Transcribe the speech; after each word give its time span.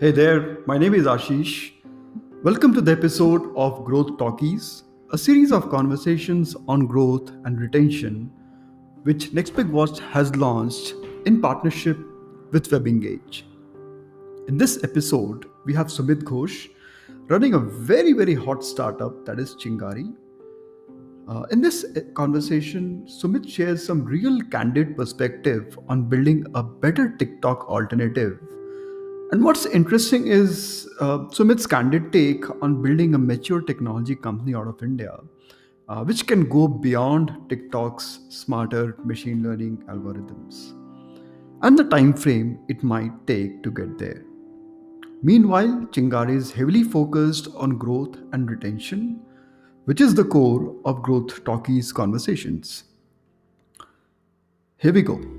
Hey 0.00 0.12
there, 0.12 0.58
my 0.64 0.78
name 0.78 0.94
is 0.94 1.06
Ashish. 1.06 1.72
Welcome 2.44 2.72
to 2.74 2.80
the 2.80 2.92
episode 2.92 3.52
of 3.56 3.84
Growth 3.84 4.16
Talkies, 4.16 4.84
a 5.10 5.18
series 5.18 5.50
of 5.50 5.70
conversations 5.70 6.54
on 6.68 6.86
growth 6.86 7.32
and 7.44 7.60
retention, 7.60 8.30
which 9.02 9.32
Next 9.32 9.56
Big 9.56 9.66
What 9.66 9.98
has 9.98 10.36
launched 10.36 10.94
in 11.26 11.42
partnership 11.42 11.98
with 12.52 12.70
WebEngage. 12.70 13.42
In 14.46 14.56
this 14.56 14.84
episode, 14.84 15.46
we 15.64 15.74
have 15.74 15.88
Sumit 15.88 16.22
Ghosh 16.22 16.68
running 17.26 17.54
a 17.54 17.58
very, 17.58 18.12
very 18.12 18.34
hot 18.34 18.62
startup 18.62 19.26
that 19.26 19.40
is 19.40 19.56
Chingari. 19.56 20.14
Uh, 21.26 21.42
in 21.50 21.60
this 21.60 21.84
uh, 21.84 22.02
conversation, 22.14 23.04
Sumit 23.08 23.50
shares 23.50 23.84
some 23.84 24.04
real 24.04 24.40
candid 24.42 24.96
perspective 24.96 25.76
on 25.88 26.08
building 26.08 26.46
a 26.54 26.62
better 26.62 27.16
TikTok 27.18 27.68
alternative 27.68 28.38
and 29.32 29.44
what's 29.44 29.66
interesting 29.66 30.26
is 30.26 30.88
uh, 31.00 31.28
Sumit's 31.30 31.66
candid 31.66 32.12
take 32.12 32.44
on 32.62 32.82
building 32.82 33.14
a 33.14 33.18
mature 33.18 33.60
technology 33.60 34.16
company 34.16 34.54
out 34.54 34.66
of 34.66 34.82
India, 34.82 35.18
uh, 35.88 36.04
which 36.04 36.26
can 36.26 36.48
go 36.48 36.68
beyond 36.68 37.32
TikTok's 37.48 38.20
smarter 38.28 38.96
machine 39.04 39.42
learning 39.42 39.78
algorithms 39.88 40.74
and 41.62 41.78
the 41.78 41.84
time 41.84 42.12
frame 42.12 42.58
it 42.68 42.82
might 42.82 43.26
take 43.26 43.62
to 43.62 43.70
get 43.70 43.98
there. 43.98 44.24
Meanwhile, 45.22 45.88
Chingari 45.90 46.36
is 46.36 46.52
heavily 46.52 46.84
focused 46.84 47.48
on 47.56 47.76
growth 47.76 48.16
and 48.32 48.48
retention, 48.48 49.20
which 49.84 50.00
is 50.00 50.14
the 50.14 50.24
core 50.24 50.76
of 50.84 51.02
Growth 51.02 51.44
Talkies 51.44 51.92
conversations. 51.92 52.84
Here 54.76 54.92
we 54.92 55.02
go. 55.02 55.37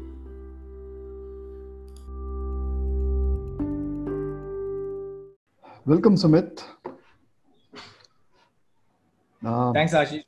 Welcome, 5.89 6.17
Sumit. 6.17 6.63
Um, 9.43 9.73
Thanks, 9.73 9.91
Ashish. 9.91 10.23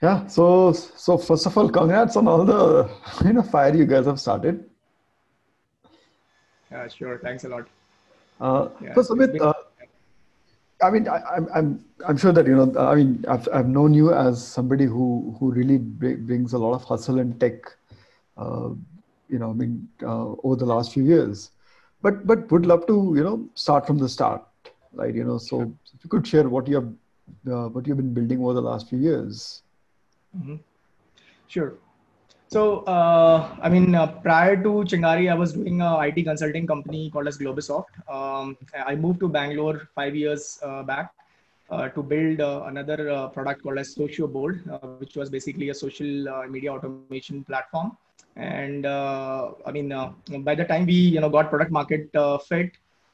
Yeah. 0.00 0.26
So, 0.28 0.72
so 0.72 1.18
first 1.18 1.44
of 1.46 1.58
all, 1.58 1.68
congrats 1.68 2.14
on 2.14 2.28
all 2.28 2.44
the 2.44 2.88
you 3.24 3.32
know 3.32 3.42
fire 3.42 3.74
you 3.74 3.84
guys 3.84 4.06
have 4.06 4.20
started. 4.20 4.64
Yeah, 6.70 6.86
sure. 6.86 7.18
Thanks 7.18 7.42
a 7.42 7.48
lot. 7.48 7.66
Uh, 8.40 8.68
yeah, 8.80 8.94
so, 8.94 9.02
Sumit, 9.02 9.40
uh, 9.40 9.52
I 10.80 10.90
mean, 10.90 11.08
I, 11.08 11.16
am 11.36 11.48
I'm 11.52 11.84
I'm 12.06 12.16
sure 12.16 12.30
that 12.30 12.46
you 12.46 12.54
know. 12.54 12.78
I 12.78 12.94
mean, 12.94 13.24
I've 13.26 13.48
I've 13.52 13.68
known 13.68 13.92
you 13.92 14.14
as 14.14 14.46
somebody 14.46 14.84
who 14.84 15.36
who 15.40 15.50
really 15.50 15.78
brings 15.78 16.52
a 16.52 16.58
lot 16.58 16.74
of 16.74 16.84
hustle 16.84 17.18
and 17.18 17.40
tech. 17.40 17.74
Uh, 18.36 18.68
you 19.28 19.40
know, 19.40 19.50
I 19.50 19.54
mean, 19.54 19.88
uh, 20.00 20.34
over 20.44 20.54
the 20.54 20.66
last 20.66 20.92
few 20.92 21.02
years 21.02 21.50
but 22.02 22.26
but 22.26 22.50
would 22.50 22.66
love 22.66 22.86
to 22.86 23.14
you 23.16 23.24
know 23.24 23.48
start 23.54 23.86
from 23.86 23.98
the 23.98 24.08
start 24.08 24.42
right? 24.96 25.14
You 25.14 25.24
know 25.24 25.38
so 25.38 25.62
if 25.94 26.04
you 26.04 26.10
could 26.10 26.26
share 26.26 26.48
what 26.48 26.66
you 26.66 26.76
have 26.76 26.88
uh, 27.54 27.68
what 27.68 27.86
you've 27.86 27.96
been 27.96 28.14
building 28.14 28.40
over 28.42 28.54
the 28.54 28.62
last 28.62 28.88
few 28.88 28.98
years. 28.98 29.62
Mm-hmm. 30.36 30.56
sure. 31.48 31.74
So 32.48 32.80
uh, 32.94 33.56
i 33.60 33.68
mean 33.68 33.94
uh, 33.94 34.06
prior 34.26 34.56
to 34.64 34.72
chingari 34.90 35.30
i 35.30 35.34
was 35.34 35.52
doing 35.52 35.80
a 35.80 35.90
it 36.00 36.18
consulting 36.24 36.66
company 36.66 37.10
called 37.10 37.28
as 37.28 37.38
Globussoft. 37.38 37.94
Um, 38.16 38.56
i 38.86 38.94
moved 38.94 39.20
to 39.20 39.28
bangalore 39.28 39.88
five 39.94 40.14
years 40.14 40.58
uh, 40.62 40.82
back 40.82 41.12
uh, 41.70 41.88
to 41.88 42.02
build 42.02 42.40
uh, 42.40 42.62
another 42.66 43.28
product 43.34 43.62
called 43.64 43.78
as 43.78 43.94
Socioboard 43.94 44.60
which 45.00 45.16
was 45.16 45.28
basically 45.28 45.70
a 45.70 45.74
social 45.74 46.46
media 46.48 46.72
automation 46.72 47.42
platform 47.42 47.96
and 48.36 48.84
uh, 48.84 49.52
I 49.64 49.72
mean, 49.72 49.90
uh, 49.92 50.12
by 50.40 50.54
the 50.54 50.64
time 50.64 50.86
we 50.86 50.94
you 50.94 51.20
know 51.20 51.30
got 51.30 51.48
product 51.48 51.70
market 51.70 52.14
uh, 52.14 52.38
fit, 52.38 52.72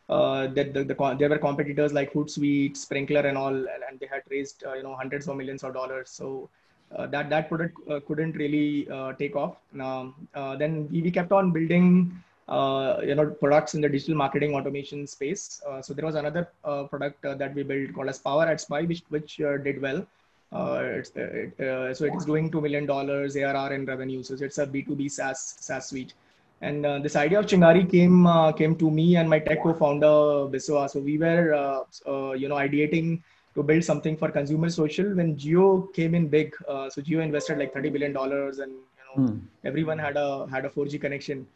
that 0.09 0.75
the, 0.75 0.85
the, 0.85 1.17
there 1.19 1.29
were 1.29 1.39
competitors 1.39 1.93
like 1.93 2.13
Hootsuite, 2.13 2.75
Sprinklr 2.75 3.25
and 3.25 3.39
all, 3.39 3.55
and 3.55 4.01
they 4.01 4.07
had 4.07 4.23
raised 4.31 4.65
you 4.77 4.83
know 4.83 4.97
hundreds 4.97 5.29
of 5.29 5.37
millions 5.37 5.63
of 5.63 5.75
dollars. 5.75 6.11
So 6.11 6.51
uh, 6.97 7.07
that 7.07 7.31
that 7.31 7.49
product 7.49 7.79
uh, 7.89 8.01
couldn't 8.07 8.33
really 8.33 8.89
uh, 8.91 9.13
take 9.15 9.37
off. 9.37 9.57
Um, 9.81 10.15
then 10.59 10.89
we, 10.91 11.03
we 11.03 11.11
kept 11.11 11.33
on 11.33 11.53
building 11.53 12.13
you 12.49 13.15
know 13.15 13.37
products 13.41 13.75
in 13.75 13.81
the 13.81 13.89
digital 13.89 14.17
marketing 14.17 14.55
automation 14.55 15.07
space. 15.07 15.63
so 15.83 15.95
there 15.95 16.05
was 16.05 16.17
another 16.17 16.49
product 16.91 17.23
that 17.23 17.55
we 17.55 17.63
built 17.63 17.95
called 17.95 18.09
as 18.09 18.21
PowerAdSpy, 18.21 18.89
which 18.89 19.03
which 19.09 19.37
did 19.37 19.81
well. 19.81 20.05
Uh, 20.53 20.81
it's, 20.99 21.13
uh, 21.17 21.21
it, 21.21 21.61
uh, 21.61 21.95
so 21.95 22.05
it 22.05 22.15
is 22.15 22.27
doing 22.27 22.51
two 22.51 22.61
million 22.61 22.85
dollars 22.85 23.37
ARR 23.37 23.73
in 23.73 23.87
revenue. 23.87 24.23
So 24.23 24.35
it's 24.35 24.59
a 24.59 24.67
B2B 24.67 25.11
SaaS 25.11 25.57
SaaS 25.61 25.89
suite. 25.89 26.15
And 26.61 26.87
uh, 26.87 26.99
this 26.99 27.17
idea 27.17 27.41
of 27.41 27.47
Chingari 27.47 27.91
came 27.91 28.27
uh, 28.27 28.53
came 28.53 28.77
to 28.77 28.91
me 28.91 29.17
and 29.17 29.29
my 29.29 29.39
tech 29.39 29.63
co-founder 29.63 30.51
Biswa. 30.53 30.91
So 30.91 31.01
we 31.01 31.17
were 31.19 31.55
uh, 31.55 32.33
you 32.33 32.49
know 32.49 32.57
ideating 32.57 33.23
to 33.55 33.63
build 33.63 33.83
something 33.85 34.17
for 34.17 34.31
consumer 34.31 34.69
social 34.71 35.15
when 35.15 35.37
Jio 35.37 35.93
came 35.95 36.15
in 36.15 36.29
big. 36.29 36.55
so 36.67 37.01
Jio 37.01 37.23
invested 37.23 37.59
like 37.59 37.73
30 37.73 37.91
billion 37.91 38.13
dollars, 38.13 38.59
and 38.59 38.73
you 38.73 39.05
know 39.09 39.29
mm. 39.29 39.41
everyone 39.65 39.99
had 39.99 40.17
a 40.17 40.47
had 40.49 40.67
a 40.67 40.71
4G 40.71 41.01
connection. 41.01 41.47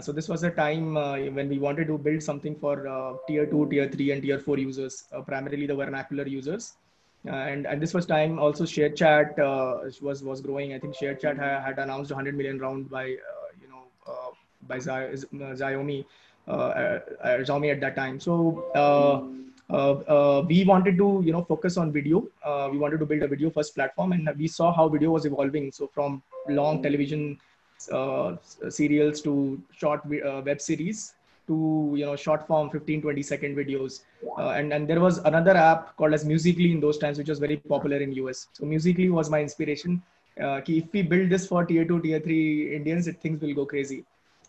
so 0.00 0.12
this 0.12 0.28
was 0.28 0.42
a 0.42 0.50
time 0.50 0.94
when 1.38 1.48
we 1.48 1.58
wanted 1.58 1.86
to 1.86 1.98
build 1.98 2.22
something 2.22 2.54
for 2.54 2.76
tier 3.26 3.46
two, 3.46 3.66
tier 3.70 3.88
three, 3.88 4.10
and 4.12 4.22
tier 4.22 4.38
four 4.38 4.58
users, 4.58 5.04
primarily 5.26 5.66
the 5.66 5.74
vernacular 5.74 6.26
users. 6.26 6.74
Uh, 7.26 7.30
and 7.30 7.66
at 7.66 7.78
this 7.80 7.92
first 7.92 8.08
time 8.08 8.38
also 8.38 8.64
ShareChat 8.64 9.38
uh, 9.38 9.88
was 10.00 10.22
was 10.22 10.40
growing. 10.40 10.74
I 10.74 10.78
think 10.78 10.96
ShareChat 10.96 11.38
ha- 11.38 11.62
had 11.64 11.78
announced 11.78 12.10
100 12.10 12.36
million 12.36 12.58
round 12.58 12.90
by 12.90 13.04
uh, 13.04 13.48
you 13.60 13.68
know 13.68 13.84
by 14.66 14.78
Xiaomi 14.78 16.04
Xiaomi 16.48 17.72
at 17.72 17.80
that 17.80 17.94
time. 17.94 18.18
So 18.18 18.36
we 20.48 20.64
wanted 20.64 20.98
to 20.98 21.22
you 21.24 21.32
know 21.32 21.44
focus 21.44 21.76
on 21.76 21.92
video. 21.92 22.26
we 22.72 22.78
wanted 22.78 22.98
to 22.98 23.06
build 23.06 23.22
a 23.22 23.28
video 23.28 23.50
first 23.50 23.74
platform, 23.76 24.12
and 24.12 24.28
we 24.36 24.48
saw 24.48 24.72
how 24.72 24.88
video 24.88 25.10
was 25.10 25.24
evolving. 25.24 25.70
So 25.70 25.86
from 25.86 26.22
long 26.48 26.82
television 26.82 27.38
uh, 27.90 28.36
serials 28.68 29.20
to 29.22 29.60
short 29.76 30.00
uh, 30.24 30.42
web 30.44 30.60
series 30.60 31.14
to 31.52 31.58
you 32.00 32.06
know 32.06 32.16
short 32.16 32.46
form 32.46 32.70
15 32.70 33.02
20 33.02 33.22
second 33.22 33.56
videos. 33.56 34.00
Uh, 34.38 34.50
and 34.60 34.72
and 34.72 34.88
there 34.88 35.00
was 35.00 35.18
another 35.32 35.56
app 35.56 35.96
called 35.96 36.14
as 36.14 36.24
Musical.ly 36.24 36.70
in 36.70 36.80
those 36.80 36.98
times 37.04 37.18
which 37.18 37.28
was 37.34 37.38
very 37.38 37.56
popular 37.74 37.98
in 38.06 38.12
us 38.12 38.48
so 38.52 38.64
Musical.ly 38.64 39.10
was 39.20 39.30
my 39.30 39.40
inspiration. 39.40 40.02
Uh, 40.40 40.60
if 40.66 40.92
we 40.92 41.02
build 41.02 41.30
this 41.30 41.46
for 41.46 41.64
tier 41.66 41.84
2 41.84 42.00
tier 42.00 42.20
3 42.20 42.76
indians 42.76 43.08
it, 43.12 43.20
things 43.20 43.40
will 43.46 43.54
go 43.54 43.66
crazy. 43.74 44.04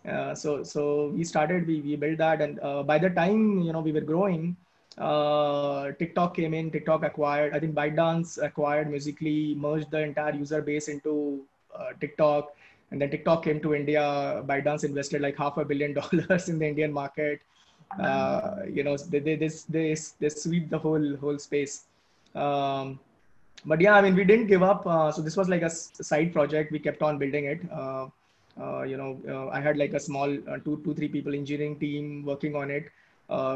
Uh, 0.10 0.34
so 0.36 0.64
so 0.64 1.10
we 1.16 1.24
started 1.24 1.68
we, 1.68 1.80
we 1.82 1.96
built 1.96 2.18
that. 2.18 2.42
And 2.42 2.60
uh, 2.60 2.84
by 2.84 2.98
the 2.98 3.10
time 3.10 3.62
you 3.62 3.74
know 3.74 3.82
we 3.82 3.92
were 3.92 4.08
growing 4.14 4.56
uh, 4.98 5.92
tiktok 6.00 6.36
came 6.36 6.54
in 6.54 6.70
tiktok 6.70 7.04
acquired 7.04 7.54
i 7.56 7.60
think 7.60 7.74
ByteDance 7.74 8.44
acquired 8.44 8.90
Musical.ly 8.90 9.56
merged 9.58 9.90
the 9.92 10.02
entire 10.10 10.34
user 10.34 10.62
base 10.62 10.88
into 10.88 11.42
uh, 11.76 11.90
tiktok 12.00 12.54
and 12.94 13.02
then 13.02 13.10
TikTok 13.10 13.44
came 13.44 13.60
to 13.62 13.74
India. 13.74 14.44
ByteDance 14.46 14.84
invested 14.84 15.22
like 15.22 15.36
half 15.36 15.58
a 15.58 15.66
billion 15.66 15.94
dollars 16.00 16.48
in 16.48 16.60
the 16.60 16.68
Indian 16.68 16.94
market. 16.94 17.42
Uh, 18.00 18.58
you 18.72 18.84
know, 18.84 18.96
they, 18.98 19.20
they, 19.20 19.36
this, 19.36 19.64
they, 19.64 19.96
they 20.20 20.30
sweep 20.30 20.70
the 20.70 20.78
whole 20.78 21.16
whole 21.18 21.40
space. 21.40 21.86
Um, 22.36 23.00
but 23.66 23.82
yeah, 23.82 23.96
I 23.96 24.02
mean, 24.02 24.16
we 24.16 24.24
didn't 24.24 24.46
give 24.46 24.62
up. 24.62 24.86
Uh, 24.86 25.12
so 25.12 25.24
this 25.24 25.36
was 25.36 25.50
like 25.50 25.64
a 25.64 25.70
side 25.72 26.34
project. 26.34 26.72
We 26.72 26.80
kept 26.80 27.02
on 27.02 27.18
building 27.18 27.46
it. 27.46 27.62
Uh, 27.72 28.08
uh 28.62 28.84
you 28.84 28.98
know, 28.98 29.20
uh, 29.28 29.48
I 29.48 29.60
had 29.60 29.78
like 29.78 29.94
a 29.94 30.00
small 30.00 30.32
uh, 30.32 30.58
two, 30.64 30.80
two, 30.86 30.94
three 30.94 31.08
people 31.08 31.34
engineering 31.34 31.80
team 31.80 32.24
working 32.24 32.56
on 32.56 32.70
it. 32.70 32.92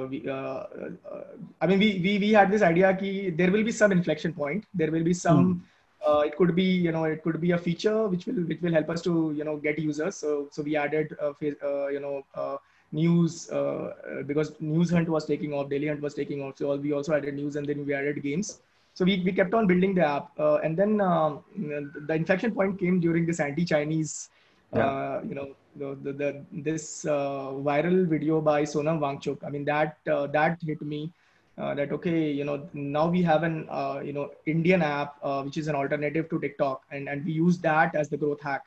We, 0.09 0.27
I 0.31 1.67
mean, 1.67 1.79
we, 1.79 1.89
we 2.03 2.17
we 2.17 2.31
had 2.31 2.49
this 2.49 2.63
idea 2.63 2.87
that 2.93 3.37
there 3.37 3.51
will 3.51 3.63
be 3.63 3.71
some 3.71 3.91
inflection 3.91 4.33
point. 4.33 4.65
There 4.73 4.89
will 4.89 5.03
be 5.03 5.13
some. 5.13 5.63
Uh, 6.07 6.22
it 6.28 6.38
could 6.38 6.56
be 6.56 6.63
you 6.63 6.91
know 6.91 7.03
it 7.03 7.22
could 7.23 7.40
be 7.41 7.51
a 7.51 7.57
feature 7.57 8.07
which 8.07 8.25
will 8.28 8.41
which 8.50 8.62
will 8.62 8.72
help 8.72 8.90
us 8.90 9.01
to 9.01 9.34
you 9.38 9.44
know 9.44 9.57
get 9.57 9.80
users. 9.80 10.15
So 10.15 10.48
so 10.51 10.63
we 10.63 10.75
added 10.75 11.15
uh, 11.21 11.33
uh, 11.42 11.88
you 11.95 12.00
know 12.00 12.25
uh, 12.36 12.57
news 12.92 13.50
uh, 13.51 13.57
uh, 13.57 14.24
because 14.24 14.51
Newshunt 14.62 15.09
was 15.09 15.25
taking 15.25 15.54
off 15.54 15.69
Dailyhunt 15.69 16.00
was 16.00 16.13
taking 16.13 16.42
off. 16.44 16.57
So 16.57 16.75
we 16.75 16.94
also 16.94 17.13
added 17.13 17.36
news 17.36 17.57
and 17.57 17.68
then 17.68 17.86
we 17.86 17.94
added 17.94 18.24
games. 18.24 18.59
So 18.94 19.06
we, 19.06 19.21
we 19.24 19.31
kept 19.31 19.54
on 19.54 19.68
building 19.68 19.94
the 19.94 20.06
app 20.06 20.31
and 20.63 20.75
then 20.75 21.01
um, 21.01 21.44
the 21.56 22.15
inflection 22.15 22.51
point 22.51 22.80
came 22.80 23.00
during 23.00 23.27
this 23.27 23.39
anti-chinese 23.39 24.30
yeah. 24.75 25.21
you 25.21 25.36
know 25.36 25.50
the, 25.75 25.95
the, 26.03 26.13
the 26.13 26.45
this 26.51 27.03
viral 27.03 28.07
video 28.07 28.42
by 28.42 28.63
sonam 28.63 29.00
wangchuk. 29.06 29.44
I 29.45 29.50
mean 29.50 29.65
that 29.65 29.98
that 30.06 30.57
hit 30.65 30.81
me 30.81 31.12
uh, 31.57 31.74
that 31.74 31.92
okay 31.92 32.31
you 32.31 32.44
know 32.44 32.68
now 32.74 33.07
we 33.07 33.21
have 33.21 33.44
an 33.44 33.68
uh, 33.69 34.00
you 34.04 34.13
know 34.13 34.30
indian 34.45 34.81
app 34.81 35.15
uh, 35.24 35.42
which 35.44 35.57
is 35.57 35.68
an 35.68 35.75
alternative 35.75 36.30
to 36.30 36.39
tiktok 36.39 36.83
and 36.92 37.09
and 37.09 37.25
we 37.25 37.31
use 37.31 37.57
that 37.59 37.95
as 37.95 38.09
the 38.09 38.18
growth 38.18 38.42
hack 38.42 38.63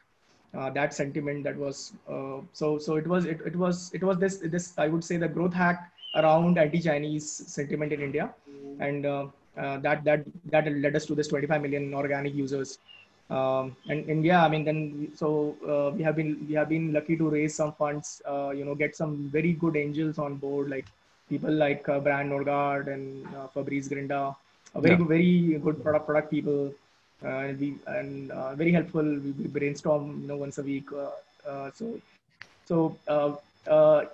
uh, 0.54 0.68
that 0.70 0.92
sentiment 0.92 1.44
that 1.44 1.56
was 1.56 1.92
uh, 2.08 2.38
so 2.52 2.78
so 2.78 2.96
it 2.96 3.06
was 3.06 3.24
it, 3.24 3.40
it 3.46 3.56
was 3.56 3.90
it 3.94 4.02
was 4.02 4.18
this 4.18 4.38
this 4.56 4.72
i 4.78 4.88
would 4.88 5.04
say 5.04 5.16
the 5.16 5.28
growth 5.28 5.54
hack 5.54 5.90
around 6.16 6.58
anti-chinese 6.58 7.28
sentiment 7.56 7.92
in 7.92 8.00
india 8.08 8.30
and 8.80 9.06
uh, 9.06 9.26
that 9.86 10.02
that 10.04 10.24
that 10.54 10.66
led 10.84 10.96
us 10.96 11.06
to 11.06 11.14
this 11.14 11.28
25 11.28 11.62
million 11.66 11.92
organic 12.04 12.34
users 12.44 12.78
Um, 13.38 13.66
and, 13.92 14.00
and 14.12 14.24
yeah, 14.28 14.38
I 14.44 14.48
mean, 14.52 14.62
then 14.68 14.78
so 15.18 15.26
we 15.96 16.02
have 16.06 16.16
been 16.20 16.30
we 16.48 16.54
have 16.60 16.68
been 16.72 16.86
lucky 16.96 17.16
to 17.20 17.26
raise 17.34 17.52
some 17.60 17.70
funds. 17.80 18.08
You 18.60 18.64
know, 18.68 18.74
get 18.80 18.96
some 19.00 19.12
very 19.36 19.52
good 19.64 19.76
angels 19.82 20.16
on 20.24 20.32
board, 20.44 20.64
like 20.72 20.88
people 21.32 21.52
like 21.52 21.88
uh, 21.88 21.98
Brand 22.00 22.30
Nørgaard 22.32 22.92
and 22.92 23.26
uh, 23.36 23.46
Fabrice 23.54 23.88
Grinda, 23.88 24.36
very 24.74 24.96
yeah. 24.96 25.06
very 25.14 25.58
good 25.64 25.82
product 25.82 26.06
product 26.06 26.30
people, 26.30 26.74
uh, 27.24 27.38
and 27.46 27.60
we 27.60 27.68
and 27.86 28.30
uh, 28.30 28.54
very 28.54 28.72
helpful. 28.72 29.02
We, 29.02 29.30
we, 29.38 29.46
brainstorm, 29.58 30.20
you 30.22 30.28
know, 30.28 30.36
once 30.36 30.58
a 30.58 30.62
week. 30.62 30.90
so 31.74 32.00
so 32.70 32.78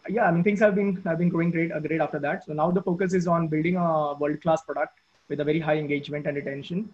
yeah, 0.09 0.25
I 0.29 0.31
mean, 0.31 0.45
things 0.45 0.61
have 0.61 0.75
been 0.75 0.93
have 1.05 1.19
been 1.19 1.33
growing 1.35 1.51
great 1.51 1.73
great 1.89 2.01
after 2.01 2.21
that. 2.29 2.45
So 2.45 2.53
now 2.53 2.71
the 2.71 2.83
focus 2.83 3.15
is 3.23 3.27
on 3.27 3.49
building 3.49 3.77
a 3.77 4.15
world 4.15 4.41
class 4.43 4.63
product 4.71 4.95
with 5.29 5.41
a 5.41 5.45
very 5.45 5.61
high 5.61 5.77
engagement 5.77 6.27
and 6.27 6.37
retention. 6.37 6.89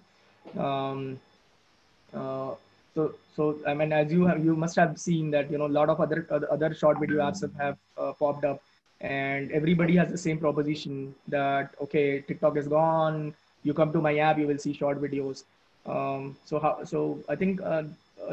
Um, 0.58 1.20
uh, 2.14 2.54
so, 2.94 3.14
so 3.34 3.58
I 3.66 3.75
mean, 3.75 3.92
as 3.92 4.12
you 4.12 4.26
have, 4.26 4.44
you 4.44 4.54
must 4.54 4.76
have 4.76 4.98
seen 4.98 5.30
that 5.30 5.50
you 5.50 5.58
know 5.58 5.66
a 5.66 5.75
lot 5.80 5.88
of 5.88 6.00
other 6.00 6.26
other 6.50 6.75
short 6.75 6.98
video 7.00 7.18
apps 7.18 7.40
have, 7.40 7.54
have 7.54 7.78
uh, 7.96 8.12
popped 8.12 8.44
up, 8.44 8.62
and 9.02 9.50
everybody 9.50 9.96
has 9.96 10.10
the 10.10 10.19
same 10.19 10.38
proposition 10.38 11.14
that 11.28 11.75
okay, 11.81 12.20
TikTok 12.20 12.56
is 12.56 12.69
gone. 12.69 13.34
You 13.64 13.75
come 13.75 13.93
to 13.93 14.00
my 14.00 14.19
app, 14.19 14.38
you 14.38 14.46
will 14.46 14.58
see 14.58 14.72
short 14.72 15.00
videos. 15.00 15.44
Um, 15.87 16.37
so 16.44 16.58
how? 16.58 16.84
So 16.84 17.19
I 17.28 17.37
think 17.37 17.60
uh, 17.62 17.84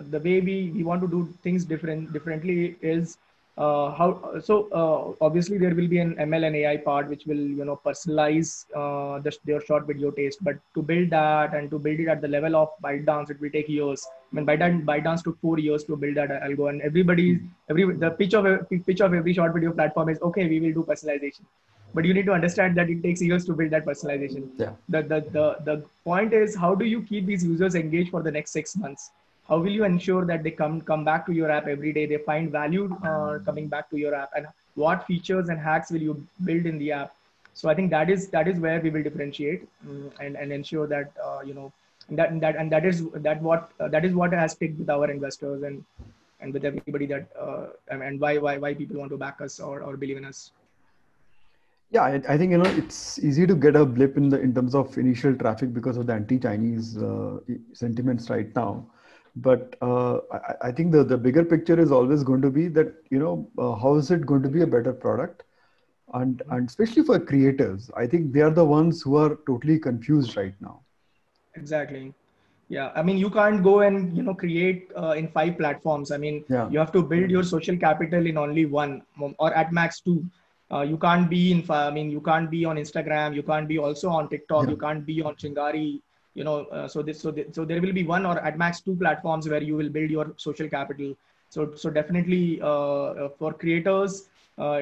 the 0.09 0.19
way 0.19 0.39
we 0.39 0.71
we 0.73 0.83
want 0.83 1.01
to 1.01 1.07
do 1.07 1.33
things 1.41 1.65
different 1.65 2.13
differently 2.13 2.77
is 2.81 3.17
uh, 3.59 3.91
how 3.91 4.39
so 4.39 4.55
uh, 4.71 5.25
obviously 5.25 5.57
there 5.57 5.75
will 5.75 5.87
be 5.93 5.99
an 5.99 6.15
ml 6.25 6.45
and 6.47 6.55
ai 6.59 6.77
part 6.77 7.09
which 7.09 7.25
will 7.29 7.43
you 7.59 7.65
know 7.69 7.77
personalize 7.87 8.51
uh, 8.81 9.19
the, 9.19 9.31
their 9.43 9.61
short 9.61 9.85
video 9.85 10.11
taste. 10.11 10.39
But 10.41 10.57
to 10.75 10.81
build 10.81 11.09
that 11.09 11.53
and 11.53 11.69
to 11.71 11.77
build 11.77 11.99
it 11.99 12.07
at 12.07 12.21
the 12.21 12.27
level 12.27 12.55
of 12.55 12.69
ByteDance 12.81 13.29
it 13.29 13.41
will 13.41 13.49
take 13.49 13.67
years. 13.67 14.07
I 14.31 14.35
mean 14.35 14.45
ByteDance, 14.45 14.85
ByteDance 14.85 15.23
took 15.23 15.39
four 15.41 15.59
years 15.59 15.83
to 15.85 15.97
build 15.97 16.15
that 16.15 16.29
algo 16.29 16.69
and 16.69 16.81
everybody 16.81 17.41
every 17.69 17.93
the 18.05 18.11
pitch 18.11 18.33
of 18.33 18.45
pitch 18.85 19.01
of 19.01 19.13
every 19.13 19.33
short 19.33 19.53
video 19.53 19.73
platform 19.73 20.09
is 20.09 20.21
okay 20.21 20.47
we 20.47 20.61
will 20.61 20.73
do 20.73 20.85
personalization. 20.91 21.43
But 21.93 22.05
you 22.05 22.13
need 22.13 22.27
to 22.27 22.33
understand 22.33 22.77
that 22.77 22.89
it 22.89 23.03
takes 23.03 23.21
years 23.21 23.45
to 23.45 23.53
build 23.53 23.71
that 23.71 23.85
personalization. 23.85 24.49
Yeah. 24.57 24.73
The 24.87 25.01
the 25.01 25.19
the, 25.37 25.45
the 25.69 25.83
point 26.05 26.33
is 26.33 26.55
how 26.55 26.75
do 26.75 26.85
you 26.85 27.01
keep 27.01 27.25
these 27.25 27.43
users 27.43 27.75
engaged 27.75 28.11
for 28.11 28.23
the 28.23 28.31
next 28.31 28.51
six 28.51 28.77
months 28.77 29.11
how 29.49 29.57
will 29.57 29.71
you 29.71 29.83
ensure 29.83 30.25
that 30.25 30.43
they 30.43 30.51
come 30.51 30.79
come 30.81 31.03
back 31.03 31.25
to 31.25 31.33
your 31.33 31.51
app 31.51 31.67
every 31.67 31.91
day? 31.91 32.05
They 32.05 32.17
find 32.17 32.51
value 32.51 32.95
uh, 33.03 33.39
coming 33.39 33.67
back 33.67 33.89
to 33.89 33.97
your 33.97 34.13
app. 34.15 34.31
And 34.35 34.47
what 34.75 35.05
features 35.07 35.49
and 35.49 35.59
hacks 35.59 35.91
will 35.91 36.01
you 36.01 36.25
build 36.45 36.65
in 36.65 36.77
the 36.77 36.91
app? 36.91 37.15
So 37.59 37.67
i 37.69 37.73
think 37.77 37.89
that 37.91 38.09
is 38.09 38.27
that 38.33 38.47
is 38.47 38.59
where 38.65 38.79
we 38.79 38.89
will 38.89 39.03
differentiate 39.03 39.63
um, 39.87 40.11
and 40.25 40.37
and 40.37 40.53
ensure 40.57 40.87
that 40.91 41.11
uh, 41.23 41.39
you 41.47 41.53
know 41.53 41.71
that 42.19 42.39
that 42.43 42.55
and 42.55 42.71
that 42.71 42.85
is 42.85 43.01
that 43.27 43.41
what 43.41 43.71
uh, 43.79 43.87
that 43.95 44.05
is 44.05 44.13
what 44.13 44.31
has 44.33 44.55
picked 44.55 44.79
with 44.79 44.89
our 44.89 45.09
investors 45.11 45.63
and 45.63 45.83
and 46.39 46.53
with 46.53 46.63
everybody 46.69 47.05
that 47.07 47.27
uh, 47.47 47.67
and 47.89 48.19
why 48.19 48.37
why 48.37 48.57
why 48.57 48.73
people 48.73 48.97
want 49.01 49.11
to 49.11 49.17
back 49.17 49.41
us 49.41 49.59
or, 49.59 49.81
or 49.81 49.97
believe 49.97 50.17
in 50.17 50.25
us. 50.25 50.51
Yeah 51.91 52.03
I, 52.03 52.21
I, 52.29 52.37
think 52.37 52.51
you 52.51 52.59
know 52.59 52.71
it's 52.81 53.19
easy 53.19 53.47
to 53.47 53.55
get 53.55 53.75
a 53.75 53.83
blip 53.83 54.15
in 54.15 54.29
the 54.29 54.39
in 54.39 54.53
terms 54.53 54.75
of 54.75 54.97
initial 54.97 55.35
traffic 55.35 55.73
because 55.73 55.97
of 55.97 56.05
the 56.05 56.13
anti-chinese 56.13 56.97
uh, 56.97 57.39
sentiments 57.73 58.29
right 58.29 58.55
now 58.55 58.85
but 59.35 59.75
uh, 59.81 60.19
I, 60.31 60.67
I, 60.67 60.71
think 60.71 60.91
the, 60.91 61.03
the 61.03 61.17
bigger 61.17 61.43
picture 61.43 61.79
is 61.79 61.91
always 61.91 62.23
going 62.23 62.41
to 62.41 62.49
be 62.49 62.67
that 62.69 62.93
you 63.09 63.19
know 63.19 63.49
uh, 63.57 63.75
how 63.75 63.95
is 63.95 64.11
it 64.11 64.25
going 64.25 64.43
to 64.43 64.49
be 64.49 64.61
a 64.61 64.67
better 64.67 64.93
product? 64.93 65.43
And 66.13 66.41
and 66.49 66.67
especially 66.67 67.03
for 67.03 67.19
creators 67.19 67.91
i 67.95 68.07
think 68.07 68.33
they 68.33 68.41
are 68.41 68.49
the 68.49 68.65
ones 68.65 69.03
who 69.03 69.15
are 69.15 69.37
totally 69.45 69.77
confused 69.77 70.35
right 70.37 70.55
now. 70.59 70.81
Exactly. 71.55 72.13
Yeah 72.67 72.91
i 72.95 73.03
mean 73.03 73.17
you 73.17 73.29
can't 73.29 73.63
go 73.63 73.81
and 73.81 74.17
you 74.17 74.23
know 74.23 74.33
create 74.33 74.91
uh, 74.97 75.11
in 75.11 75.27
five 75.27 75.57
platforms. 75.57 76.11
I 76.11 76.17
mean 76.17 76.43
yeah. 76.49 76.67
you 76.69 76.79
have 76.79 76.91
to 76.93 77.03
build 77.03 77.29
your 77.29 77.43
social 77.43 77.77
capital 77.77 78.25
in 78.25 78.37
only 78.37 78.65
one 78.65 79.03
or 79.37 79.53
at 79.53 79.71
max 79.71 80.01
two. 80.01 80.25
Uh, 80.71 80.81
you 80.81 80.97
can't 80.97 81.29
be 81.29 81.51
in 81.51 81.63
i 81.71 81.89
mean 81.89 82.11
you 82.11 82.21
can't 82.21 82.51
be 82.51 82.63
on 82.63 82.75
instagram 82.75 83.33
you 83.33 83.41
can't 83.41 83.67
be 83.67 83.79
also 83.79 84.07
on 84.07 84.29
tiktok 84.29 84.65
yeah. 84.65 84.69
you 84.69 84.77
can't 84.77 85.03
be 85.03 85.19
on 85.19 85.33
chingari 85.35 85.99
you 86.39 86.45
know 86.47 86.57
uh, 86.77 86.87
so 86.87 87.01
this 87.01 87.21
so 87.21 87.31
this, 87.31 87.47
so 87.55 87.65
there 87.65 87.81
will 87.81 87.95
be 87.99 88.03
one 88.15 88.25
or 88.25 88.39
at 88.49 88.57
max 88.57 88.81
two 88.87 88.95
platforms 88.95 89.49
where 89.53 89.63
you 89.69 89.75
will 89.75 89.89
build 89.97 90.09
your 90.17 90.27
social 90.47 90.69
capital. 90.75 91.15
So 91.49 91.71
so 91.75 91.89
definitely 91.89 92.61
uh, 92.61 93.07
uh 93.23 93.29
for 93.39 93.53
creators 93.63 94.29
uh, 94.57 94.77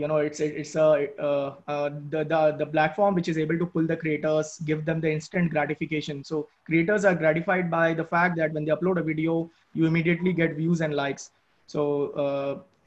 you 0.00 0.08
know 0.10 0.18
it's 0.28 0.40
it's 0.40 0.74
a 0.74 0.88
uh, 1.28 1.90
the, 2.14 2.24
the 2.32 2.40
the 2.58 2.66
platform 2.74 3.14
which 3.14 3.28
is 3.28 3.38
able 3.44 3.58
to 3.62 3.66
pull 3.66 3.86
the 3.92 3.96
creators 4.04 4.58
give 4.70 4.84
them 4.84 5.00
the 5.00 5.12
instant 5.18 5.50
gratification. 5.50 6.24
So 6.24 6.48
creators 6.64 7.04
are 7.04 7.14
gratified 7.14 7.70
by 7.70 7.94
the 7.94 8.04
fact 8.04 8.36
that 8.38 8.52
when 8.52 8.64
they 8.64 8.72
upload 8.72 8.98
a 8.98 9.04
video 9.12 9.50
you 9.74 9.86
immediately 9.86 10.32
get 10.32 10.56
views 10.56 10.80
and 10.80 10.94
likes. 10.94 11.30
So 11.66 11.84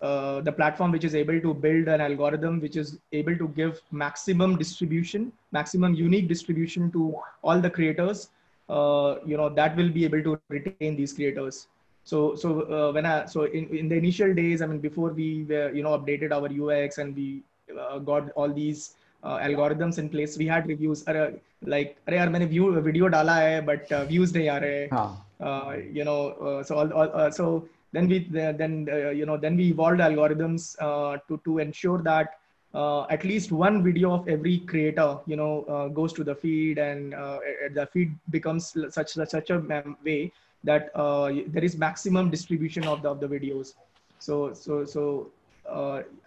uh, 0.04 0.40
the 0.42 0.52
platform 0.52 0.92
which 0.92 1.04
is 1.04 1.14
able 1.14 1.40
to 1.40 1.54
build 1.54 1.88
an 1.88 2.00
algorithm 2.00 2.60
which 2.60 2.76
is 2.76 2.98
able 3.12 3.36
to 3.42 3.48
give 3.58 3.80
maximum 3.90 4.56
distribution 4.56 5.32
maximum 5.52 5.94
unique 5.94 6.28
distribution 6.28 6.90
to 6.90 7.14
all 7.42 7.60
the 7.60 7.70
creators 7.70 8.28
uh, 8.68 9.16
you 9.24 9.36
know 9.36 9.48
that 9.48 9.76
will 9.76 9.88
be 9.88 10.04
able 10.04 10.22
to 10.22 10.38
retain 10.48 10.96
these 10.96 11.12
creators 11.12 11.68
so 12.04 12.34
so 12.34 12.48
uh, 12.76 12.92
when 12.92 13.06
i 13.06 13.24
so 13.24 13.44
in, 13.44 13.64
in 13.80 13.88
the 13.88 13.96
initial 13.96 14.34
days 14.34 14.60
i 14.62 14.66
mean 14.66 14.78
before 14.78 15.10
we 15.10 15.46
were 15.48 15.70
you 15.72 15.82
know 15.82 15.96
updated 15.98 16.32
our 16.32 16.50
ux 16.60 16.98
and 16.98 17.16
we 17.16 17.42
uh, 17.80 17.98
got 17.98 18.30
all 18.32 18.52
these 18.52 18.96
uh, 19.22 19.38
algorithms 19.38 19.98
in 19.98 20.08
place 20.08 20.36
we 20.36 20.46
had 20.46 20.66
reviews 20.66 21.06
uh, 21.08 21.30
like 21.74 21.96
अरे 22.06 22.16
यार 22.16 22.28
मैंने 22.28 22.48
view 22.48 22.72
video 22.88 23.08
डाला 23.14 23.36
है 23.36 23.66
but 23.66 23.94
views 24.10 24.34
नहीं 24.36 24.48
आ 24.48 24.58
रहे 24.64 25.94
you 25.98 26.04
know 26.04 26.18
so 26.62 26.76
all, 26.80 26.92
all 26.92 27.30
so 27.32 27.46
then 27.91 28.07
we 28.07 28.19
then 28.29 28.87
uh, 28.91 29.09
you 29.09 29.25
know 29.25 29.37
then 29.37 29.55
we 29.55 29.69
evolved 29.69 29.99
algorithms 29.99 30.75
uh, 30.79 31.17
to 31.27 31.39
to 31.45 31.59
ensure 31.59 32.01
that 32.01 32.39
uh, 32.73 33.03
at 33.09 33.23
least 33.23 33.51
one 33.51 33.83
video 33.83 34.13
of 34.13 34.27
every 34.27 34.59
creator 34.59 35.17
you 35.25 35.35
know 35.35 35.63
uh, 35.63 35.87
goes 35.87 36.13
to 36.13 36.23
the 36.23 36.35
feed 36.35 36.77
and 36.77 37.13
uh, 37.13 37.39
the 37.73 37.87
feed 37.87 38.15
becomes 38.29 38.75
such 38.89 39.13
such 39.13 39.49
a 39.49 39.59
way 40.05 40.31
that 40.63 40.91
uh, 40.95 41.31
there 41.47 41.63
is 41.63 41.77
maximum 41.77 42.29
distribution 42.29 42.85
of 42.85 43.01
the 43.01 43.09
of 43.09 43.19
the 43.19 43.27
videos. 43.27 43.73
So 44.19 44.53
so 44.53 44.85
so 44.85 45.31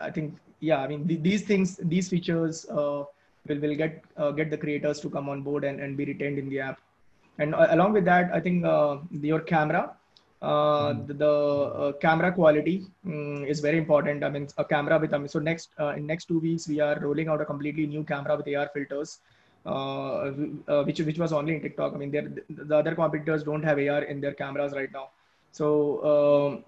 i 0.00 0.10
think 0.10 0.34
yeah 0.60 0.80
i 0.82 0.86
mean 0.86 1.06
th- 1.06 1.20
these 1.20 1.42
things 1.42 1.76
these 1.82 2.08
features 2.08 2.66
will 2.70 3.08
will 3.46 3.74
get 3.74 4.04
get 4.36 4.50
the 4.50 4.56
creators 4.56 5.00
to 5.00 5.10
come 5.10 5.28
on 5.28 5.42
board 5.42 5.64
and, 5.64 5.80
and 5.80 5.96
be 5.96 6.04
retained 6.04 6.38
in 6.38 6.48
the 6.48 6.60
app. 6.60 6.80
And 7.38 7.54
along 7.54 7.92
with 7.92 8.04
that 8.04 8.32
i 8.32 8.40
think 8.40 8.64
your 9.32 9.40
camera 9.40 9.96
uh, 10.42 10.92
hmm. 10.92 11.06
the, 11.06 11.14
the 11.14 11.30
uh, 11.30 11.92
camera 11.92 12.32
quality 12.32 12.84
um, 13.06 13.44
is 13.44 13.60
very 13.60 13.78
important. 13.78 14.24
I 14.24 14.28
mean, 14.28 14.48
a 14.58 14.64
camera 14.64 14.98
with, 14.98 15.14
I 15.14 15.18
mean, 15.18 15.28
so 15.28 15.38
next, 15.38 15.70
uh, 15.78 15.94
in 15.96 16.06
next 16.06 16.26
two 16.26 16.40
weeks, 16.40 16.66
we 16.68 16.80
are 16.80 16.98
rolling 16.98 17.28
out 17.28 17.40
a 17.40 17.44
completely 17.44 17.86
new 17.86 18.02
camera 18.02 18.36
with 18.36 18.48
AR 18.54 18.68
filters, 18.74 19.20
uh, 19.64 20.32
uh, 20.68 20.82
which, 20.84 21.00
which 21.00 21.18
was 21.18 21.32
only 21.32 21.54
in 21.54 21.62
TikTok. 21.62 21.94
I 21.94 21.96
mean, 21.96 22.10
the 22.10 22.76
other 22.76 22.94
competitors 22.96 23.44
don't 23.44 23.62
have 23.62 23.78
AR 23.78 24.02
in 24.02 24.20
their 24.20 24.34
cameras 24.34 24.72
right 24.72 24.90
now. 24.92 25.10
So 25.52 26.64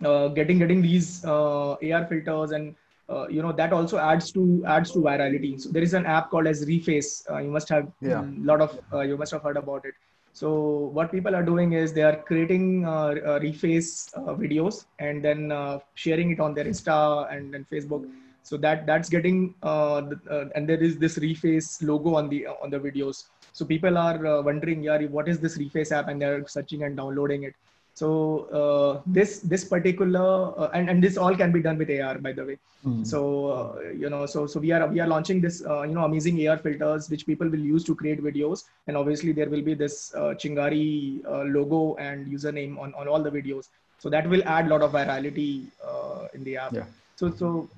um, 0.00 0.34
getting, 0.34 0.58
getting 0.58 0.80
these 0.80 1.22
AR 1.24 2.06
filters 2.08 2.52
and 2.52 2.74
uh, 3.10 3.26
you 3.28 3.42
know 3.42 3.52
that 3.52 3.72
also 3.72 3.98
adds 3.98 4.30
to 4.32 4.64
adds 4.66 4.90
to 4.92 5.00
virality 5.00 5.60
so 5.60 5.68
there 5.70 5.82
is 5.82 5.92
an 5.92 6.06
app 6.06 6.30
called 6.30 6.46
as 6.46 6.64
reface 6.66 7.28
uh, 7.30 7.38
you 7.38 7.50
must 7.50 7.68
have 7.68 7.86
a 7.86 8.08
yeah. 8.08 8.24
lot 8.38 8.60
of 8.60 8.78
uh, 8.92 9.00
you 9.00 9.16
must 9.16 9.32
have 9.32 9.42
heard 9.42 9.56
about 9.56 9.84
it 9.84 9.94
so 10.32 10.90
what 10.94 11.12
people 11.12 11.34
are 11.36 11.42
doing 11.42 11.74
is 11.74 11.92
they 11.92 12.02
are 12.02 12.16
creating 12.16 12.86
uh, 12.86 12.90
uh, 12.90 13.38
reface 13.38 14.12
uh, 14.16 14.34
videos 14.34 14.86
and 14.98 15.22
then 15.22 15.52
uh, 15.52 15.78
sharing 15.94 16.30
it 16.30 16.40
on 16.40 16.54
their 16.54 16.64
Insta 16.64 17.30
and, 17.34 17.54
and 17.54 17.68
Facebook. 17.68 18.10
So 18.42 18.56
that 18.56 18.86
that's 18.86 19.08
getting 19.08 19.54
uh, 19.62 20.00
the, 20.00 20.20
uh, 20.28 20.48
and 20.56 20.68
there 20.68 20.82
is 20.82 20.98
this 20.98 21.18
reface 21.18 21.82
logo 21.82 22.16
on 22.16 22.28
the 22.28 22.46
on 22.46 22.70
the 22.70 22.78
videos. 22.78 23.24
So 23.52 23.64
people 23.64 23.98
are 23.98 24.42
wondering, 24.42 24.82
yeah, 24.82 24.98
what 25.02 25.28
is 25.28 25.38
this 25.38 25.58
reface 25.58 25.92
app? 25.92 26.08
And 26.08 26.20
they're 26.20 26.46
searching 26.48 26.82
and 26.82 26.96
downloading 26.96 27.44
it 27.44 27.54
so 27.94 28.48
uh, 28.58 29.02
this 29.06 29.40
this 29.40 29.64
particular 29.64 30.58
uh, 30.58 30.70
and 30.72 30.88
and 30.88 31.02
this 31.04 31.16
all 31.16 31.36
can 31.36 31.52
be 31.52 31.60
done 31.60 31.76
with 31.76 31.90
ar 31.90 32.18
by 32.18 32.32
the 32.32 32.44
way. 32.44 32.58
Mm. 32.86 33.06
so 33.06 33.18
uh, 33.46 33.80
you 33.90 34.08
know 34.10 34.26
so 34.26 34.46
so 34.46 34.58
we 34.58 34.72
are 34.72 34.86
we 34.88 34.98
are 34.98 35.06
launching 35.06 35.40
this 35.40 35.62
uh, 35.64 35.82
you 35.82 35.94
know 35.94 36.04
amazing 36.04 36.40
ar 36.48 36.56
filters 36.56 37.10
which 37.10 37.26
people 37.26 37.48
will 37.48 37.66
use 37.74 37.84
to 37.84 37.94
create 37.94 38.22
videos. 38.22 38.64
And 38.86 38.96
obviously 38.96 39.32
there 39.32 39.48
will 39.48 39.62
be 39.62 39.74
this 39.74 40.14
uh, 40.14 40.34
chingari 40.42 41.24
uh, 41.26 41.42
logo 41.42 41.94
and 41.96 42.26
username 42.26 42.78
on 42.78 42.94
on 42.94 43.08
all 43.08 43.22
the 43.22 43.30
videos. 43.30 43.68
So 43.98 44.08
that 44.10 44.28
will 44.28 44.42
add 44.44 44.66
a 44.66 44.70
lot 44.70 44.82
of 44.82 44.92
virality 44.92 45.66
in 46.34 46.44
the 46.44 46.56
app. 46.56 46.72
Yeah. 46.72 46.86
So 47.16 47.30
so 47.30 47.68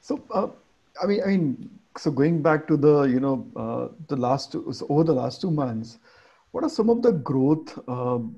so 0.00 0.20
i 1.02 1.06
mean 1.06 1.20
i 1.24 1.28
mean 1.28 1.70
so 1.96 2.10
going 2.10 2.42
back 2.42 2.66
to 2.66 2.76
the 2.76 3.02
you 3.02 3.20
know 3.20 3.36
the 4.08 4.16
last 4.16 4.52
two, 4.52 4.72
so 4.72 4.86
over 4.88 5.04
the 5.04 5.12
last 5.12 5.40
two 5.40 5.50
months 5.50 5.98
what 6.52 6.64
are 6.64 6.74
some 6.78 6.90
of 6.90 7.02
the 7.02 7.12
growth 7.12 7.78
um, 7.88 8.34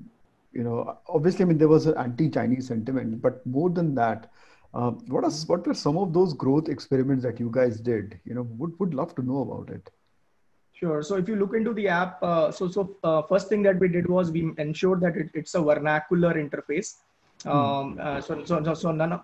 you 0.57 0.63
know, 0.63 0.97
obviously, 1.07 1.43
I 1.43 1.47
mean, 1.49 1.59
there 1.59 1.67
was 1.67 1.85
an 1.85 1.97
anti-Chinese 1.97 2.67
sentiment, 2.67 3.21
but 3.21 3.45
more 3.45 3.69
than 3.69 3.93
that, 3.95 4.31
uh, 4.73 4.91
what 5.13 5.23
are 5.23 5.31
what 5.51 5.67
were 5.67 5.73
some 5.73 5.97
of 5.97 6.13
those 6.13 6.33
growth 6.33 6.67
experiments 6.67 7.23
that 7.23 7.39
you 7.39 7.49
guys 7.51 7.79
did? 7.79 8.19
You 8.25 8.33
know, 8.33 8.41
would 8.61 8.73
would 8.79 8.93
love 8.93 9.13
to 9.15 9.21
know 9.21 9.41
about 9.41 9.69
it. 9.75 9.91
Sure. 10.73 11.01
So 11.03 11.15
if 11.15 11.29
you 11.29 11.35
look 11.35 11.53
into 11.59 11.73
the 11.73 11.87
app, 11.87 12.23
uh, 12.23 12.51
so 12.51 12.67
so 12.67 12.97
uh, 13.03 13.21
first 13.21 13.49
thing 13.49 13.61
that 13.63 13.79
we 13.79 13.87
did 13.87 14.09
was 14.09 14.31
we 14.31 14.51
ensured 14.57 15.01
that 15.01 15.15
it, 15.15 15.29
it's 15.33 15.53
a 15.53 15.61
vernacular 15.61 16.33
interface. 16.33 16.95
Um, 17.45 17.97
uh, 18.01 18.19
so, 18.19 18.43
so 18.43 18.73
so 18.73 18.91
none 18.91 19.13
of 19.13 19.21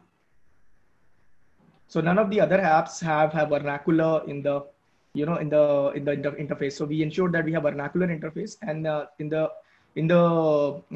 so 1.88 2.00
none 2.00 2.20
of 2.20 2.30
the 2.30 2.42
other 2.42 2.60
apps 2.60 3.02
have 3.02 3.34
have 3.34 3.50
vernacular 3.50 4.24
in 4.28 4.44
the 4.44 4.64
you 5.14 5.26
know 5.26 5.38
in 5.38 5.50
the 5.50 5.92
in 5.96 6.06
the 6.06 6.12
inter- 6.12 6.38
interface. 6.46 6.74
So 6.74 6.86
we 6.86 7.02
ensured 7.02 7.34
that 7.34 7.46
we 7.46 7.54
have 7.54 7.64
vernacular 7.64 8.08
interface, 8.08 8.58
and 8.62 8.88
uh, 8.88 9.06
in 9.20 9.30
the 9.30 9.52
in 9.96 10.08
the 10.08 10.20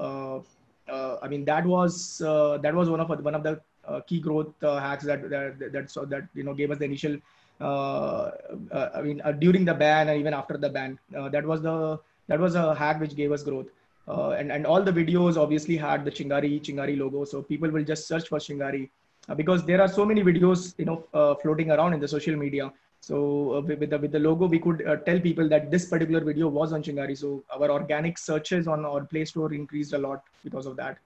uh, 0.07 0.91
uh, 0.91 1.17
i 1.23 1.27
mean 1.27 1.45
that 1.45 1.65
was 1.65 2.21
uh, 2.25 2.57
that 2.57 2.73
was 2.75 2.89
one 2.89 2.99
of 3.01 3.09
one 3.29 3.35
of 3.35 3.43
the 3.43 3.59
uh, 3.87 3.99
key 4.07 4.19
growth 4.19 4.53
uh, 4.63 4.79
hacks 4.79 5.05
that 5.05 5.29
that 5.29 5.71
that, 5.73 5.89
so 5.91 6.05
that 6.05 6.23
you 6.33 6.43
know 6.43 6.53
gave 6.53 6.71
us 6.71 6.77
the 6.79 6.85
initial 6.85 7.15
uh, 7.61 8.31
uh, 8.71 8.89
i 8.95 9.01
mean 9.01 9.21
uh, 9.23 9.31
during 9.31 9.65
the 9.65 9.73
ban 9.73 10.09
and 10.09 10.19
even 10.19 10.33
after 10.33 10.57
the 10.57 10.69
ban 10.69 10.97
uh, 11.17 11.29
that 11.29 11.45
was 11.45 11.61
the 11.61 11.99
that 12.27 12.39
was 12.39 12.55
a 12.55 12.75
hack 12.75 12.99
which 12.99 13.15
gave 13.15 13.31
us 13.31 13.43
growth. 13.43 13.67
Uh, 14.07 14.29
and 14.31 14.51
and 14.51 14.65
all 14.65 14.81
the 14.81 14.91
videos 14.91 15.35
obviously 15.35 15.75
had 15.75 16.05
the 16.05 16.11
chingari 16.11 16.61
chingari 16.61 16.97
logo. 16.97 17.25
So 17.25 17.41
people 17.41 17.69
will 17.69 17.83
just 17.83 18.07
search 18.07 18.29
for 18.29 18.39
chingari. 18.39 18.89
Uh, 19.29 19.35
because 19.35 19.65
there 19.65 19.81
are 19.81 19.89
so 19.89 20.05
many 20.05 20.23
videos 20.23 20.73
you 20.77 20.85
know 20.85 21.03
uh, 21.13 21.35
floating 21.35 21.71
around 21.71 21.93
in 21.93 21.99
the 21.99 22.07
social 22.07 22.35
media. 22.35 22.71
So 23.01 23.55
uh, 23.55 23.61
with, 23.61 23.89
the 23.89 23.97
with 23.97 24.11
the 24.11 24.19
logo 24.19 24.45
we 24.47 24.59
could 24.59 24.87
uh, 24.87 24.95
tell 24.97 25.19
people 25.19 25.49
that 25.49 25.69
this 25.69 25.85
particular 25.85 26.21
video 26.23 26.47
was 26.47 26.71
on 26.71 26.81
chingari. 26.81 27.17
So 27.17 27.43
our 27.51 27.69
organic 27.69 28.17
searches 28.17 28.67
on 28.67 28.85
our 28.85 29.03
play 29.03 29.25
store 29.25 29.53
increased 29.53 29.93
a 29.93 29.97
lot 29.97 30.23
because 30.43 30.65
of 30.65 30.77
that. 30.77 30.97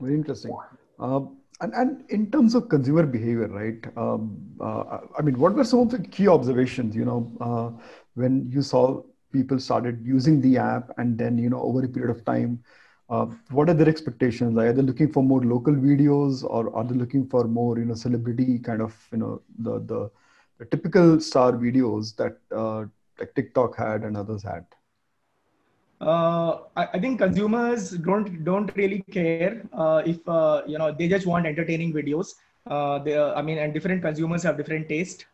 Very 0.00 0.14
interesting. 0.14 0.54
Um, 0.98 1.38
and, 1.60 1.72
and 1.72 2.04
in 2.10 2.30
terms 2.30 2.54
of 2.54 2.68
consumer 2.68 3.06
behavior, 3.06 3.48
right? 3.48 3.82
Um, 3.96 4.36
uh, 4.60 4.98
I 5.18 5.22
mean, 5.22 5.38
what 5.38 5.54
were 5.54 5.64
some 5.64 5.80
of 5.80 5.90
the 5.90 6.00
key 6.00 6.28
observations, 6.28 6.94
you 6.94 7.06
know, 7.06 7.80
when 8.14 8.50
you 8.50 8.60
saw 8.60 9.02
people 9.32 9.58
started 9.58 10.00
using 10.04 10.40
the 10.40 10.58
app 10.58 10.90
and 10.98 11.18
then, 11.18 11.38
you 11.38 11.50
know, 11.50 11.60
over 11.62 11.84
a 11.84 11.88
period 11.88 12.10
of 12.10 12.24
time, 12.24 12.62
uh, 13.08 13.26
what 13.50 13.68
are 13.68 13.74
their 13.74 13.88
expectations? 13.88 14.56
Are 14.58 14.72
they 14.72 14.82
looking 14.82 15.12
for 15.12 15.22
more 15.22 15.42
local 15.44 15.74
videos 15.74 16.42
or 16.44 16.74
are 16.76 16.84
they 16.84 16.94
looking 16.94 17.26
for 17.28 17.44
more, 17.46 17.78
you 17.78 17.84
know, 17.86 17.94
celebrity 17.94 18.58
kind 18.58 18.82
of, 18.82 18.94
you 19.12 19.18
know, 19.18 19.42
the, 19.58 19.80
the, 19.80 20.10
the 20.58 20.64
typical 20.66 21.20
star 21.20 21.52
videos 21.52 22.16
that 22.16 22.38
uh, 22.54 22.84
like 23.18 23.34
TikTok 23.34 23.76
had 23.76 24.02
and 24.04 24.16
others 24.16 24.42
had? 24.42 24.66
uh, 26.00 26.58
I, 26.76 26.86
I 26.94 26.98
think 27.00 27.18
consumers 27.18 27.90
don't 27.92 28.44
don't 28.44 28.74
really 28.76 29.02
care 29.10 29.62
uh, 29.72 30.02
if 30.04 30.18
uh, 30.28 30.62
you 30.66 30.78
know 30.78 30.92
they 30.92 31.08
just 31.08 31.26
want 31.26 31.46
entertaining 31.46 31.92
videos. 31.92 32.34
Uh, 32.66 32.98
they, 32.98 33.16
I 33.18 33.42
mean, 33.42 33.58
and 33.58 33.72
different 33.72 34.02
consumers 34.02 34.42
have 34.42 34.56
different 34.56 34.88
taste. 34.88 35.26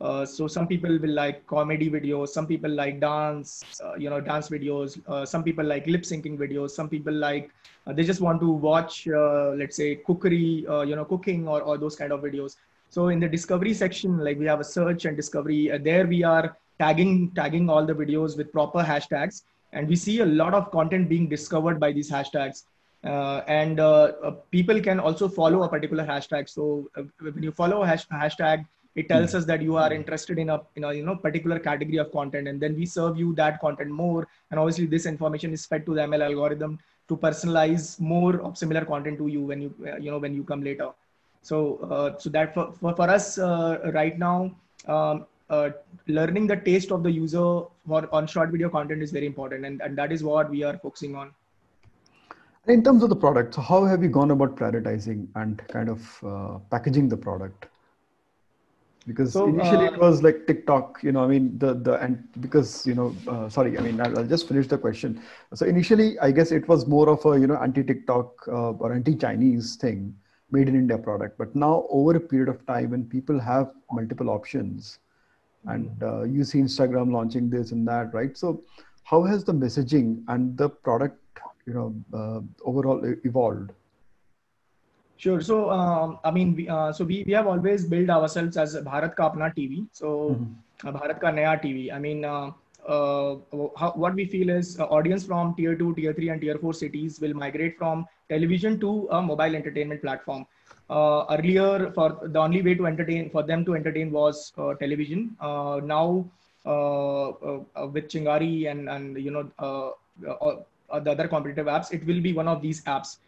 Uh, 0.00 0.24
so 0.24 0.46
some 0.46 0.66
people 0.68 0.96
will 0.98 1.10
like 1.10 1.44
comedy 1.46 1.90
videos, 1.90 2.28
some 2.28 2.46
people 2.46 2.70
like 2.70 3.00
dance, 3.00 3.64
uh, 3.84 3.94
you 3.96 4.08
know, 4.08 4.20
dance 4.20 4.48
videos. 4.48 5.00
Uh, 5.08 5.26
some 5.26 5.42
people 5.42 5.64
like 5.64 5.86
lip 5.86 6.02
syncing 6.02 6.38
videos. 6.38 6.70
Some 6.70 6.88
people 6.88 7.12
like 7.12 7.50
uh, 7.86 7.92
they 7.92 8.04
just 8.04 8.20
want 8.20 8.40
to 8.40 8.50
watch, 8.50 9.08
uh, 9.08 9.50
let's 9.50 9.76
say, 9.76 9.96
cookery, 9.96 10.66
you 10.90 10.94
know, 10.94 11.04
cooking 11.04 11.48
or, 11.48 11.62
or 11.62 11.78
those 11.78 11.96
kind 11.96 12.12
of 12.12 12.20
videos. 12.20 12.56
So 12.90 13.08
in 13.08 13.18
the 13.18 13.28
discovery 13.28 13.74
section, 13.74 14.18
like 14.18 14.38
we 14.38 14.46
have 14.46 14.60
a 14.60 14.64
search 14.64 15.04
and 15.04 15.16
discovery. 15.16 15.76
There 15.82 16.06
we 16.06 16.22
are 16.22 16.56
tagging 16.78 17.32
tagging 17.32 17.68
all 17.68 17.84
the 17.84 17.94
videos 17.94 18.36
with 18.36 18.52
proper 18.52 18.82
hashtags, 18.82 19.42
and 19.72 19.88
we 19.88 19.96
see 19.96 20.20
a 20.20 20.26
lot 20.26 20.54
of 20.54 20.70
content 20.70 21.08
being 21.08 21.28
discovered 21.28 21.80
by 21.80 21.92
these 21.92 22.10
hashtags. 22.10 22.64
Uh, 23.04 23.42
and 23.46 23.78
uh, 23.78 24.12
uh, 24.24 24.30
people 24.50 24.80
can 24.80 24.98
also 24.98 25.28
follow 25.28 25.62
a 25.62 25.68
particular 25.68 26.04
hashtag. 26.04 26.48
So 26.48 26.90
when 27.20 27.42
you 27.42 27.52
follow 27.52 27.82
a 27.82 27.86
hash- 27.86 28.08
hashtag, 28.08 28.66
it 28.94 29.08
tells 29.08 29.34
us 29.34 29.44
that 29.46 29.62
you 29.62 29.76
are 29.76 29.92
interested 29.92 30.38
in 30.38 30.50
a 30.50 30.60
in 30.76 30.84
a 30.84 30.92
you 30.92 31.04
know 31.04 31.16
particular 31.16 31.58
category 31.58 31.98
of 31.98 32.10
content, 32.12 32.48
and 32.48 32.60
then 32.60 32.74
we 32.74 32.86
serve 32.86 33.18
you 33.18 33.34
that 33.34 33.60
content 33.60 33.90
more. 33.90 34.26
And 34.50 34.58
obviously, 34.58 34.86
this 34.86 35.06
information 35.06 35.52
is 35.52 35.66
fed 35.66 35.86
to 35.86 35.94
the 35.94 36.02
ML 36.02 36.22
algorithm 36.22 36.78
to 37.08 37.16
personalize 37.16 37.98
more 38.00 38.40
of 38.42 38.58
similar 38.58 38.84
content 38.84 39.18
to 39.18 39.28
you 39.28 39.42
when 39.42 39.62
you 39.62 39.74
uh, 39.86 39.96
you 39.96 40.10
know 40.10 40.18
when 40.18 40.34
you 40.34 40.44
come 40.44 40.62
later. 40.62 40.90
So 41.42 41.78
uh, 41.90 42.18
so 42.18 42.30
that 42.30 42.54
for 42.54 42.72
for, 42.72 42.94
for 42.94 43.08
us 43.08 43.38
uh, 43.38 43.90
right 43.94 44.18
now. 44.18 44.54
Um, 44.86 45.26
uh, 45.50 45.70
learning 46.06 46.46
the 46.46 46.56
taste 46.56 46.90
of 46.92 47.02
the 47.02 47.10
user 47.10 47.62
for 47.86 48.06
on 48.12 48.26
short 48.26 48.50
video 48.50 48.68
content 48.68 49.02
is 49.02 49.10
very 49.10 49.24
important 49.24 49.64
and, 49.64 49.80
and 49.80 49.96
that 49.96 50.12
is 50.12 50.22
what 50.22 50.50
we 50.50 50.62
are 50.62 50.76
focusing 50.76 51.16
on 51.16 51.32
In 52.66 52.82
terms 52.84 53.02
of 53.02 53.08
the 53.08 53.16
product, 53.16 53.54
so 53.54 53.62
how 53.62 53.86
have 53.86 54.02
you 54.02 54.10
gone 54.10 54.30
about 54.30 54.54
prioritizing 54.56 55.26
and 55.36 55.66
kind 55.68 55.88
of 55.88 56.18
uh, 56.22 56.58
packaging 56.70 57.08
the 57.08 57.16
product? 57.16 57.68
Because 59.08 59.32
So, 59.32 59.48
initially 59.48 59.88
uh, 59.88 59.92
it 59.92 59.98
was 59.98 60.22
like 60.22 60.46
TikTok, 60.46 61.00
you 61.02 61.12
know, 61.12 61.24
I 61.24 61.28
mean, 61.28 61.58
the, 61.58 61.72
the, 61.72 61.94
and 61.94 62.28
because, 62.40 62.86
you 62.86 62.94
know, 62.94 63.16
uh, 63.26 63.48
sorry, 63.48 63.78
I 63.78 63.80
mean, 63.80 63.98
I'll, 64.02 64.18
I'll 64.18 64.26
just 64.26 64.46
finish 64.46 64.66
the 64.66 64.76
question. 64.76 65.22
So 65.54 65.64
initially, 65.64 66.18
I 66.18 66.30
guess 66.30 66.52
it 66.52 66.68
was 66.68 66.86
more 66.86 67.08
of 67.08 67.24
a, 67.24 67.40
you 67.40 67.46
know, 67.46 67.56
anti 67.56 67.82
TikTok 67.82 68.46
uh, 68.46 68.72
or 68.72 68.92
anti 68.92 69.14
Chinese 69.16 69.76
thing, 69.76 70.14
made 70.50 70.68
in 70.68 70.74
India 70.74 70.98
product. 70.98 71.38
But 71.38 71.56
now, 71.56 71.86
over 71.88 72.16
a 72.16 72.20
period 72.20 72.50
of 72.50 72.66
time, 72.66 72.90
when 72.90 73.06
people 73.06 73.40
have 73.40 73.72
multiple 73.90 74.28
options, 74.28 74.98
and 75.64 75.90
uh, 76.02 76.22
you 76.24 76.44
see 76.44 76.58
Instagram 76.60 77.10
launching 77.10 77.50
this 77.50 77.72
and 77.72 77.88
that, 77.88 78.12
right? 78.12 78.36
So, 78.36 78.62
how 79.04 79.22
has 79.22 79.42
the 79.42 79.52
messaging 79.52 80.22
and 80.28 80.56
the 80.56 80.68
product, 80.68 81.18
you 81.66 81.72
know, 81.72 81.94
uh, 82.12 82.40
overall 82.62 83.02
evolved? 83.24 83.72
Sure. 85.18 85.40
So, 85.40 85.70
um, 85.70 86.18
I 86.24 86.30
mean, 86.30 86.54
we, 86.54 86.68
uh, 86.68 86.92
so 86.92 87.04
we, 87.04 87.24
we 87.26 87.32
have 87.32 87.48
always 87.48 87.84
built 87.84 88.08
ourselves 88.08 88.56
as 88.56 88.76
Bharat 88.76 89.16
Ka 89.16 89.30
Apna 89.30 89.52
TV. 89.54 89.86
So, 89.92 90.38
uh, 90.84 90.92
Bharat 90.92 91.20
Ka 91.20 91.30
Naya 91.32 91.58
TV. 91.58 91.92
I 91.92 91.98
mean, 91.98 92.24
uh, 92.24 92.52
uh, 92.86 93.36
how, 93.76 93.92
what 93.96 94.14
we 94.14 94.24
feel 94.24 94.48
is 94.48 94.78
uh, 94.78 94.84
audience 94.84 95.24
from 95.26 95.56
tier 95.56 95.74
two, 95.74 95.92
tier 95.96 96.12
three, 96.14 96.28
and 96.28 96.40
tier 96.40 96.56
four 96.56 96.72
cities 96.72 97.18
will 97.20 97.34
migrate 97.34 97.76
from 97.76 98.06
television 98.28 98.78
to 98.78 99.08
a 99.10 99.20
mobile 99.20 99.56
entertainment 99.56 100.02
platform. 100.02 100.46
Uh, 100.88 101.24
earlier, 101.30 101.90
for 101.96 102.20
the 102.22 102.38
only 102.38 102.62
way 102.62 102.74
to 102.74 102.86
entertain 102.86 103.28
for 103.28 103.42
them 103.42 103.64
to 103.64 103.74
entertain 103.74 104.12
was 104.12 104.52
uh, 104.56 104.72
television. 104.74 105.36
Uh, 105.40 105.80
now, 105.84 106.24
uh, 106.64 107.28
uh, 107.28 107.60
uh, 107.76 107.86
with 107.88 108.08
Chingari 108.08 108.70
and 108.70 108.88
and 108.88 109.18
you 109.18 109.30
know 109.30 109.50
uh, 109.58 109.90
uh, 110.26 110.56
uh, 110.90 111.00
the 111.00 111.10
other 111.10 111.28
competitive 111.28 111.66
apps, 111.66 111.92
it 111.92 112.06
will 112.06 112.20
be 112.20 112.32
one 112.32 112.48
of 112.48 112.62
these 112.62 112.82
apps. 112.84 113.18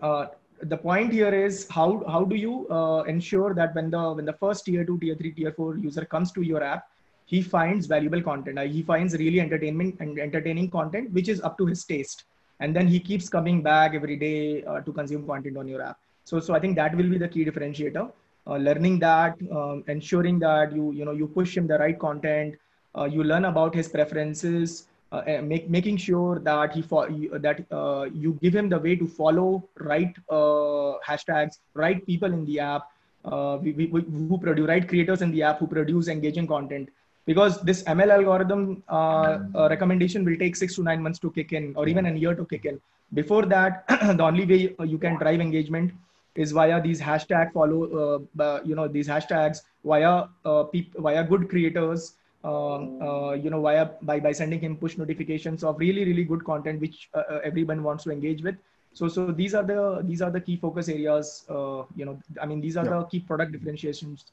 Uh, 0.00 0.26
the 0.64 0.76
point 0.76 1.12
here 1.12 1.34
is 1.34 1.66
how 1.68 2.02
how 2.08 2.24
do 2.24 2.36
you 2.36 2.66
uh, 2.68 3.02
ensure 3.02 3.54
that 3.54 3.74
when 3.74 3.90
the 3.90 4.02
when 4.12 4.24
the 4.24 4.32
first 4.32 4.64
tier 4.64 4.84
two, 4.84 4.98
tier 4.98 5.14
three, 5.14 5.32
tier 5.32 5.52
four 5.52 5.76
user 5.76 6.04
comes 6.04 6.32
to 6.32 6.42
your 6.42 6.62
app, 6.62 6.88
he 7.26 7.42
finds 7.42 7.86
valuable 7.86 8.22
content. 8.22 8.58
Uh, 8.58 8.62
he 8.62 8.82
finds 8.82 9.16
really 9.16 9.40
entertainment 9.40 9.96
and 10.00 10.18
entertaining 10.18 10.70
content 10.70 11.12
which 11.12 11.28
is 11.28 11.40
up 11.42 11.58
to 11.58 11.66
his 11.66 11.84
taste, 11.84 12.24
and 12.60 12.74
then 12.74 12.86
he 12.86 13.00
keeps 13.00 13.28
coming 13.28 13.62
back 13.62 13.94
every 13.94 14.16
day 14.16 14.64
uh, 14.64 14.80
to 14.80 14.92
consume 14.92 15.26
content 15.26 15.56
on 15.56 15.68
your 15.68 15.82
app. 15.82 15.98
So 16.24 16.40
so 16.40 16.54
I 16.54 16.60
think 16.60 16.76
that 16.76 16.96
will 16.96 17.10
be 17.10 17.18
the 17.18 17.28
key 17.28 17.44
differentiator. 17.44 18.10
Uh, 18.46 18.56
learning 18.56 18.98
that, 18.98 19.36
um, 19.50 19.84
ensuring 19.88 20.38
that 20.38 20.72
you 20.72 20.92
you 20.92 21.04
know 21.04 21.12
you 21.12 21.26
push 21.26 21.56
him 21.56 21.66
the 21.66 21.78
right 21.78 21.98
content, 21.98 22.54
uh, 22.96 23.04
you 23.04 23.24
learn 23.24 23.46
about 23.46 23.74
his 23.74 23.88
preferences, 23.88 24.86
uh, 25.14 25.42
make, 25.42 25.68
making 25.68 25.96
sure 25.96 26.38
that 26.40 26.72
he 26.72 26.82
fo- 26.82 27.08
you- 27.08 27.38
that 27.38 27.64
uh, 27.70 28.04
you 28.12 28.38
give 28.42 28.54
him 28.54 28.68
the 28.68 28.78
way 28.78 28.96
to 28.96 29.06
follow 29.06 29.68
right 29.78 30.14
uh, 30.30 30.98
hashtags, 31.08 31.58
right 31.74 32.04
people 32.06 32.32
in 32.32 32.44
the 32.44 32.60
app, 32.60 32.82
uh, 33.24 33.58
we, 33.62 33.72
we, 33.72 34.00
who 34.02 34.38
produce 34.38 34.68
right 34.68 34.88
creators 34.88 35.22
in 35.22 35.30
the 35.32 35.42
app 35.42 35.58
who 35.58 35.66
produce 35.66 36.08
engaging 36.08 36.46
content. 36.46 36.88
Because 37.26 37.60
this 37.62 37.82
ML 37.84 38.10
algorithm 38.10 38.82
uh, 38.88 39.38
uh, 39.54 39.68
recommendation 39.70 40.24
will 40.24 40.36
take 40.36 40.56
six 40.56 40.74
to 40.76 40.82
nine 40.82 41.02
months 41.02 41.18
to 41.20 41.30
kick 41.30 41.52
in, 41.52 41.74
or 41.76 41.88
even 41.88 42.04
a 42.06 42.12
year 42.12 42.34
to 42.34 42.44
kick 42.44 42.64
in. 42.66 42.80
Before 43.14 43.46
that, 43.46 43.86
the 43.88 44.22
only 44.22 44.44
way 44.44 44.74
you 44.84 44.98
can 44.98 45.16
drive 45.16 45.40
engagement 45.40 45.92
is 46.34 46.52
via 46.52 46.82
these 46.82 47.00
hashtag 47.00 47.52
follow, 47.52 48.26
uh, 48.38 48.60
you 48.64 48.74
know, 48.74 48.88
these 48.88 49.08
hashtags 49.08 49.62
via 49.84 50.24
uh, 50.44 50.64
via 50.98 51.24
good 51.24 51.48
creators 51.48 52.14
uh, 52.14 52.23
you 52.44 53.50
know, 53.50 53.60
via 53.60 53.90
by 54.02 54.20
by 54.20 54.32
sending 54.32 54.60
him 54.60 54.76
push 54.76 54.96
notifications 54.98 55.64
of 55.64 55.78
really 55.78 56.04
really 56.04 56.24
good 56.24 56.44
content 56.44 56.80
which 56.80 57.08
uh, 57.14 57.22
uh, 57.30 57.40
everyone 57.44 57.82
wants 57.82 58.04
to 58.04 58.10
engage 58.10 58.42
with. 58.42 58.56
So 58.92 59.08
so 59.08 59.26
these 59.26 59.54
are 59.54 59.62
the 59.64 60.02
these 60.04 60.22
are 60.22 60.30
the 60.30 60.40
key 60.40 60.56
focus 60.56 60.88
areas. 60.88 61.44
Uh, 61.48 61.82
you 61.96 62.04
know, 62.04 62.18
I 62.40 62.46
mean 62.46 62.60
these 62.60 62.76
are 62.76 62.84
Yeah. 62.84 62.98
the 62.98 63.04
key 63.04 63.20
product 63.20 63.52
differentiations. 63.52 64.26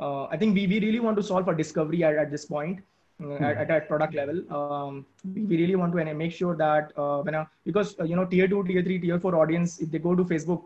Uh, 0.00 0.24
I 0.24 0.36
think 0.36 0.54
we, 0.54 0.66
we 0.66 0.80
really 0.80 1.00
want 1.00 1.16
to 1.16 1.22
solve 1.22 1.44
for 1.44 1.54
discovery 1.54 2.04
at, 2.04 2.16
at 2.16 2.30
this 2.30 2.46
point. 2.46 2.80
Uh, 3.20 3.34
at, 3.34 3.68
at 3.68 3.88
product 3.88 4.14
level, 4.14 4.36
um, 4.56 5.04
we, 5.34 5.56
really 5.56 5.74
want 5.74 5.92
to 5.92 5.98
and 5.98 6.16
make 6.16 6.30
sure 6.30 6.54
that 6.54 6.92
uh, 6.96 7.20
when 7.22 7.34
a, 7.34 7.50
because 7.66 7.98
uh, 7.98 8.04
you 8.04 8.14
know 8.14 8.24
tier 8.24 8.46
two, 8.46 8.62
tier 8.62 8.80
three, 8.80 8.98
tier 9.00 9.18
four 9.18 9.34
audience, 9.34 9.80
if 9.80 9.90
they 9.90 9.98
go 9.98 10.14
to 10.14 10.22
Facebook, 10.24 10.62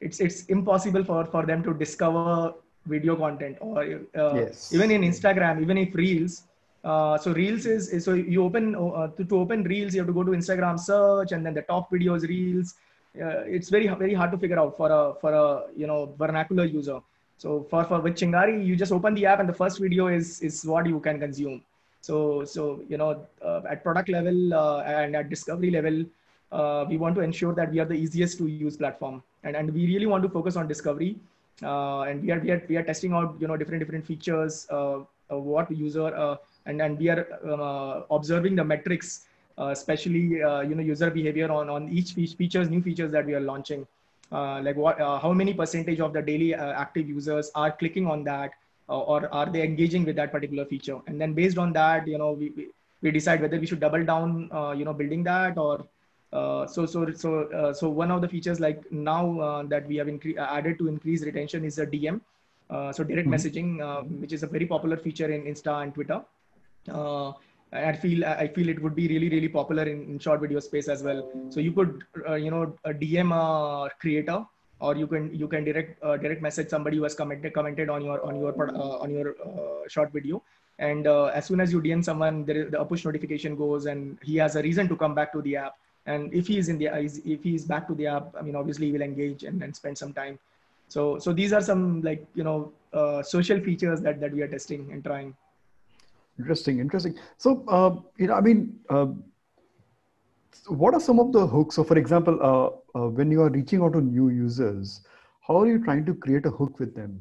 it's 0.00 0.20
it's 0.20 0.44
impossible 0.46 1.02
for 1.02 1.24
for 1.24 1.44
them 1.44 1.64
to 1.64 1.74
discover 1.74 2.54
video 2.86 3.16
content 3.16 3.56
or 3.60 3.82
uh, 3.82 4.34
yes. 4.34 4.72
even 4.72 4.90
in 4.90 5.02
instagram 5.02 5.60
even 5.60 5.76
if 5.78 5.94
reels 5.94 6.44
uh, 6.86 7.18
so 7.18 7.32
reels 7.32 7.66
is, 7.66 7.88
is, 7.88 8.04
so 8.04 8.12
you 8.14 8.44
open 8.44 8.76
uh, 8.76 9.08
to, 9.08 9.24
to 9.24 9.38
open 9.38 9.64
reels 9.64 9.92
you 9.92 10.00
have 10.00 10.06
to 10.06 10.12
go 10.12 10.22
to 10.22 10.30
instagram 10.30 10.78
search 10.78 11.32
and 11.32 11.44
then 11.44 11.52
the 11.52 11.62
top 11.62 11.90
videos 11.90 12.22
reels. 12.28 12.74
Uh, 13.20 13.40
it's 13.56 13.70
very 13.70 13.88
very 13.88 14.14
hard 14.14 14.30
to 14.30 14.38
figure 14.38 14.60
out 14.60 14.76
for 14.76 14.88
a 14.98 15.14
for 15.20 15.32
a 15.32 15.46
you 15.76 15.86
know 15.86 16.14
vernacular 16.18 16.64
user. 16.64 17.00
So 17.38 17.66
for 17.70 17.82
for 17.84 17.98
with 18.00 18.14
chingari 18.14 18.64
you 18.64 18.76
just 18.76 18.92
open 18.92 19.14
the 19.14 19.26
app 19.26 19.40
and 19.40 19.48
the 19.48 19.58
first 19.62 19.80
video 19.80 20.06
is 20.06 20.40
is 20.42 20.64
what 20.64 20.86
you 20.86 21.00
can 21.00 21.18
consume. 21.18 21.62
So 22.02 22.44
so 22.44 22.82
you 22.88 22.98
know 22.98 23.26
uh, 23.42 23.62
at 23.68 23.82
product 23.82 24.08
level 24.08 24.54
uh, 24.54 24.82
and 24.82 25.16
at 25.16 25.28
discovery 25.28 25.70
level 25.70 26.04
we 26.90 26.98
want 26.98 27.16
to 27.16 27.22
ensure 27.22 27.54
that 27.54 27.72
we 27.72 27.80
are 27.80 27.88
the 27.94 27.94
easiest 27.94 28.38
to 28.38 28.46
use 28.46 28.76
platform. 28.76 29.22
And 29.42 29.56
and 29.56 29.74
we 29.74 29.86
really 29.86 30.06
want 30.06 30.22
to 30.22 30.28
focus 30.28 30.54
on 30.54 30.68
discovery. 30.68 31.16
uh, 31.16 31.35
Uh, 31.62 32.02
and 32.02 32.22
we 32.22 32.30
are, 32.30 32.40
we 32.40 32.50
are 32.50 32.62
we 32.68 32.76
are 32.76 32.82
testing 32.82 33.14
out 33.14 33.34
you 33.40 33.48
know 33.48 33.56
different 33.56 33.80
different 33.80 34.06
features 34.06 34.66
uh, 34.70 34.98
uh, 35.32 35.38
what 35.38 35.70
user 35.70 36.14
uh, 36.14 36.36
and 36.66 36.82
and 36.82 36.98
we 36.98 37.08
are 37.08 37.26
um, 37.44 37.60
uh, 37.60 38.00
observing 38.14 38.54
the 38.54 38.64
metrics 38.64 39.24
especially 39.58 40.24
you 40.68 40.74
know 40.74 40.82
user 40.82 41.10
behavior 41.10 41.50
on 41.50 41.70
on 41.70 41.88
each 41.88 42.12
features 42.12 42.68
new 42.68 42.82
features 42.82 43.10
that 43.10 43.24
we 43.24 43.32
are 43.34 43.40
launching. 43.40 43.86
Like 44.30 44.76
what 44.76 44.98
how 44.98 45.32
many 45.32 45.54
percentage 45.54 45.98
of 45.98 46.12
the 46.12 46.20
daily 46.20 46.52
active 46.54 47.08
users 47.08 47.50
are 47.54 47.72
clicking 47.72 48.06
on 48.06 48.22
that 48.24 48.50
or 48.88 49.32
are 49.32 49.46
they 49.46 49.62
engaging 49.62 50.04
with 50.04 50.14
that 50.16 50.30
particular 50.30 50.66
feature? 50.66 50.98
And 51.06 51.18
then 51.18 51.32
based 51.32 51.56
on 51.56 51.72
that 51.72 52.06
you 52.06 52.18
know 52.18 52.32
we, 52.32 52.50
we, 52.50 52.66
we 53.00 53.10
decide 53.10 53.40
whether 53.40 53.58
we 53.58 53.66
should 53.66 53.80
double 53.80 54.04
down 54.04 54.50
uh, 54.52 54.72
you 54.72 54.84
know 54.84 54.92
building 54.92 55.24
that 55.24 55.56
or 55.56 55.86
uh, 56.32 56.66
so 56.66 56.84
so 56.86 57.10
so 57.12 57.44
uh, 57.48 57.72
so 57.72 57.88
one 57.88 58.10
of 58.10 58.20
the 58.20 58.28
features 58.28 58.58
like 58.60 58.80
now 58.90 59.38
uh, 59.40 59.62
that 59.62 59.86
we 59.86 59.96
have 59.96 60.08
incre- 60.08 60.36
added 60.36 60.78
to 60.78 60.88
increase 60.88 61.22
retention 61.22 61.64
is 61.64 61.78
a 61.78 61.86
DM, 61.86 62.20
so 62.94 63.04
direct 63.04 63.28
mm-hmm. 63.28 63.34
messaging, 63.34 64.20
which 64.20 64.32
is 64.32 64.42
a 64.42 64.46
very 64.46 64.66
popular 64.66 64.96
feature 64.96 65.30
in 65.30 65.44
Insta 65.44 65.82
and 65.82 65.94
Twitter. 65.94 66.20
I 67.72 67.92
feel 67.92 68.24
I 68.24 68.48
feel 68.48 68.68
it 68.68 68.82
would 68.82 68.94
be 68.94 69.08
really 69.08 69.28
really 69.28 69.48
popular 69.48 69.84
in, 69.84 70.04
in 70.04 70.18
short 70.18 70.40
video 70.40 70.60
space 70.60 70.88
as 70.88 71.02
well. 71.02 71.30
So 71.50 71.60
you 71.60 71.72
could 71.72 72.02
you 72.44 72.50
know 72.50 72.76
DM 72.86 73.32
a 73.32 73.90
creator 74.00 74.44
or 74.80 74.96
you 74.96 75.06
can 75.06 75.32
you 75.34 75.48
can 75.48 75.64
direct 75.64 76.02
uh, 76.02 76.16
direct 76.16 76.42
message 76.42 76.68
somebody 76.68 76.96
who 76.96 77.02
has 77.04 77.14
commented 77.14 77.52
commented 77.54 77.88
on 77.88 78.04
your 78.04 78.24
on 78.24 78.38
your 78.38 78.52
uh, 78.68 78.98
on 78.98 79.10
your 79.10 79.34
uh, 79.44 79.88
short 79.88 80.12
video 80.12 80.42
and 80.78 81.06
as 81.06 81.46
soon 81.46 81.58
as 81.58 81.72
you 81.72 81.80
dm 81.80 82.04
someone 82.04 82.44
there 82.44 82.56
is, 82.56 82.70
the 82.70 82.84
push 82.84 83.02
notification 83.06 83.56
goes 83.56 83.86
and 83.86 84.18
he 84.22 84.36
has 84.36 84.56
a 84.56 84.62
reason 84.62 84.86
to 84.86 84.94
come 84.94 85.14
back 85.14 85.32
to 85.32 85.40
the 85.40 85.56
app 85.56 85.76
and 86.06 86.32
if 86.32 86.46
he's 86.46 86.68
in 86.68 86.78
the 86.78 86.88
if 87.24 87.42
he's 87.42 87.64
back 87.64 87.86
to 87.88 87.94
the 87.94 88.06
app 88.06 88.34
i 88.38 88.42
mean 88.42 88.56
obviously 88.56 88.86
he 88.86 88.92
will 88.92 89.02
engage 89.02 89.42
and, 89.42 89.62
and 89.62 89.74
spend 89.74 89.98
some 89.98 90.12
time. 90.12 90.38
So 90.88 91.18
so 91.18 91.32
these 91.32 91.52
are 91.52 91.60
some 91.60 92.00
like 92.02 92.24
you 92.34 92.44
know 92.44 92.72
uh, 92.92 93.22
social 93.22 93.60
features 93.60 94.00
that 94.02 94.20
that 94.20 94.32
we 94.32 94.42
are 94.42 94.48
testing 94.48 94.88
and 94.92 95.02
trying. 95.04 95.34
Interesting 96.38 96.78
interesting. 96.78 97.18
So 97.38 97.64
uh, 97.68 97.96
you 98.18 98.28
know 98.28 98.34
i 98.34 98.40
mean 98.40 98.78
uh, 98.88 99.06
what 100.68 100.94
are 100.94 101.00
some 101.00 101.18
of 101.20 101.32
the 101.32 101.46
hooks? 101.46 101.76
So 101.76 101.84
for 101.84 101.98
example 101.98 102.38
uh, 102.50 102.98
uh, 102.98 103.08
when 103.08 103.30
you 103.30 103.42
are 103.42 103.50
reaching 103.50 103.82
out 103.82 103.94
to 103.94 104.00
new 104.00 104.28
users 104.28 105.00
how 105.46 105.60
are 105.60 105.66
you 105.66 105.82
trying 105.82 106.04
to 106.06 106.14
create 106.14 106.46
a 106.46 106.50
hook 106.50 106.78
with 106.78 106.94
them 106.94 107.18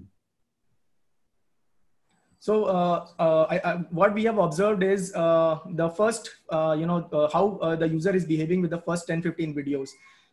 so 2.40 2.66
uh, 2.66 3.08
uh, 3.20 3.48
I, 3.50 3.62
I, 3.64 3.74
what 3.90 4.14
we 4.14 4.24
have 4.26 4.38
observed 4.38 4.84
is 4.84 5.14
uh, 5.16 5.60
the 5.72 5.90
first, 5.90 6.30
uh, 6.50 6.76
you 6.78 6.86
know, 6.86 7.08
uh, 7.12 7.28
how 7.32 7.58
uh, 7.58 7.76
the 7.76 7.88
user 7.88 8.16
is 8.16 8.26
behaving 8.26 8.62
with 8.62 8.72
the 8.72 8.82
first 8.82 9.08
10, 9.08 9.22
15 9.22 9.56
videos. 9.56 9.90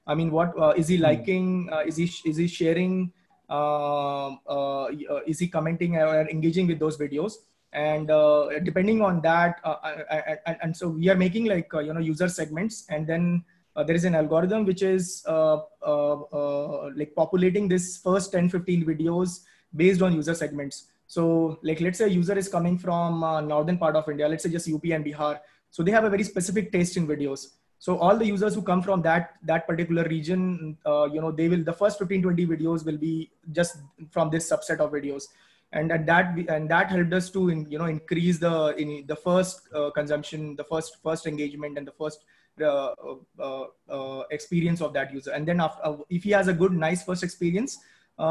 I 0.06 0.14
mean, 0.14 0.30
what 0.30 0.52
is 0.76 0.88
he 0.88 0.96
hmm. 0.96 1.04
liking? 1.04 1.70
is 1.86 1.96
he 1.96 2.10
is 2.28 2.36
he 2.36 2.48
sharing? 2.48 3.12
is 5.26 5.38
he 5.38 5.48
commenting 5.48 5.96
or 5.96 6.28
engaging 6.28 6.66
with 6.66 6.78
those 6.80 6.98
videos? 6.98 7.34
And 7.72 8.08
depending 8.64 9.00
on 9.00 9.22
that, 9.22 9.60
I, 9.64 10.38
I, 10.46 10.56
and 10.62 10.76
so 10.76 10.88
we 10.88 11.08
are 11.08 11.14
making 11.14 11.46
like 11.46 11.70
you 11.72 11.94
know 11.94 12.00
user 12.00 12.28
segments, 12.28 12.84
and 12.88 13.06
then 13.06 13.44
there 13.76 13.94
is 13.94 14.04
an 14.04 14.16
algorithm 14.16 14.66
which 14.66 14.82
is 14.82 15.22
like 15.28 17.14
populating 17.14 17.68
this 17.68 17.98
first 17.98 18.32
10, 18.32 18.48
15 18.48 18.84
videos 18.84 19.44
based 19.76 20.02
on 20.02 20.12
user 20.12 20.34
segments. 20.34 20.88
So 21.12 21.58
like, 21.62 21.82
let's 21.82 21.98
say 21.98 22.06
a 22.06 22.08
user 22.08 22.38
is 22.38 22.48
coming 22.48 22.78
from 22.78 23.22
uh, 23.22 23.42
northern 23.42 23.76
part 23.76 23.96
of 23.96 24.08
India, 24.08 24.26
let's 24.26 24.44
say 24.44 24.48
just 24.48 24.66
UP 24.66 24.82
and 24.84 25.04
Bihar. 25.04 25.40
So 25.70 25.82
they 25.82 25.90
have 25.90 26.04
a 26.04 26.08
very 26.08 26.24
specific 26.24 26.72
taste 26.72 26.96
in 26.96 27.06
videos. 27.06 27.48
So 27.78 27.98
all 27.98 28.16
the 28.16 28.24
users 28.24 28.54
who 28.54 28.62
come 28.62 28.80
from 28.80 29.02
that, 29.02 29.34
that 29.42 29.66
particular 29.66 30.04
region, 30.04 30.78
uh, 30.86 31.10
you 31.12 31.20
know, 31.20 31.30
they 31.30 31.50
will, 31.50 31.62
the 31.62 31.72
first 31.74 31.98
15, 31.98 32.22
20 32.22 32.46
videos 32.46 32.86
will 32.86 32.96
be 32.96 33.30
just 33.50 33.76
from 34.10 34.30
this 34.30 34.50
subset 34.50 34.78
of 34.78 34.90
videos. 34.92 35.24
And, 35.72 35.92
and 35.92 36.08
that, 36.08 36.34
and 36.48 36.70
that 36.70 36.88
helped 36.88 37.12
us 37.12 37.28
to, 37.32 37.50
in, 37.50 37.70
you 37.70 37.78
know, 37.78 37.84
increase 37.84 38.38
the, 38.38 38.74
in 38.78 39.04
the 39.06 39.16
first 39.16 39.68
uh, 39.74 39.90
consumption, 39.90 40.56
the 40.56 40.64
first, 40.64 40.96
first 41.02 41.26
engagement 41.26 41.76
and 41.76 41.86
the 41.86 41.92
first 41.92 42.24
uh, 42.62 42.94
uh, 43.38 43.64
uh, 43.90 44.22
experience 44.30 44.80
of 44.80 44.94
that 44.94 45.12
user. 45.12 45.32
And 45.32 45.46
then 45.46 45.60
after, 45.60 45.98
if 46.08 46.24
he 46.24 46.30
has 46.30 46.48
a 46.48 46.54
good, 46.54 46.72
nice 46.72 47.04
first 47.04 47.22
experience, 47.22 47.76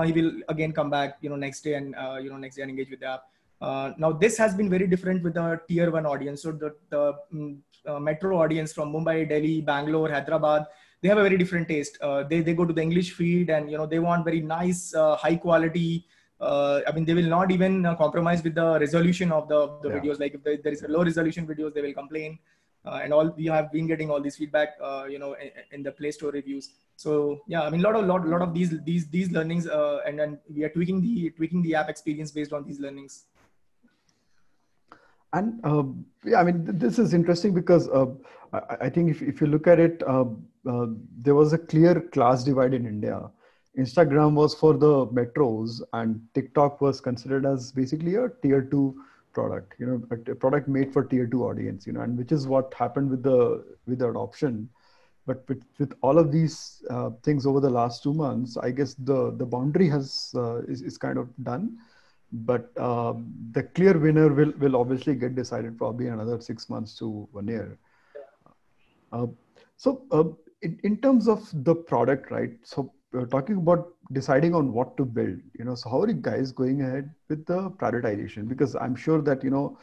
he 0.05 0.11
will 0.11 0.31
again 0.49 0.71
come 0.71 0.89
back, 0.89 1.17
you 1.21 1.29
know, 1.29 1.35
next 1.35 1.61
day 1.61 1.73
and, 1.73 1.95
uh, 1.95 2.17
you 2.21 2.29
know, 2.29 2.37
next 2.37 2.55
day 2.55 2.61
and 2.61 2.71
engage 2.71 2.89
with 2.89 2.99
the 2.99 3.07
app. 3.07 3.23
Uh, 3.61 3.91
now, 3.97 4.11
this 4.11 4.37
has 4.37 4.55
been 4.55 4.69
very 4.69 4.87
different 4.87 5.21
with 5.23 5.35
the 5.35 5.59
tier 5.67 5.91
one 5.91 6.05
audience. 6.05 6.41
So 6.43 6.51
the, 6.51 6.75
the 6.89 7.13
um, 7.85 8.03
metro 8.03 8.41
audience 8.41 8.73
from 8.73 8.91
Mumbai, 8.91 9.29
Delhi, 9.29 9.61
Bangalore, 9.61 10.09
Hyderabad, 10.09 10.65
they 11.01 11.09
have 11.09 11.17
a 11.17 11.23
very 11.23 11.37
different 11.37 11.67
taste. 11.67 11.97
they, 12.29 12.41
they 12.41 12.53
go 12.53 12.65
to 12.65 12.73
the 12.73 12.81
English 12.81 13.11
feed 13.13 13.49
and, 13.49 13.69
you 13.69 13.77
know, 13.77 13.85
they 13.85 13.99
want 13.99 14.23
very 14.23 14.41
nice, 14.41 14.93
high 14.95 15.35
quality, 15.35 16.05
uh, 16.41 16.81
I 16.87 16.91
mean, 16.91 17.05
they 17.05 17.13
will 17.13 17.29
not 17.29 17.51
even 17.51 17.85
uh, 17.85 17.95
compromise 17.95 18.43
with 18.43 18.55
the 18.55 18.79
resolution 18.79 19.31
of 19.31 19.47
the, 19.47 19.77
the 19.83 19.89
yeah. 19.89 19.99
videos. 19.99 20.19
Like 20.19 20.33
if 20.33 20.43
there, 20.43 20.57
there 20.57 20.73
is 20.73 20.81
a 20.81 20.87
low 20.87 21.03
resolution 21.03 21.45
videos, 21.45 21.73
they 21.73 21.81
will 21.81 21.93
complain. 21.93 22.39
Uh, 22.83 22.99
and 23.03 23.13
all 23.13 23.29
we 23.37 23.45
have 23.45 23.71
been 23.71 23.85
getting 23.85 24.09
all 24.09 24.19
this 24.19 24.37
feedback, 24.37 24.69
you 25.09 25.19
know, 25.19 25.33
in, 25.33 25.51
in, 25.71 25.83
the 25.83 25.91
Play 25.91 26.09
Store 26.11 26.31
reviews. 26.31 26.69
So 27.01 27.41
yeah 27.47 27.63
i 27.63 27.69
mean 27.71 27.81
a 27.81 27.83
lot 27.83 27.95
of 27.95 28.05
lot, 28.05 28.27
lot 28.27 28.41
of 28.43 28.53
these 28.53 28.71
these 28.83 29.07
these 29.09 29.31
learnings 29.31 29.67
uh, 29.67 29.99
and 30.05 30.19
then 30.19 30.39
we 30.55 30.63
are 30.63 30.69
tweaking 30.69 31.01
the 31.01 31.31
tweaking 31.31 31.63
the 31.63 31.73
app 31.73 31.89
experience 31.89 32.31
based 32.31 32.53
on 32.53 32.63
these 32.63 32.79
learnings. 32.79 33.25
And 35.33 35.65
uh, 35.65 35.83
yeah 36.23 36.39
i 36.39 36.43
mean 36.43 36.63
this 36.85 36.99
is 36.99 37.15
interesting 37.15 37.55
because 37.55 37.89
uh, 37.89 38.07
I, 38.53 38.77
I, 38.85 38.89
think 38.89 39.09
if, 39.09 39.21
if 39.21 39.41
you 39.41 39.47
look 39.47 39.65
at 39.65 39.79
it 39.79 40.03
uh, 40.03 40.25
uh, 40.71 40.87
there 41.17 41.33
was 41.33 41.53
a 41.53 41.57
clear 41.57 42.01
class 42.15 42.43
divide 42.43 42.73
in 42.73 42.85
india. 42.85 43.21
Instagram 43.79 44.33
was 44.33 44.53
for 44.53 44.73
the 44.77 45.07
metros 45.17 45.81
and 45.93 46.21
tiktok 46.35 46.81
was 46.81 46.99
considered 47.01 47.45
as 47.45 47.71
basically 47.71 48.15
a 48.15 48.27
tier 48.43 48.61
2 48.61 48.95
product 49.33 49.73
you 49.79 49.85
know 49.85 50.01
a, 50.11 50.35
product 50.35 50.67
made 50.67 50.91
for 50.93 51.03
tier 51.03 51.25
2 51.25 51.43
audience 51.43 51.87
you 51.87 51.93
know 51.93 52.01
and 52.01 52.17
which 52.17 52.31
is 52.31 52.47
what 52.47 52.73
happened 52.73 53.09
with 53.09 53.23
the 53.23 53.63
with 53.87 53.99
the 53.99 54.09
adoption 54.09 54.69
but 55.27 55.47
with, 55.47 55.63
with 55.77 55.93
all 56.01 56.17
of 56.17 56.31
these 56.31 56.83
uh, 56.89 57.11
things 57.23 57.45
over 57.45 57.59
the 57.59 57.69
last 57.69 58.01
two 58.03 58.13
months, 58.13 58.57
I 58.57 58.71
guess 58.71 58.95
the, 58.95 59.31
the 59.37 59.45
boundary 59.45 59.87
has 59.89 60.33
uh, 60.35 60.61
is, 60.63 60.81
is 60.81 60.97
kind 60.97 61.17
of 61.17 61.29
done. 61.43 61.77
But 62.33 62.75
um, 62.79 63.33
the 63.51 63.63
clear 63.63 63.97
winner 63.97 64.33
will, 64.33 64.51
will 64.57 64.75
obviously 64.75 65.15
get 65.15 65.35
decided 65.35 65.77
probably 65.77 66.07
another 66.07 66.39
six 66.39 66.69
months 66.69 66.97
to 66.99 67.27
one 67.31 67.47
year. 67.47 67.77
Uh, 69.11 69.27
so 69.75 70.03
uh, 70.11 70.23
in, 70.61 70.79
in 70.83 70.97
terms 70.97 71.27
of 71.27 71.49
the 71.63 71.75
product, 71.75 72.31
right? 72.31 72.53
So 72.63 72.93
we're 73.11 73.25
talking 73.25 73.57
about 73.57 73.93
deciding 74.13 74.55
on 74.55 74.71
what 74.71 74.95
to 74.97 75.05
build, 75.05 75.39
you 75.57 75.65
know, 75.65 75.75
so 75.75 75.89
how 75.89 76.01
are 76.01 76.07
you 76.07 76.13
guys 76.13 76.51
going 76.51 76.81
ahead 76.81 77.13
with 77.29 77.45
the 77.45 77.69
prioritization? 77.71 78.47
Because 78.47 78.75
I'm 78.75 78.95
sure 78.95 79.21
that, 79.21 79.43
you 79.43 79.49
know, 79.49 79.77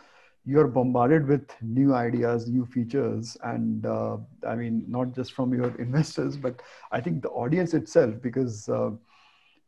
you're 0.44 0.66
bombarded 0.66 1.26
with 1.26 1.50
new 1.60 1.94
ideas, 1.94 2.48
new 2.48 2.64
features, 2.64 3.36
and 3.44 3.84
uh, 3.84 4.16
I 4.46 4.54
mean, 4.54 4.84
not 4.88 5.14
just 5.14 5.32
from 5.32 5.52
your 5.52 5.76
investors, 5.78 6.36
but 6.36 6.62
I 6.90 7.00
think 7.00 7.22
the 7.22 7.28
audience 7.28 7.74
itself, 7.74 8.14
because 8.22 8.68
uh, 8.68 8.90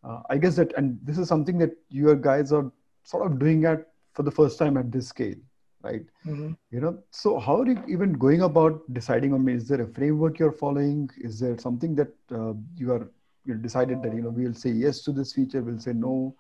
uh, 0.05 0.23
I 0.31 0.39
guess 0.39 0.57
that, 0.57 0.73
and 0.77 0.99
this 1.03 1.19
is 1.19 1.29
something 1.29 1.59
that 1.59 1.73
you 1.91 2.15
guys 2.17 2.53
are 2.53 2.73
sort 3.05 3.27
of 3.27 3.39
doing 3.39 3.65
at 3.67 3.89
for 4.15 4.23
the 4.23 4.31
first 4.31 4.59
time 4.59 4.77
at 4.79 4.91
this 4.91 5.09
scale, 5.09 5.37
right? 5.83 6.03
Mm-hmm. 6.27 6.53
You 6.71 6.81
know, 6.81 6.99
so 7.11 7.39
how 7.39 7.61
are 7.61 7.67
you 7.67 7.83
even 7.87 8.15
going 8.15 8.43
about 8.43 8.81
deciding 8.95 9.35
on? 9.35 9.47
Is 9.49 9.69
there 9.69 9.83
a 9.83 9.87
framework 9.87 10.39
you're 10.39 10.53
following? 10.53 11.11
Is 11.19 11.39
there 11.39 11.59
something 11.59 11.95
that 11.97 12.13
uh, 12.33 12.55
you 12.77 12.93
are 12.93 13.11
decided 13.63 14.03
that 14.03 14.15
you 14.15 14.23
know 14.23 14.31
we'll 14.31 14.55
say 14.55 14.71
yes 14.71 15.03
to 15.03 15.13
this 15.13 15.33
feature, 15.33 15.63
we'll 15.63 15.79
say 15.79 15.93
no, 15.93 16.35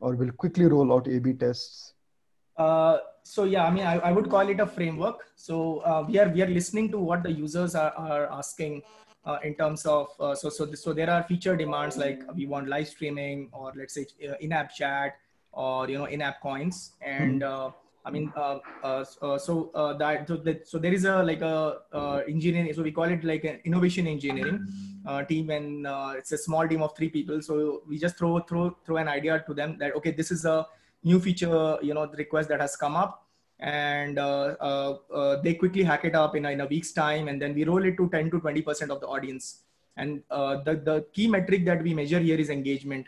or 0.00 0.14
we'll 0.14 0.32
quickly 0.32 0.66
roll 0.66 0.92
out 0.92 1.06
A/B 1.08 1.34
tests? 1.34 1.94
Uh, 2.56 2.98
so 3.22 3.44
yeah, 3.44 3.64
I 3.64 3.70
mean, 3.70 3.84
I, 3.84 3.98
I 3.98 4.12
would 4.12 4.28
call 4.28 4.48
it 4.48 4.60
a 4.60 4.66
framework. 4.66 5.24
So 5.36 5.78
uh, 5.78 6.04
we 6.06 6.18
are 6.18 6.28
we 6.28 6.42
are 6.42 6.48
listening 6.48 6.90
to 6.92 6.98
what 6.98 7.22
the 7.22 7.32
users 7.32 7.74
are, 7.74 7.92
are 7.92 8.32
asking 8.32 8.82
uh, 9.24 9.38
in 9.42 9.54
terms 9.54 9.86
of 9.86 10.08
uh, 10.20 10.34
so 10.34 10.48
so 10.48 10.72
so 10.72 10.92
there 10.92 11.10
are 11.10 11.22
feature 11.22 11.56
demands 11.56 11.96
like 11.96 12.22
we 12.34 12.46
want 12.46 12.68
live 12.68 12.88
streaming 12.88 13.48
or 13.52 13.72
let's 13.76 13.94
say 13.94 14.06
uh, 14.28 14.34
in-app 14.40 14.74
chat 14.74 15.16
or 15.52 15.88
you 15.88 15.98
know 15.98 16.06
in-app 16.06 16.40
coins 16.40 16.92
and 17.00 17.42
mm-hmm. 17.42 17.76
I 18.04 18.10
mean, 18.10 18.32
uh, 18.36 18.58
uh, 18.82 19.04
uh 19.22 19.38
so 19.38 19.70
uh, 19.74 19.92
that 19.94 20.26
so, 20.26 20.36
that 20.38 20.66
so 20.66 20.78
there 20.78 20.92
is 20.92 21.04
a 21.04 21.22
like 21.22 21.40
a 21.40 21.78
uh, 21.92 22.22
engineering. 22.28 22.72
So 22.74 22.82
we 22.82 22.90
call 22.90 23.04
it 23.04 23.22
like 23.22 23.44
an 23.44 23.60
innovation 23.64 24.06
engineering 24.06 24.66
uh, 25.06 25.22
team, 25.24 25.50
and 25.50 25.86
it's 26.16 26.32
a 26.32 26.38
small 26.38 26.66
team 26.66 26.82
of 26.82 26.96
three 26.96 27.08
people. 27.08 27.42
So 27.42 27.82
we 27.88 27.98
just 27.98 28.16
throw 28.16 28.40
throw 28.40 28.76
throw 28.84 28.96
an 28.96 29.08
idea 29.08 29.42
to 29.46 29.54
them 29.54 29.76
that 29.78 29.94
okay, 29.96 30.10
this 30.10 30.30
is 30.30 30.44
a 30.44 30.66
new 31.04 31.20
feature, 31.20 31.78
you 31.82 31.94
know, 31.94 32.06
request 32.16 32.48
that 32.50 32.60
has 32.60 32.76
come 32.76 32.96
up, 32.96 33.26
and 33.60 34.18
they 35.42 35.54
quickly 35.54 35.82
hack 35.82 36.04
it 36.04 36.14
up 36.14 36.36
in 36.36 36.46
a, 36.46 36.50
in 36.50 36.60
a 36.60 36.66
week's 36.66 36.92
time, 36.92 37.28
and 37.28 37.40
then 37.40 37.54
we 37.54 37.64
roll 37.64 37.84
it 37.84 37.96
to 37.96 38.08
10 38.08 38.30
to 38.30 38.40
20 38.40 38.62
percent 38.62 38.90
of 38.90 39.00
the 39.00 39.06
audience. 39.06 39.62
And 39.96 40.22
the 40.30 40.80
the 40.84 41.04
key 41.12 41.28
metric 41.28 41.64
that 41.66 41.82
we 41.82 41.94
measure 41.94 42.20
here 42.20 42.38
is 42.38 42.50
engagement 42.50 43.06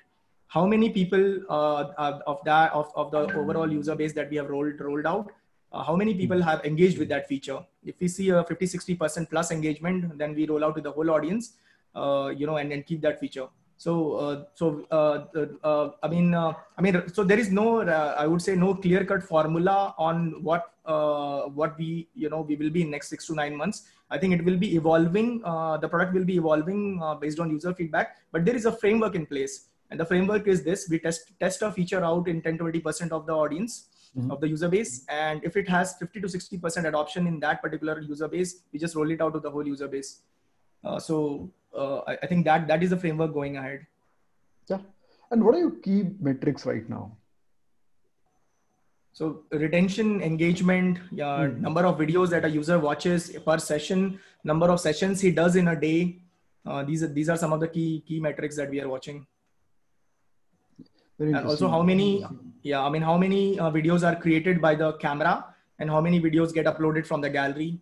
how 0.55 0.67
many 0.67 0.89
people 0.91 1.25
uh, 1.51 2.21
of 2.27 2.39
that 2.45 2.73
of, 2.73 2.93
of 2.95 3.11
the 3.11 3.23
overall 3.39 3.71
user 3.71 3.97
base 3.97 4.13
that 4.13 4.31
we 4.31 4.37
have 4.37 4.49
rolled 4.49 4.81
rolled 4.81 5.07
out 5.07 5.33
uh, 5.73 5.83
how 5.83 5.97
many 5.97 6.15
people 6.15 6.41
have 6.41 6.65
engaged 6.65 6.99
with 6.99 7.09
that 7.09 7.27
feature 7.27 7.59
if 7.85 7.99
we 7.99 8.09
see 8.09 8.29
a 8.29 8.45
50 8.45 8.67
60 8.67 8.95
percent 8.95 9.31
plus 9.31 9.51
engagement 9.51 10.17
then 10.17 10.35
we 10.35 10.47
roll 10.47 10.65
out 10.65 10.77
to 10.77 10.83
the 10.83 10.93
whole 10.93 11.11
audience 11.11 11.55
uh, 11.55 11.64
you 12.41 12.47
know 12.47 12.57
and 12.57 12.71
then 12.71 12.83
keep 12.83 13.01
that 13.01 13.19
feature 13.21 13.49
so 13.77 13.93
uh, 14.15 14.45
so 14.55 14.87
uh, 14.91 15.25
uh, 15.71 15.91
i 16.03 16.09
mean 16.09 16.35
i 16.35 16.81
mean 16.81 17.03
so 17.13 17.25
there 17.25 17.39
is 17.39 17.51
no 17.51 17.67
i 18.23 18.27
would 18.27 18.43
say 18.43 18.55
no 18.55 18.75
clear 18.75 19.05
cut 19.05 19.23
formula 19.23 19.95
on 19.99 20.43
what 20.43 20.71
what 21.59 21.77
we 21.79 22.09
you 22.15 22.31
know 22.31 22.41
we 22.41 22.57
will 22.57 22.71
be 22.71 22.83
in 22.83 22.91
next 22.91 23.09
6 23.09 23.27
to 23.27 23.35
9 23.35 23.57
months 23.57 23.83
i 24.11 24.19
think 24.19 24.33
it 24.39 24.45
will 24.45 24.57
be 24.65 24.77
evolving 24.77 25.39
the 25.83 25.89
product 25.93 26.15
will 26.15 26.29
be 26.33 26.37
evolving 26.37 26.81
based 27.21 27.41
on 27.41 27.51
user 27.51 27.75
feedback 27.75 28.17
but 28.33 28.45
there 28.45 28.57
is 28.63 28.67
a 28.67 28.73
framework 28.73 29.15
in 29.15 29.27
place 29.27 29.55
and 29.91 30.01
the 30.01 30.05
framework 30.05 30.49
is 30.49 30.65
this, 30.65 30.89
we 30.89 30.99
test, 30.99 31.33
test 31.39 31.63
a 31.63 31.71
feature 31.71 32.05
out 32.05 32.27
in 32.27 32.43
10 32.43 32.59
to 32.59 32.65
20% 32.65 33.13
of 33.13 33.27
the 33.27 33.33
audience 33.33 33.87
mm-hmm. 34.17 34.31
of 34.31 34.41
the 34.41 34.49
user 34.49 34.69
base. 34.69 35.05
And 35.09 35.41
if 35.45 35.57
it 35.57 35.69
has 35.69 35.95
50 35.99 36.21
to 36.21 36.27
60% 36.27 36.87
adoption 36.87 37.27
in 37.27 37.39
that 37.41 37.63
particular 37.63 38.01
user 38.01 38.29
base, 38.29 38.63
we 38.73 38.79
just 38.79 38.97
roll 38.97 39.11
it 39.11 39.21
out 39.21 39.35
to 39.35 39.41
the 39.41 39.51
whole 39.51 39.67
user 39.67 39.89
base. 39.89 40.21
Uh, 40.83 40.99
so 40.99 41.51
uh, 41.77 41.99
I, 42.07 42.19
I, 42.23 42.27
think 42.27 42.45
that 42.45 42.67
that 42.69 42.83
is 42.83 42.91
the 42.91 42.97
framework 42.97 43.33
going 43.33 43.57
ahead. 43.57 43.87
Yeah. 44.69 44.79
And 45.31 45.45
what 45.45 45.55
are 45.55 45.59
your 45.59 45.73
key 45.83 46.11
metrics 46.21 46.67
right 46.67 46.89
now? 46.89 47.17
So 49.13 49.43
retention, 49.51 50.21
engagement, 50.23 50.99
yeah, 51.13 51.39
mm-hmm. 51.39 51.61
number 51.61 51.87
of 51.87 51.99
videos 51.99 52.31
that 52.31 52.45
a 52.45 52.49
user 52.49 52.79
watches 52.79 53.37
per 53.45 53.59
session, 53.59 54.19
number 54.43 54.69
of 54.69 54.81
sessions 54.81 55.21
he 55.21 55.31
does 55.31 55.57
in 55.57 55.69
a 55.69 55.81
day. 55.81 56.19
Uh, 56.67 56.83
these 56.83 57.03
are 57.03 57.09
these 57.09 57.29
are 57.29 57.37
some 57.37 57.53
of 57.53 57.61
the 57.61 57.69
key 57.69 58.03
key 58.09 58.19
metrics 58.19 58.57
that 58.57 58.71
we 58.71 58.81
are 58.81 58.89
watching 58.89 59.27
and 61.19 61.37
also 61.37 61.69
how 61.69 61.83
many 61.83 62.25
yeah 62.63 62.83
i 62.83 62.89
mean 62.89 63.03
how 63.03 63.17
many 63.17 63.59
uh, 63.59 63.71
videos 63.71 64.03
are 64.03 64.17
created 64.17 64.61
by 64.61 64.75
the 64.75 64.93
camera 64.95 65.45
and 65.79 65.91
how 65.91 66.01
many 66.01 66.21
videos 66.21 66.53
get 66.53 66.67
uploaded 66.67 67.07
from 67.07 67.21
the 67.21 67.31
gallery 67.31 67.79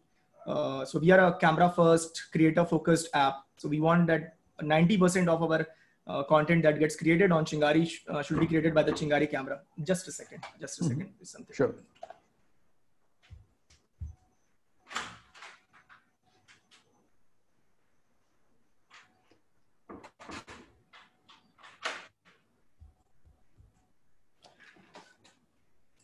uh, 0.47 0.85
so 0.85 0.99
we 0.99 1.11
are 1.11 1.29
a 1.29 1.39
camera 1.39 1.73
first 1.75 2.25
creator 2.33 2.65
focused 2.65 3.09
app 3.15 3.45
so 3.63 3.69
we 3.69 3.81
want 3.89 4.07
that 4.09 4.35
90% 4.61 5.29
of 5.29 5.43
our 5.47 5.67
uh, 6.09 6.23
content 6.25 6.63
that 6.65 6.79
gets 6.83 6.97
created 6.97 7.31
on 7.31 7.45
chingari 7.45 7.89
sh- 7.89 8.03
uh, 8.09 8.23
should 8.23 8.41
be 8.41 8.47
created 8.53 8.75
by 8.79 8.83
the 8.83 8.95
chingari 9.01 9.31
camera 9.35 9.61
just 9.91 10.09
a 10.09 10.13
second 10.21 10.41
just 10.61 10.81
a 10.81 10.85
mm-hmm. 10.85 11.01
second 11.01 11.27
something 11.35 11.57
sure 11.63 11.75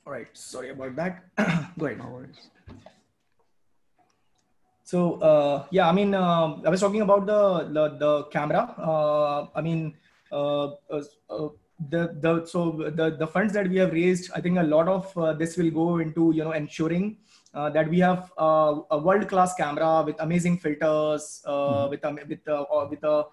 All 0.08 0.14
right, 0.14 0.28
sorry 0.32 0.70
about 0.70 0.96
that. 0.96 1.24
Go 1.78 1.84
ahead. 1.84 1.98
No 1.98 2.06
worries. 2.06 2.48
So 4.88 5.20
uh, 5.20 5.66
yeah, 5.70 5.86
I 5.86 5.92
mean, 5.92 6.14
uh, 6.14 6.64
I 6.64 6.70
was 6.70 6.80
talking 6.80 7.02
about 7.02 7.26
the 7.26 7.68
the, 7.76 7.84
the 8.02 8.12
camera. 8.32 8.72
Uh, 8.78 9.46
I 9.54 9.60
mean, 9.60 9.92
uh, 10.32 10.68
uh, 10.88 11.02
uh, 11.28 11.48
the 11.90 12.16
the 12.22 12.46
so 12.46 12.88
the 12.96 13.10
the 13.20 13.26
funds 13.26 13.52
that 13.52 13.68
we 13.68 13.76
have 13.84 13.92
raised, 13.92 14.30
I 14.34 14.40
think 14.40 14.56
a 14.56 14.62
lot 14.62 14.88
of 14.88 15.12
this 15.38 15.58
will 15.58 15.70
go 15.70 15.98
into 15.98 16.32
you 16.32 16.42
know 16.42 16.52
ensuring 16.52 17.18
that 17.52 17.90
we 17.90 17.98
have 17.98 18.32
a 18.38 18.98
world 18.98 19.28
class 19.28 19.52
camera 19.52 20.02
with 20.06 20.16
amazing 20.20 20.56
filters, 20.56 21.42
mm-hmm. 21.44 21.90
with 21.90 22.00
with 22.24 22.40
with 22.88 23.04
a 23.04 23.26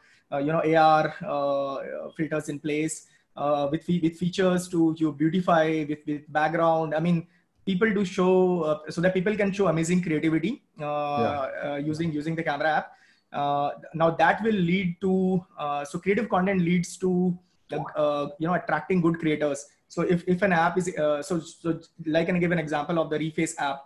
you 0.43 0.51
know 0.51 0.59
AR 0.59 2.11
filters 2.17 2.49
in 2.49 2.59
place 2.59 3.07
uh, 3.35 3.67
with 3.71 3.87
with 3.87 4.17
features 4.17 4.67
to 4.69 4.95
you 4.97 5.11
beautify 5.11 5.85
with 5.87 5.99
with 6.07 6.31
background. 6.31 6.95
I 6.95 6.99
mean, 6.99 7.27
people 7.65 7.91
do 7.93 8.05
show 8.05 8.61
uh, 8.63 8.91
so 8.91 9.01
that 9.01 9.13
people 9.13 9.35
can 9.35 9.51
show 9.51 9.67
amazing 9.67 10.01
creativity 10.01 10.63
uh, 10.79 10.83
yeah. 10.83 11.71
Uh, 11.71 11.75
using 11.77 12.11
using 12.11 12.35
the 12.35 12.43
camera 12.43 12.69
app. 12.77 12.91
Uh, 13.33 13.71
now 13.93 14.09
that 14.11 14.41
will 14.43 14.59
lead 14.71 14.95
to 15.01 15.43
uh, 15.59 15.83
so 15.83 15.99
creative 15.99 16.29
content 16.29 16.61
leads 16.61 16.97
to 16.97 17.37
you 17.71 18.47
know 18.47 18.53
attracting 18.53 19.01
good 19.01 19.19
creators. 19.19 19.65
So 19.87 20.01
if, 20.01 20.23
if 20.27 20.41
an 20.41 20.51
app 20.51 20.77
is 20.77 20.91
so 21.27 21.39
so 21.39 21.79
like 22.05 22.27
can 22.27 22.35
I 22.35 22.39
give 22.39 22.51
an 22.51 22.59
example 22.59 22.99
of 22.99 23.09
the 23.09 23.19
Reface 23.19 23.55
app. 23.57 23.85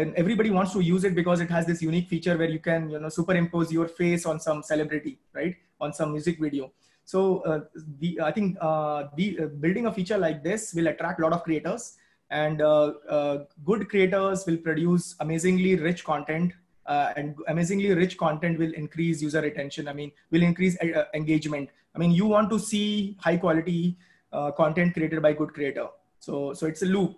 and 0.00 0.14
everybody 0.22 0.50
wants 0.56 0.72
to 0.72 0.80
use 0.80 1.04
it 1.06 1.14
because 1.14 1.40
it 1.44 1.50
has 1.54 1.64
this 1.68 1.80
unique 1.84 2.08
feature 2.10 2.34
where 2.40 2.50
you 2.56 2.60
can 2.66 2.82
you 2.90 2.98
know 3.04 3.08
superimpose 3.14 3.72
your 3.76 3.86
face 4.00 4.26
on 4.32 4.38
some 4.44 4.60
celebrity 4.68 5.14
right 5.38 5.56
on 5.86 5.96
some 5.98 6.12
music 6.16 6.36
video 6.44 6.68
so 7.06 7.38
uh, 7.46 7.60
the, 8.00 8.20
I 8.20 8.32
think 8.32 8.58
uh, 8.60 9.04
the, 9.16 9.38
uh, 9.40 9.46
building 9.46 9.86
a 9.86 9.92
feature 9.92 10.18
like 10.18 10.42
this 10.42 10.74
will 10.74 10.88
attract 10.88 11.20
a 11.20 11.22
lot 11.22 11.32
of 11.32 11.44
creators 11.44 11.96
and 12.30 12.60
uh, 12.60 12.92
uh, 13.08 13.44
good 13.64 13.88
creators 13.88 14.44
will 14.46 14.56
produce 14.56 15.14
amazingly 15.20 15.76
rich 15.76 16.04
content 16.04 16.52
uh, 16.86 17.12
and 17.16 17.34
amazingly 17.48 17.92
rich 17.94 18.16
content 18.16 18.58
will 18.58 18.72
increase 18.74 19.22
user 19.22 19.40
retention. 19.40 19.88
I 19.88 19.92
mean, 19.92 20.12
will 20.30 20.42
increase 20.42 20.76
engagement. 21.14 21.70
I 21.94 21.98
mean, 21.98 22.10
you 22.10 22.26
want 22.26 22.50
to 22.50 22.58
see 22.58 23.16
high 23.20 23.36
quality 23.36 23.96
content 24.56 24.92
created 24.94 25.22
by 25.22 25.32
good 25.32 25.54
creator. 25.54 25.86
So, 26.20 26.52
so 26.52 26.66
it's 26.66 26.82
a 26.82 26.86
loop. 26.86 27.16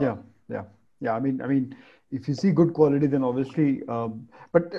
yeah, 0.00 0.16
yeah, 0.48 0.62
yeah. 1.00 1.14
I 1.14 1.20
mean, 1.20 1.40
I 1.42 1.46
mean, 1.46 1.76
if 2.10 2.26
you 2.26 2.34
see 2.34 2.50
good 2.50 2.72
quality, 2.72 3.06
then 3.06 3.22
obviously, 3.22 3.82
um, 3.88 4.28
but 4.52 4.72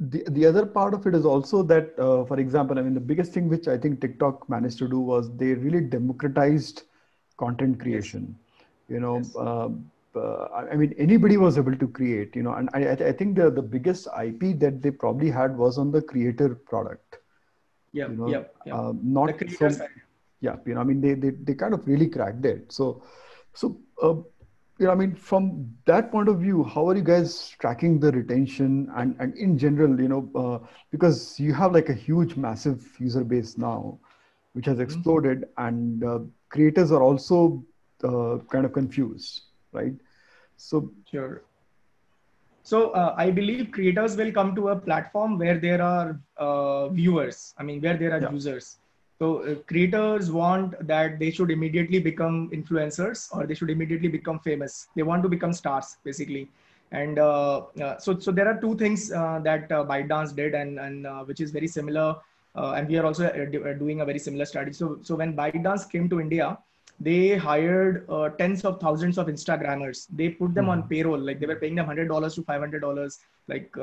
the, 0.00 0.24
the 0.30 0.46
other 0.46 0.64
part 0.64 0.94
of 0.94 1.06
it 1.06 1.14
is 1.14 1.26
also 1.26 1.62
that, 1.64 1.98
uh, 1.98 2.24
for 2.24 2.40
example, 2.40 2.78
I 2.78 2.82
mean, 2.82 2.94
the 2.94 3.00
biggest 3.00 3.32
thing 3.32 3.48
which 3.48 3.68
I 3.68 3.76
think 3.76 4.00
TikTok 4.00 4.48
managed 4.48 4.78
to 4.78 4.88
do 4.88 4.98
was 4.98 5.30
they 5.36 5.52
really 5.54 5.80
democratized 5.80 6.84
content 7.36 7.80
creation. 7.80 8.36
You 8.90 9.00
know, 9.00 9.16
yes. 9.18 9.36
uh, 9.36 9.68
uh, 10.16 10.66
I 10.72 10.76
mean, 10.76 10.94
anybody 10.98 11.36
was 11.36 11.56
able 11.56 11.76
to 11.76 11.88
create. 11.88 12.34
You 12.34 12.42
know, 12.42 12.54
and 12.54 12.68
I, 12.74 12.90
I 12.90 13.12
think 13.12 13.36
the 13.36 13.50
the 13.50 13.62
biggest 13.62 14.08
IP 14.22 14.58
that 14.58 14.82
they 14.82 14.90
probably 14.90 15.30
had 15.30 15.56
was 15.56 15.78
on 15.78 15.92
the 15.92 16.02
creator 16.02 16.54
product. 16.54 17.18
Yeah, 17.92 18.08
you 18.08 18.16
know, 18.16 18.28
yeah, 18.28 18.42
yeah. 18.66 18.74
Uh, 18.76 18.92
not 19.02 19.38
from, 19.50 19.76
yeah. 20.40 20.56
You 20.66 20.74
know, 20.74 20.80
I 20.80 20.84
mean, 20.84 21.00
they, 21.00 21.14
they 21.14 21.30
they 21.30 21.54
kind 21.54 21.74
of 21.74 21.86
really 21.86 22.08
cracked 22.08 22.44
it. 22.44 22.72
So, 22.72 23.02
so 23.54 23.80
uh, 24.02 24.14
you 24.80 24.86
know, 24.86 24.92
I 24.92 24.94
mean, 24.94 25.14
from 25.14 25.70
that 25.84 26.10
point 26.10 26.28
of 26.30 26.40
view, 26.40 26.64
how 26.64 26.88
are 26.88 26.96
you 26.96 27.02
guys 27.02 27.54
tracking 27.60 28.00
the 28.00 28.10
retention 28.12 28.90
and, 28.96 29.14
and 29.20 29.36
in 29.36 29.58
general, 29.58 30.00
you 30.00 30.08
know, 30.08 30.30
uh, 30.34 30.66
because 30.90 31.38
you 31.38 31.52
have 31.52 31.72
like 31.72 31.90
a 31.90 31.94
huge, 31.94 32.34
massive 32.36 32.96
user 32.98 33.22
base 33.22 33.58
now, 33.58 33.98
which 34.54 34.64
has 34.64 34.78
mm-hmm. 34.78 34.84
exploded, 34.84 35.40
mm-hmm. 35.42 35.66
and 35.66 36.04
uh, 36.04 36.18
creators 36.48 36.90
are 36.90 37.02
also 37.02 37.62
uh, 38.04 38.38
kind 38.50 38.64
of 38.64 38.72
confused, 38.72 39.42
right? 39.72 39.94
So, 40.56 40.90
sure. 41.10 41.42
So 42.62 42.90
uh, 42.90 43.14
I 43.16 43.30
believe 43.30 43.72
creators 43.72 44.16
will 44.16 44.32
come 44.32 44.54
to 44.54 44.68
a 44.68 44.76
platform 44.76 45.38
where 45.38 45.58
there 45.58 45.82
are 45.82 46.20
uh, 46.36 46.88
viewers. 46.88 47.54
I 47.58 47.62
mean, 47.62 47.80
where 47.80 47.96
there 47.96 48.12
are 48.12 48.20
yeah. 48.20 48.30
users. 48.30 48.76
So 49.18 49.42
uh, 49.42 49.54
creators 49.66 50.30
want 50.30 50.86
that 50.86 51.18
they 51.18 51.30
should 51.30 51.50
immediately 51.50 51.98
become 51.98 52.50
influencers 52.50 53.28
or 53.34 53.46
they 53.46 53.54
should 53.54 53.70
immediately 53.70 54.08
become 54.08 54.38
famous. 54.38 54.88
They 54.94 55.02
want 55.02 55.22
to 55.24 55.28
become 55.28 55.52
stars 55.52 55.96
basically. 56.04 56.48
And 56.92 57.18
uh, 57.18 57.62
uh, 57.80 57.98
so, 57.98 58.18
so 58.18 58.32
there 58.32 58.48
are 58.48 58.60
two 58.60 58.76
things 58.76 59.12
uh, 59.12 59.40
that 59.44 59.70
uh, 59.70 59.84
ByteDance 59.84 60.34
did 60.34 60.54
and, 60.54 60.78
and 60.78 61.06
uh, 61.06 61.24
which 61.24 61.40
is 61.40 61.50
very 61.50 61.68
similar. 61.68 62.16
and 62.54 62.88
we 62.88 62.96
are 62.98 63.06
also 63.06 63.30
doing 63.78 64.00
a 64.00 64.04
very 64.04 64.18
similar 64.18 64.44
strategy. 64.44 64.74
So, 64.74 64.98
so 65.02 65.14
when 65.14 65.36
ByteDance 65.36 65.90
came 65.90 66.08
to 66.08 66.20
India, 66.20 66.58
they 67.00 67.36
hired 67.36 68.06
tens 68.38 68.64
of 68.64 68.78
thousands 68.80 69.16
of 69.16 69.26
Instagrammers. 69.26 70.06
They 70.12 70.30
put 70.30 70.54
them 70.54 70.66
mm-hmm. 70.66 70.82
on 70.82 70.88
payroll, 70.88 71.18
like 71.18 71.40
they 71.40 71.46
were 71.46 71.56
paying 71.56 71.74
them 71.74 71.86
$100 71.86 72.34
to 72.34 72.42
$500, 72.42 73.18
like 73.48 73.74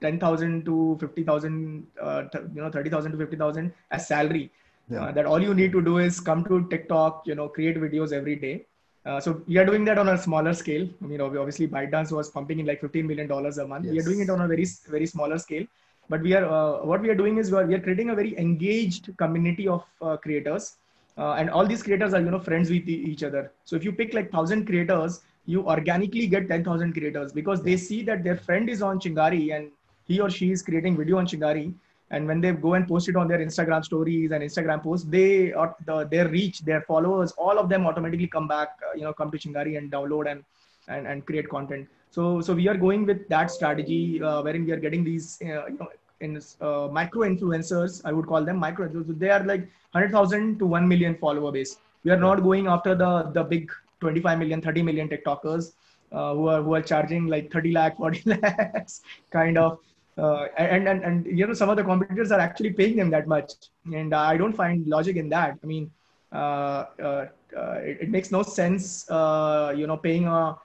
10,000 0.00 0.64
to 0.64 0.96
50,000, 1.00 1.86
uh, 2.00 2.24
you 2.54 2.62
know, 2.62 2.70
30,000 2.70 3.12
to 3.12 3.18
50,000 3.18 3.72
as 3.90 4.06
salary. 4.06 4.50
Yeah. 4.90 5.04
Uh, 5.04 5.12
that 5.12 5.24
all 5.24 5.40
you 5.40 5.54
need 5.54 5.72
to 5.72 5.80
do 5.80 5.96
is 5.98 6.20
come 6.20 6.44
to 6.44 6.66
TikTok, 6.68 7.22
you 7.26 7.34
know, 7.34 7.48
create 7.48 7.76
videos 7.76 8.12
every 8.12 8.36
day. 8.36 8.66
Uh, 9.06 9.20
so 9.20 9.42
we 9.46 9.56
are 9.58 9.64
doing 9.64 9.84
that 9.86 9.98
on 9.98 10.08
a 10.08 10.18
smaller 10.18 10.52
scale. 10.52 10.88
I 11.02 11.06
mean, 11.06 11.20
obviously, 11.20 11.66
ByteDance 11.68 12.12
was 12.12 12.30
pumping 12.30 12.60
in 12.60 12.66
like 12.66 12.80
15 12.80 13.06
million 13.06 13.26
dollars 13.26 13.58
a 13.58 13.66
month. 13.66 13.86
Yes. 13.86 13.92
We 13.92 14.00
are 14.00 14.02
doing 14.02 14.20
it 14.20 14.30
on 14.30 14.42
a 14.42 14.48
very, 14.48 14.66
very 14.88 15.06
smaller 15.06 15.38
scale. 15.38 15.64
But 16.10 16.20
we 16.20 16.34
are, 16.34 16.44
uh, 16.44 16.84
what 16.84 17.00
we 17.00 17.08
are 17.08 17.14
doing 17.14 17.38
is 17.38 17.50
we 17.50 17.58
are, 17.58 17.66
we 17.66 17.74
are 17.74 17.80
creating 17.80 18.10
a 18.10 18.14
very 18.14 18.36
engaged 18.38 19.16
community 19.16 19.68
of 19.68 19.84
uh, 20.02 20.18
creators 20.18 20.76
uh, 21.18 21.32
and 21.32 21.50
all 21.50 21.66
these 21.66 21.82
creators 21.82 22.14
are 22.14 22.20
you 22.20 22.30
know 22.30 22.40
friends 22.40 22.70
with 22.70 22.88
each 22.88 23.22
other. 23.22 23.52
So 23.64 23.76
if 23.76 23.84
you 23.84 23.92
pick 23.92 24.14
like 24.14 24.32
1000 24.32 24.66
creators 24.66 25.22
you 25.46 25.66
organically 25.68 26.26
get 26.26 26.48
10000 26.48 26.92
creators 26.92 27.32
because 27.32 27.62
they 27.62 27.76
see 27.76 28.02
that 28.02 28.24
their 28.24 28.36
friend 28.36 28.68
is 28.68 28.82
on 28.82 28.98
chingari 28.98 29.54
and 29.54 29.70
he 30.06 30.20
or 30.20 30.30
she 30.30 30.50
is 30.50 30.62
creating 30.62 30.96
video 30.96 31.18
on 31.18 31.26
chingari. 31.26 31.74
And 32.10 32.26
when 32.26 32.40
they 32.40 32.52
go 32.52 32.74
and 32.74 32.86
post 32.86 33.08
it 33.08 33.16
on 33.16 33.28
their 33.28 33.38
instagram 33.38 33.84
stories 33.84 34.30
and 34.30 34.42
instagram 34.42 34.82
posts 34.82 35.06
they 35.08 35.52
or 35.52 35.74
the, 35.86 36.04
their 36.04 36.28
reach 36.28 36.60
their 36.60 36.82
followers 36.82 37.32
all 37.32 37.58
of 37.58 37.68
them 37.68 37.86
automatically 37.86 38.26
come 38.26 38.46
back 38.46 38.78
uh, 38.86 38.94
you 38.94 39.02
know 39.02 39.12
come 39.12 39.30
to 39.30 39.38
chingari 39.38 39.78
and 39.78 39.90
download 39.90 40.30
and 40.30 40.44
and, 40.88 41.06
and 41.06 41.26
create 41.26 41.48
content. 41.48 41.88
So 42.10 42.40
so 42.40 42.54
we 42.54 42.68
are 42.68 42.76
going 42.76 43.06
with 43.06 43.28
that 43.28 43.50
strategy 43.50 44.22
uh, 44.22 44.42
wherein 44.42 44.64
we 44.64 44.72
are 44.72 44.82
getting 44.86 45.02
these 45.02 45.38
uh, 45.42 45.66
you 45.66 45.78
know 45.78 45.88
in 46.20 46.40
uh, 46.60 46.88
micro 46.90 47.22
influencers 47.22 48.00
i 48.04 48.12
would 48.12 48.26
call 48.26 48.44
them 48.44 48.56
micro 48.56 48.88
they 49.24 49.30
are 49.30 49.44
like 49.44 49.68
100000 49.94 50.58
to 50.58 50.66
1 50.66 50.86
million 50.86 51.14
follower 51.14 51.52
base. 51.52 51.76
We 52.02 52.10
are 52.10 52.18
not 52.18 52.42
going 52.42 52.66
after 52.66 52.94
the 52.94 53.30
the 53.32 53.44
big 53.44 53.70
25 54.00 54.38
million 54.38 54.60
30 54.60 54.82
million 54.82 55.08
tiktokers 55.08 55.72
uh, 56.12 56.34
who 56.34 56.48
are 56.48 56.62
who 56.62 56.74
are 56.74 56.82
charging 56.82 57.26
like 57.26 57.50
30 57.52 57.72
lakh 57.72 57.96
40 57.96 58.22
lakhs 58.32 59.02
kind 59.30 59.56
of 59.56 59.78
uh, 60.18 60.46
and, 60.58 60.88
and 60.88 61.04
and 61.04 61.26
you 61.38 61.46
know 61.46 61.54
some 61.54 61.70
of 61.70 61.76
the 61.76 61.84
competitors 61.84 62.32
are 62.32 62.40
actually 62.40 62.72
paying 62.72 62.96
them 62.96 63.10
that 63.10 63.26
much. 63.26 63.52
And 63.92 64.14
i 64.14 64.36
don't 64.36 64.52
find 64.64 64.86
logic 64.86 65.16
in 65.16 65.28
that. 65.30 65.58
I 65.62 65.66
mean 65.66 65.90
uh, 66.32 66.84
uh, 67.08 67.26
uh 67.56 67.78
it, 67.90 67.98
it, 68.02 68.10
makes 68.10 68.30
no 68.32 68.42
sense 68.42 69.08
uh, 69.08 69.72
you 69.76 69.86
know 69.86 69.96
paying 69.96 70.26
a 70.26 70.58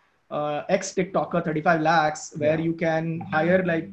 ex 0.70 0.94
tiktoker 0.94 1.44
35 1.46 1.82
lakhs 1.82 2.34
where 2.38 2.58
yeah. 2.58 2.66
you 2.68 2.74
can 2.74 3.20
hire 3.20 3.64
like 3.64 3.90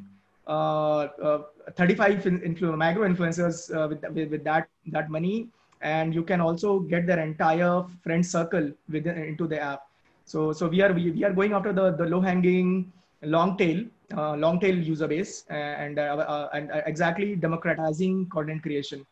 Uh, 0.47 1.09
uh, 1.21 1.41
35 1.75 2.23
influ- 2.23 2.77
micro 2.77 3.05
influencers 3.05 3.69
uh, 3.75 3.87
with, 3.89 4.01
with, 4.13 4.31
with 4.31 4.43
that 4.45 4.69
that 4.87 5.09
money. 5.09 5.49
And 5.81 6.15
you 6.15 6.23
can 6.23 6.39
also 6.39 6.79
get 6.79 7.05
their 7.05 7.19
entire 7.19 7.83
friend 8.01 8.25
circle 8.25 8.71
within 8.89 9.17
into 9.17 9.45
the 9.45 9.59
app. 9.59 9.81
So 10.23 10.53
so 10.53 10.69
we 10.69 10.81
are 10.81 10.93
we, 10.93 11.11
we 11.11 11.25
are 11.25 11.33
going 11.33 11.51
after 11.51 11.73
the 11.73 11.91
the 11.91 12.05
low 12.05 12.21
hanging 12.21 12.93
long 13.23 13.57
tail 13.57 13.83
uh, 14.15 14.35
long 14.37 14.59
tail 14.61 14.73
user 14.73 15.07
base 15.07 15.43
and 15.49 15.99
uh, 15.99 16.25
uh, 16.35 16.49
and 16.53 16.71
exactly 16.85 17.35
democratizing 17.35 18.27
content 18.29 18.63
creation. 18.63 19.05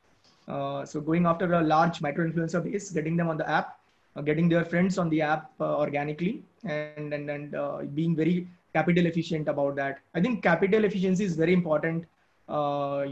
So 0.47 1.01
going 1.05 1.25
after 1.25 1.51
a 1.53 1.61
large 1.61 2.01
micro 2.01 2.29
influencer 2.29 2.63
base 2.63 2.91
getting 2.91 3.17
them 3.17 3.27
on 3.27 3.37
the 3.37 3.49
app 3.49 3.77
getting 4.23 4.47
their 4.47 4.63
friends 4.63 4.97
on 4.97 5.09
the 5.09 5.21
app 5.21 5.51
organically 5.59 6.43
and 6.63 7.13
and, 7.13 7.29
and 7.29 7.93
being 7.93 8.15
very 8.15 8.47
capital 8.77 9.05
efficient 9.11 9.47
about 9.55 9.75
that. 9.81 9.99
I 10.13 10.21
think 10.21 10.43
capital 10.43 10.85
efficiency 10.91 11.25
is 11.31 11.35
very 11.43 11.53
important 11.53 12.05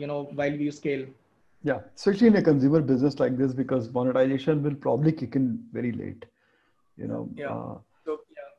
you 0.02 0.08
know 0.12 0.19
while 0.39 0.58
we 0.63 0.69
scale. 0.71 1.06
Yeah. 1.63 1.80
Especially 1.95 2.28
in 2.28 2.36
a 2.36 2.41
consumer 2.52 2.82
business 2.82 3.19
like 3.19 3.38
this 3.38 3.54
because 3.54 3.91
monetization 3.97 4.63
will 4.63 4.76
probably 4.76 5.13
kick 5.23 5.36
in 5.41 5.60
very 5.71 5.91
late 6.04 6.26
you 6.97 7.08
know 7.08 7.30
Yeah. 7.36 7.47
So 8.06 8.19
yeah. 8.38 8.49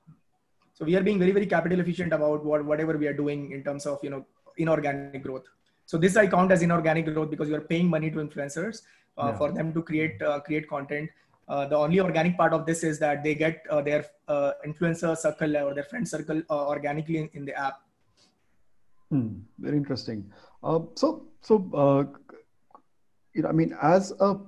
So 0.75 0.85
we 0.85 0.97
are 0.97 1.03
being 1.03 1.19
very 1.19 1.33
very 1.33 1.47
capital 1.47 1.81
efficient 1.81 2.13
about 2.13 2.45
what 2.45 2.65
whatever 2.65 2.97
we 2.99 3.07
are 3.07 3.19
doing 3.25 3.51
in 3.53 3.63
terms 3.63 3.87
of 3.87 3.99
you 4.03 4.11
know 4.11 4.25
inorganic 4.57 5.23
growth. 5.23 5.45
So 5.87 5.99
this 5.99 6.17
i 6.17 6.27
count 6.27 6.51
as 6.51 6.63
inorganic 6.63 7.07
growth 7.13 7.31
because 7.31 7.49
you 7.49 7.57
are 7.57 7.67
paying 7.73 7.89
money 7.89 8.11
to 8.11 8.19
influencers 8.19 8.83
uh, 9.19 9.27
yeah. 9.27 9.39
for 9.39 9.53
them 9.53 9.73
to 9.75 9.83
create 9.83 10.23
uh, 10.23 10.41
create 10.41 10.69
content 10.69 11.11
uh, 11.49 11.67
the 11.67 11.77
only 11.77 12.01
organic 12.01 12.37
part 12.37 12.53
of 12.53 12.65
this 12.67 12.83
is 12.83 12.99
that 12.99 13.23
they 13.23 13.35
get 13.35 13.63
uh, 13.71 13.83
their 13.83 14.05
uh, 14.29 14.53
influencer 14.67 15.17
circle 15.17 15.57
or 15.57 15.75
their 15.75 15.85
friend 15.85 16.09
circle 16.09 16.43
uh, 16.51 16.67
organically 16.69 17.19
in, 17.19 17.31
in, 17.35 17.45
the 17.45 17.55
app 17.59 17.81
hmm, 19.11 19.29
very 19.59 19.77
interesting 19.77 20.25
so 20.95 21.27
so 21.41 22.09
you 23.35 23.43
know 23.43 23.49
i 23.49 23.53
mean 23.53 23.77
as 23.83 24.13
a 24.21 24.39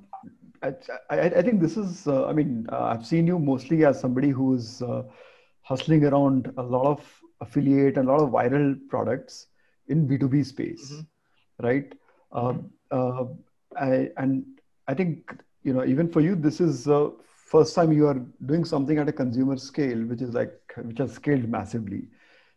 I, 0.63 0.73
I, 1.11 1.21
I 1.21 1.43
think 1.43 1.61
this 1.61 1.77
is 1.77 2.07
i 2.09 2.33
mean 2.33 2.67
i've 2.73 3.07
seen 3.07 3.27
you 3.27 3.39
mostly 3.39 3.85
as 3.85 4.01
somebody 4.01 4.31
who's 4.31 4.83
hustling 5.63 6.05
around 6.05 6.53
a 6.57 6.63
lot 6.63 6.87
of 6.87 7.23
affiliate 7.41 7.99
and 7.99 8.09
a 8.09 8.13
lot 8.13 8.23
of 8.23 8.31
viral 8.31 8.77
products 8.89 9.49
in 9.89 10.09
B2B 10.09 10.45
space, 10.47 10.93
mm-hmm. 10.93 11.67
right? 11.67 11.93
Mm-hmm. 12.33 12.67
Uh, 12.91 12.97
uh, 12.97 13.25
I, 13.77 14.11
and 14.17 14.45
I 14.89 14.95
think, 14.95 15.33
you 15.67 15.73
know, 15.75 15.85
even 15.85 16.09
for 16.09 16.21
you, 16.21 16.37
this 16.37 16.61
is 16.61 16.85
the 16.85 17.13
first 17.27 17.75
time 17.75 17.93
you 17.93 18.07
are 18.07 18.21
doing 18.47 18.65
something 18.65 18.99
at 18.99 19.09
a 19.09 19.13
consumer 19.13 19.57
scale, 19.57 19.99
which 20.05 20.23
is 20.23 20.33
like, 20.33 20.53
which 20.77 20.99
has 20.99 21.15
scaled 21.15 21.49
massively. 21.49 22.03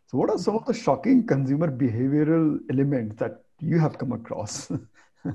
So 0.06 0.16
what 0.16 0.30
are 0.30 0.38
some 0.38 0.54
of 0.54 0.64
the 0.64 0.72
shocking 0.72 1.26
consumer 1.26 1.70
behavioral 1.70 2.58
elements 2.70 3.16
that 3.16 3.42
you 3.58 3.80
have 3.80 3.98
come 3.98 4.12
across? 4.12 4.70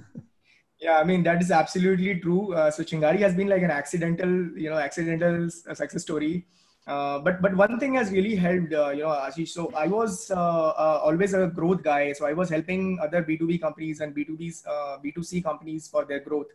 yeah, 0.80 1.00
I 1.00 1.04
mean, 1.04 1.22
that 1.24 1.42
is 1.42 1.52
absolutely 1.52 2.18
true. 2.22 2.54
Uh, 2.54 2.72
so 2.72 2.82
Chingari 2.82 3.20
has 3.20 3.36
been 3.36 3.50
like 3.50 3.62
an 3.62 3.72
accidental, 3.72 4.30
you 4.58 4.70
know, 4.70 4.78
accidental 4.78 5.50
success 5.50 6.02
story 6.02 6.46
uh, 6.88 7.18
but 7.18 7.42
but 7.42 7.56
one 7.56 7.80
thing 7.80 7.96
has 7.96 8.12
really 8.12 8.36
helped, 8.36 8.72
uh, 8.72 8.90
you 8.90 9.02
know, 9.02 9.10
Ashish. 9.10 9.50
So 9.50 9.72
I 9.76 9.88
was 9.88 10.30
uh, 10.30 10.36
uh 10.36 11.02
always 11.04 11.34
a 11.34 11.48
growth 11.48 11.82
guy. 11.82 12.14
So 12.14 12.28
I 12.28 12.34
was 12.34 12.50
helping 12.50 13.00
other 13.02 13.24
B2B 13.24 13.60
companies 13.60 14.02
and 14.02 14.16
B2B's 14.16 14.64
B2C 15.04 15.44
companies 15.44 15.88
for 15.88 16.06
their 16.06 16.20
growth. 16.20 16.48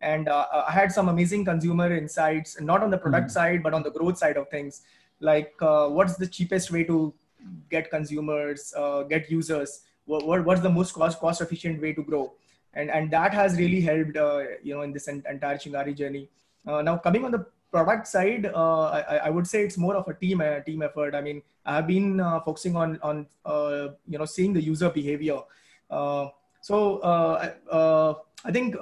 And 0.00 0.28
I 0.28 0.70
had 0.70 0.92
some 0.92 1.08
amazing 1.08 1.44
consumer 1.44 1.92
insights, 1.92 2.60
not 2.60 2.82
on 2.82 2.90
the 2.90 2.98
product 2.98 3.28
mm-hmm. 3.28 3.32
side, 3.32 3.62
but 3.62 3.72
on 3.72 3.82
the 3.82 3.90
growth 3.90 4.18
side 4.18 4.36
of 4.36 4.48
things. 4.50 4.82
Like, 5.20 5.54
what's 5.60 6.16
the 6.16 6.26
cheapest 6.26 6.70
way 6.70 6.84
to 6.84 7.14
get 7.70 7.90
consumers, 7.90 8.74
get 9.08 9.30
users? 9.30 9.82
What, 10.04 10.26
what, 10.26 10.44
what's 10.44 10.60
the 10.60 10.70
most 10.70 10.92
cost 10.92 11.18
cost 11.18 11.40
efficient 11.40 11.80
way 11.80 11.92
to 11.94 12.02
grow? 12.02 12.34
And 12.74 12.90
and 12.90 13.10
that 13.10 13.32
has 13.32 13.56
really 13.56 13.80
helped, 13.80 14.16
you 14.62 14.74
know, 14.74 14.82
in 14.82 14.92
this 14.92 15.08
entire 15.08 15.56
Chingari 15.56 15.96
journey. 15.96 16.28
now 16.66 16.98
coming 16.98 17.24
on 17.24 17.30
the 17.30 17.46
product 17.70 18.06
side, 18.06 18.46
uh, 18.46 18.84
I, 18.88 19.16
I, 19.26 19.30
would 19.30 19.46
say 19.46 19.64
it's 19.64 19.76
more 19.76 19.96
of 19.96 20.08
a 20.08 20.14
team 20.14 20.40
a 20.40 20.62
team 20.62 20.82
effort. 20.82 21.14
I 21.14 21.20
mean, 21.20 21.42
I've 21.64 21.86
been 21.86 22.20
uh, 22.20 22.40
focusing 22.40 22.76
on 22.76 22.98
on 23.02 23.26
uh, 23.44 23.88
you 24.08 24.18
know 24.18 24.24
seeing 24.24 24.52
the 24.52 24.62
user 24.62 24.90
behavior. 24.90 25.40
Uh, 25.90 26.28
so 26.60 26.98
uh, 26.98 27.52
uh, 27.70 28.14
I 28.44 28.52
think 28.52 28.76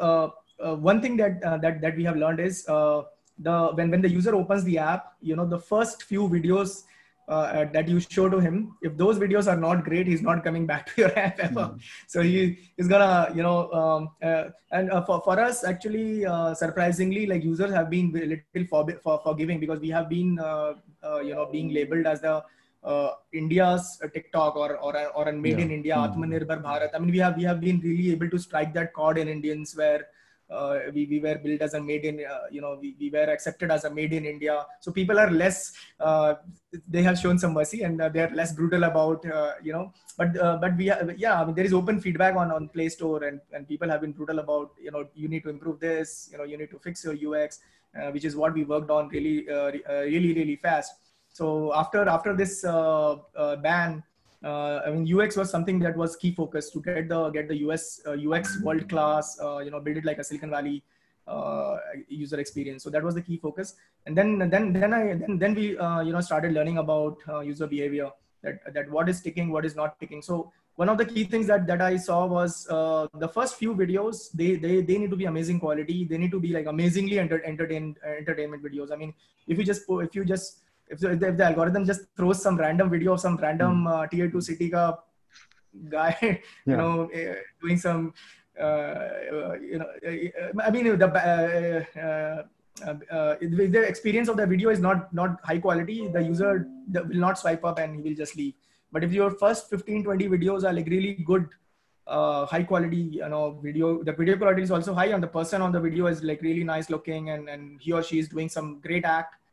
one 0.58 1.00
thing 1.00 1.16
that 1.16 1.40
that 1.40 1.80
that 1.80 1.96
we 1.96 2.04
have 2.04 2.16
learned 2.16 2.40
is 2.40 2.64
the 2.64 3.70
when 3.74 3.90
when 3.90 4.02
the 4.02 4.08
user 4.08 4.34
opens 4.34 4.64
the 4.64 4.78
app, 4.78 5.14
you 5.20 5.36
know, 5.36 5.46
the 5.46 5.58
first 5.58 6.04
few 6.04 6.28
videos 6.28 6.84
uh, 7.28 7.64
that 7.72 7.88
you 7.88 8.00
show 8.00 8.28
to 8.28 8.38
him 8.38 8.76
if 8.82 8.96
those 8.96 9.18
videos 9.18 9.50
are 9.50 9.56
not 9.56 9.84
great 9.84 10.06
he's 10.06 10.22
not 10.22 10.44
coming 10.44 10.66
back 10.72 10.86
to 10.86 11.02
your 11.02 11.18
app 11.18 11.38
ever 11.38 11.60
mm-hmm. 11.60 11.76
so 12.06 12.20
he 12.20 12.58
is 12.76 12.88
gonna 12.88 13.32
you 13.34 13.42
know 13.42 13.70
um, 13.72 14.10
uh, 14.22 14.44
and 14.72 14.90
uh, 14.90 15.02
for, 15.04 15.20
for 15.22 15.40
us 15.40 15.64
actually 15.64 16.26
uh, 16.26 16.54
surprisingly 16.54 17.26
like 17.26 17.42
users 17.42 17.72
have 17.72 17.90
been 17.90 18.12
a 18.16 18.26
little 18.26 18.68
for, 18.68 18.86
for, 19.02 19.20
forgiving 19.24 19.58
because 19.58 19.80
we 19.80 19.88
have 19.88 20.08
been 20.08 20.38
uh, 20.38 20.74
uh, 21.02 21.20
you 21.20 21.34
know 21.34 21.46
being 21.50 21.72
labeled 21.72 22.06
as 22.06 22.20
the 22.20 22.42
India's 23.32 23.98
TikTok 24.12 24.56
or 24.56 24.76
or 24.76 24.94
or 25.16 25.28
a 25.28 25.32
made 25.32 25.58
yeah. 25.58 25.64
in 25.64 25.70
India 25.70 25.94
mm-hmm. 25.96 26.22
Atmanirbhar 26.22 26.62
Bharat. 26.62 26.90
I 26.94 26.98
mean 26.98 27.10
we 27.10 27.18
have 27.18 27.36
we 27.36 27.44
have 27.44 27.58
been 27.58 27.80
really 27.80 28.12
able 28.12 28.28
to 28.28 28.38
strike 28.38 28.74
that 28.74 28.92
chord 28.92 29.16
in 29.16 29.26
Indians 29.26 29.74
where 29.74 30.08
uh, 30.50 30.78
we, 30.92 31.06
we 31.06 31.20
were 31.20 31.36
built 31.36 31.60
as 31.62 31.74
a 31.74 31.80
made 31.80 32.04
in 32.04 32.24
uh, 32.24 32.46
you 32.50 32.60
know 32.60 32.78
we, 32.80 32.94
we 32.98 33.10
were 33.10 33.28
accepted 33.34 33.70
as 33.70 33.84
a 33.84 33.90
made 33.90 34.12
in 34.12 34.24
india. 34.24 34.64
So 34.80 34.92
people 34.92 35.18
are 35.18 35.30
less 35.30 35.72
uh, 36.00 36.34
they 36.88 37.02
have 37.02 37.18
shown 37.18 37.38
some 37.38 37.54
mercy 37.54 37.82
and 37.82 38.00
uh, 38.00 38.08
they're 38.08 38.30
less 38.30 38.52
brutal 38.52 38.84
about 38.84 39.24
uh, 39.26 39.52
you 39.62 39.72
know 39.72 39.92
but 40.18 40.36
uh, 40.38 40.56
but 40.60 40.76
we 40.76 40.86
have 40.86 41.18
yeah 41.18 41.40
I 41.40 41.44
mean, 41.44 41.54
there 41.54 41.64
is 41.64 41.72
open 41.72 42.00
feedback 42.00 42.36
on 42.36 42.50
on 42.50 42.68
play 42.68 42.88
store 42.88 43.24
and 43.24 43.40
and 43.52 43.66
people 43.66 43.88
have 43.88 44.00
been 44.00 44.12
brutal 44.12 44.38
about 44.38 44.72
you 44.80 44.90
know 44.90 45.06
you 45.14 45.28
need 45.28 45.42
to 45.44 45.50
improve 45.50 45.80
this 45.80 46.28
you 46.30 46.38
know 46.38 46.44
you 46.44 46.58
need 46.58 46.70
to 46.70 46.78
fix 46.78 47.04
your 47.04 47.16
ux 47.34 47.60
which 48.10 48.24
is 48.24 48.36
what 48.36 48.52
we 48.54 48.64
worked 48.64 48.90
on 48.90 49.08
really 49.08 49.46
really 49.48 50.34
really 50.34 50.56
fast. 50.56 50.94
So 51.28 51.72
after 51.74 52.08
after 52.08 52.34
this 52.34 52.62
ban 52.62 54.02
uh, 54.44 54.82
I 54.86 54.90
mean, 54.90 55.04
UX 55.08 55.36
was 55.36 55.50
something 55.50 55.78
that 55.80 55.96
was 55.96 56.16
key 56.16 56.32
focus 56.32 56.70
to 56.70 56.80
get 56.80 57.08
the 57.08 57.30
get 57.30 57.48
the 57.48 57.56
US 57.66 58.00
uh, 58.06 58.12
UX 58.12 58.60
world 58.60 58.88
class. 58.88 59.38
Uh, 59.40 59.58
you 59.58 59.70
know, 59.70 59.80
build 59.80 59.96
it 59.96 60.04
like 60.04 60.18
a 60.18 60.24
Silicon 60.24 60.50
Valley 60.50 60.82
uh, 61.26 61.78
user 62.08 62.38
experience. 62.38 62.84
So 62.84 62.90
that 62.90 63.02
was 63.02 63.14
the 63.14 63.22
key 63.22 63.38
focus. 63.38 63.74
And 64.04 64.16
then 64.16 64.50
then 64.50 64.72
then 64.74 64.92
I 64.92 65.14
then 65.14 65.38
then 65.38 65.54
we 65.54 65.78
uh, 65.78 66.02
you 66.02 66.12
know 66.12 66.20
started 66.20 66.52
learning 66.52 66.76
about 66.78 67.16
uh, 67.28 67.40
user 67.40 67.66
behavior. 67.66 68.10
That 68.42 68.74
that 68.74 68.90
what 68.90 69.08
is 69.08 69.22
ticking, 69.22 69.50
what 69.50 69.64
is 69.64 69.74
not 69.74 69.98
ticking. 69.98 70.20
So 70.20 70.52
one 70.76 70.90
of 70.90 70.98
the 70.98 71.06
key 71.06 71.24
things 71.24 71.46
that 71.46 71.66
that 71.66 71.80
I 71.80 71.96
saw 71.96 72.26
was 72.26 72.64
the 72.66 73.30
first 73.32 73.56
few 73.56 73.74
videos. 73.74 74.30
They 74.34 74.56
they 74.56 74.82
they 74.82 74.98
need 74.98 75.10
to 75.10 75.16
be 75.16 75.24
amazing 75.24 75.60
quality. 75.60 76.04
They 76.04 76.18
need 76.18 76.32
to 76.32 76.40
be 76.40 76.52
like 76.52 76.66
amazingly 76.66 77.18
enter, 77.18 77.42
entertain 77.44 77.96
entertainment 78.04 78.62
videos. 78.62 78.92
I 78.92 78.96
mean, 78.96 79.14
if 79.48 79.56
you 79.56 79.64
just 79.64 79.84
if 79.88 80.14
you 80.14 80.26
just 80.26 80.63
if 80.88 81.00
the, 81.00 81.10
if 81.10 81.36
the 81.36 81.44
algorithm 81.44 81.84
just 81.84 82.02
throws 82.16 82.42
some 82.42 82.56
random 82.56 82.90
video 82.90 83.14
of 83.14 83.20
some 83.20 83.36
random 83.36 83.84
mm. 83.84 83.92
uh, 83.92 84.06
tier 84.06 84.30
2 84.30 84.40
city 84.40 84.70
ka 84.70 84.98
guy 85.88 86.16
yeah. 86.22 86.36
you 86.66 86.76
know 86.76 87.10
uh, 87.10 87.34
doing 87.60 87.78
some 87.78 88.12
uh, 88.60 89.08
you 89.60 89.78
know 89.78 89.88
i 90.66 90.70
mean 90.70 90.96
the 90.98 91.08
uh, 92.04 92.42
uh, 92.84 93.36
the 93.40 93.84
experience 93.86 94.28
of 94.28 94.36
the 94.36 94.46
video 94.46 94.70
is 94.70 94.80
not 94.80 95.12
not 95.12 95.40
high 95.44 95.58
quality 95.58 96.08
the 96.08 96.22
user 96.22 96.66
will 96.92 97.22
not 97.26 97.38
swipe 97.38 97.64
up 97.64 97.78
and 97.78 97.96
he 97.96 98.02
will 98.02 98.16
just 98.22 98.36
leave 98.36 98.54
but 98.92 99.04
if 99.04 99.12
your 99.12 99.30
first 99.30 99.70
15 99.70 100.04
20 100.04 100.28
videos 100.28 100.64
are 100.64 100.72
like 100.72 100.86
really 100.86 101.14
good 101.14 101.48
uh, 102.06 102.44
high 102.46 102.62
quality 102.62 102.96
you 102.96 103.28
know 103.28 103.58
video 103.62 104.02
the 104.02 104.12
video 104.12 104.36
quality 104.36 104.62
is 104.62 104.70
also 104.70 104.94
high 104.94 105.06
and 105.06 105.22
the 105.22 105.32
person 105.38 105.62
on 105.62 105.72
the 105.72 105.80
video 105.80 106.06
is 106.06 106.22
like 106.22 106.42
really 106.42 106.64
nice 106.64 106.90
looking 106.90 107.30
and 107.30 107.48
and 107.48 107.80
he 107.80 107.92
or 107.92 108.02
she 108.02 108.18
is 108.18 108.28
doing 108.28 108.48
some 108.48 108.80
great 108.80 109.04
act 109.04 109.34
uh, 109.34 109.38
uh, 109.38 109.43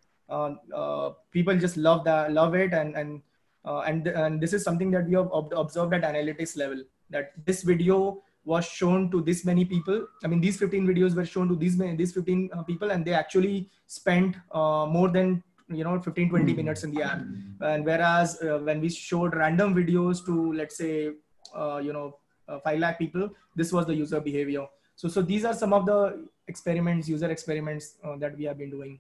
people 1.31 1.57
just 1.57 1.77
love 1.77 2.03
that 2.05 2.31
love 2.31 2.55
it 2.55 2.73
and 2.73 2.95
and 2.95 3.21
uh, 3.65 3.81
and 3.81 4.07
and 4.07 4.41
this 4.41 4.53
is 4.53 4.63
something 4.63 4.89
that 4.91 5.07
we 5.07 5.15
have 5.15 5.29
observed 5.33 5.93
at 5.93 6.01
analytics 6.01 6.57
level 6.57 6.83
that 7.09 7.33
this 7.45 7.61
video 7.61 8.21
was 8.43 8.65
shown 8.65 9.11
to 9.11 9.21
this 9.21 9.45
many 9.45 9.65
people. 9.65 10.07
I 10.23 10.27
mean 10.27 10.41
these 10.41 10.57
15 10.57 10.87
videos 10.87 11.15
were 11.15 11.25
shown 11.25 11.47
to 11.49 11.55
these 11.55 11.77
many 11.77 11.95
these 11.95 12.13
15 12.13 12.49
uh, 12.53 12.63
people 12.63 12.91
and 12.91 13.05
they 13.05 13.13
actually 13.13 13.69
spent 13.85 14.35
uh, 14.51 14.85
more 14.87 15.09
than 15.09 15.43
you 15.69 15.83
know 15.83 15.99
15 15.99 16.29
20 16.29 16.53
minutes 16.53 16.83
in 16.83 16.93
the 16.93 17.03
app. 17.03 17.21
And 17.61 17.85
whereas 17.85 18.39
when 18.41 18.81
we 18.81 18.89
showed 18.89 19.35
random 19.35 19.75
videos 19.75 20.25
to 20.25 20.53
let's 20.53 20.77
say 20.77 21.11
you 21.55 21.93
know 21.93 22.17
uh, 22.47 22.59
5 22.59 22.79
lakh 22.79 22.97
people 22.97 23.29
this 23.55 23.71
was 23.71 23.85
the 23.85 23.93
user 23.93 24.19
behavior. 24.19 24.65
So 24.95 25.07
so 25.07 25.21
these 25.21 25.45
are 25.45 25.53
some 25.53 25.73
of 25.73 25.85
the 25.85 26.27
experiments 26.47 27.07
user 27.07 27.29
experiments 27.29 27.95
uh, 28.03 28.15
that 28.17 28.35
we 28.37 28.45
have 28.45 28.57
been 28.57 28.71
doing 28.71 28.99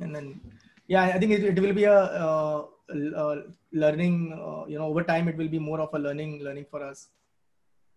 and 0.00 0.14
then 0.14 0.40
yeah 0.86 1.04
i 1.14 1.18
think 1.18 1.32
it, 1.32 1.44
it 1.44 1.60
will 1.60 1.72
be 1.72 1.84
a, 1.84 1.98
uh, 1.98 2.64
a 2.90 3.42
learning 3.72 4.16
uh, 4.32 4.64
you 4.66 4.78
know 4.78 4.86
over 4.86 5.02
time 5.02 5.28
it 5.28 5.36
will 5.36 5.48
be 5.48 5.58
more 5.58 5.80
of 5.80 5.88
a 5.94 5.98
learning 5.98 6.42
learning 6.42 6.66
for 6.70 6.82
us. 6.82 7.08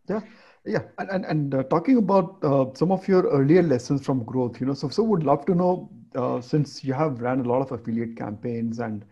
Yeah. 0.10 0.22
Yeah. 0.66 0.84
And 1.00 1.10
and, 1.10 1.26
and 1.26 1.56
uh, 1.56 1.64
talking 1.64 1.98
about 1.98 2.44
uh, 2.44 2.66
some 2.74 2.92
of 2.92 3.08
your 3.08 3.24
earlier 3.24 3.64
lessons 3.64 4.06
from 4.06 4.24
growth 4.24 4.60
you 4.62 4.68
know 4.68 4.74
so 4.74 4.90
so 4.90 5.04
would 5.04 5.24
love 5.24 5.46
to 5.48 5.56
know 5.56 5.90
since 6.42 6.84
you 6.84 6.94
have 6.94 7.22
ran 7.22 7.42
a 7.42 7.44
lot 7.44 7.62
of 7.62 7.72
affiliate 7.72 8.16
campaigns 8.18 8.80
and 8.80 9.06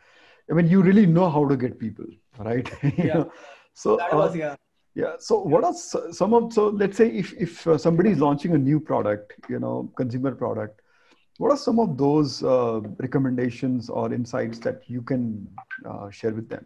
i 0.49 0.53
mean 0.53 0.67
you 0.67 0.81
really 0.81 1.05
know 1.05 1.29
how 1.29 1.47
to 1.47 1.55
get 1.55 1.77
people 1.79 2.05
right? 2.39 2.71
Yeah. 2.97 3.25
so 3.73 3.97
that 3.97 4.13
was 4.13 4.35
yeah. 4.35 4.55
yeah. 4.95 5.13
So 5.19 5.39
what 5.39 5.63
are 5.63 5.73
some 5.73 6.33
of 6.33 6.53
so 6.53 6.69
let's 6.69 6.97
say 6.97 7.09
if 7.09 7.33
if 7.33 7.67
uh, 7.67 7.77
somebody 7.77 8.11
is 8.11 8.19
launching 8.19 8.53
a 8.53 8.57
new 8.57 8.79
product, 8.79 9.33
you 9.49 9.59
know, 9.59 9.91
consumer 9.95 10.33
product, 10.33 10.81
what 11.37 11.51
are 11.51 11.57
some 11.57 11.79
of 11.79 11.97
those 11.97 12.43
uh, 12.43 12.79
recommendations 12.99 13.89
or 13.89 14.13
insights 14.13 14.59
that 14.59 14.81
you 14.87 15.01
can 15.01 15.47
uh, 15.85 16.09
share 16.09 16.31
with 16.31 16.47
them? 16.49 16.65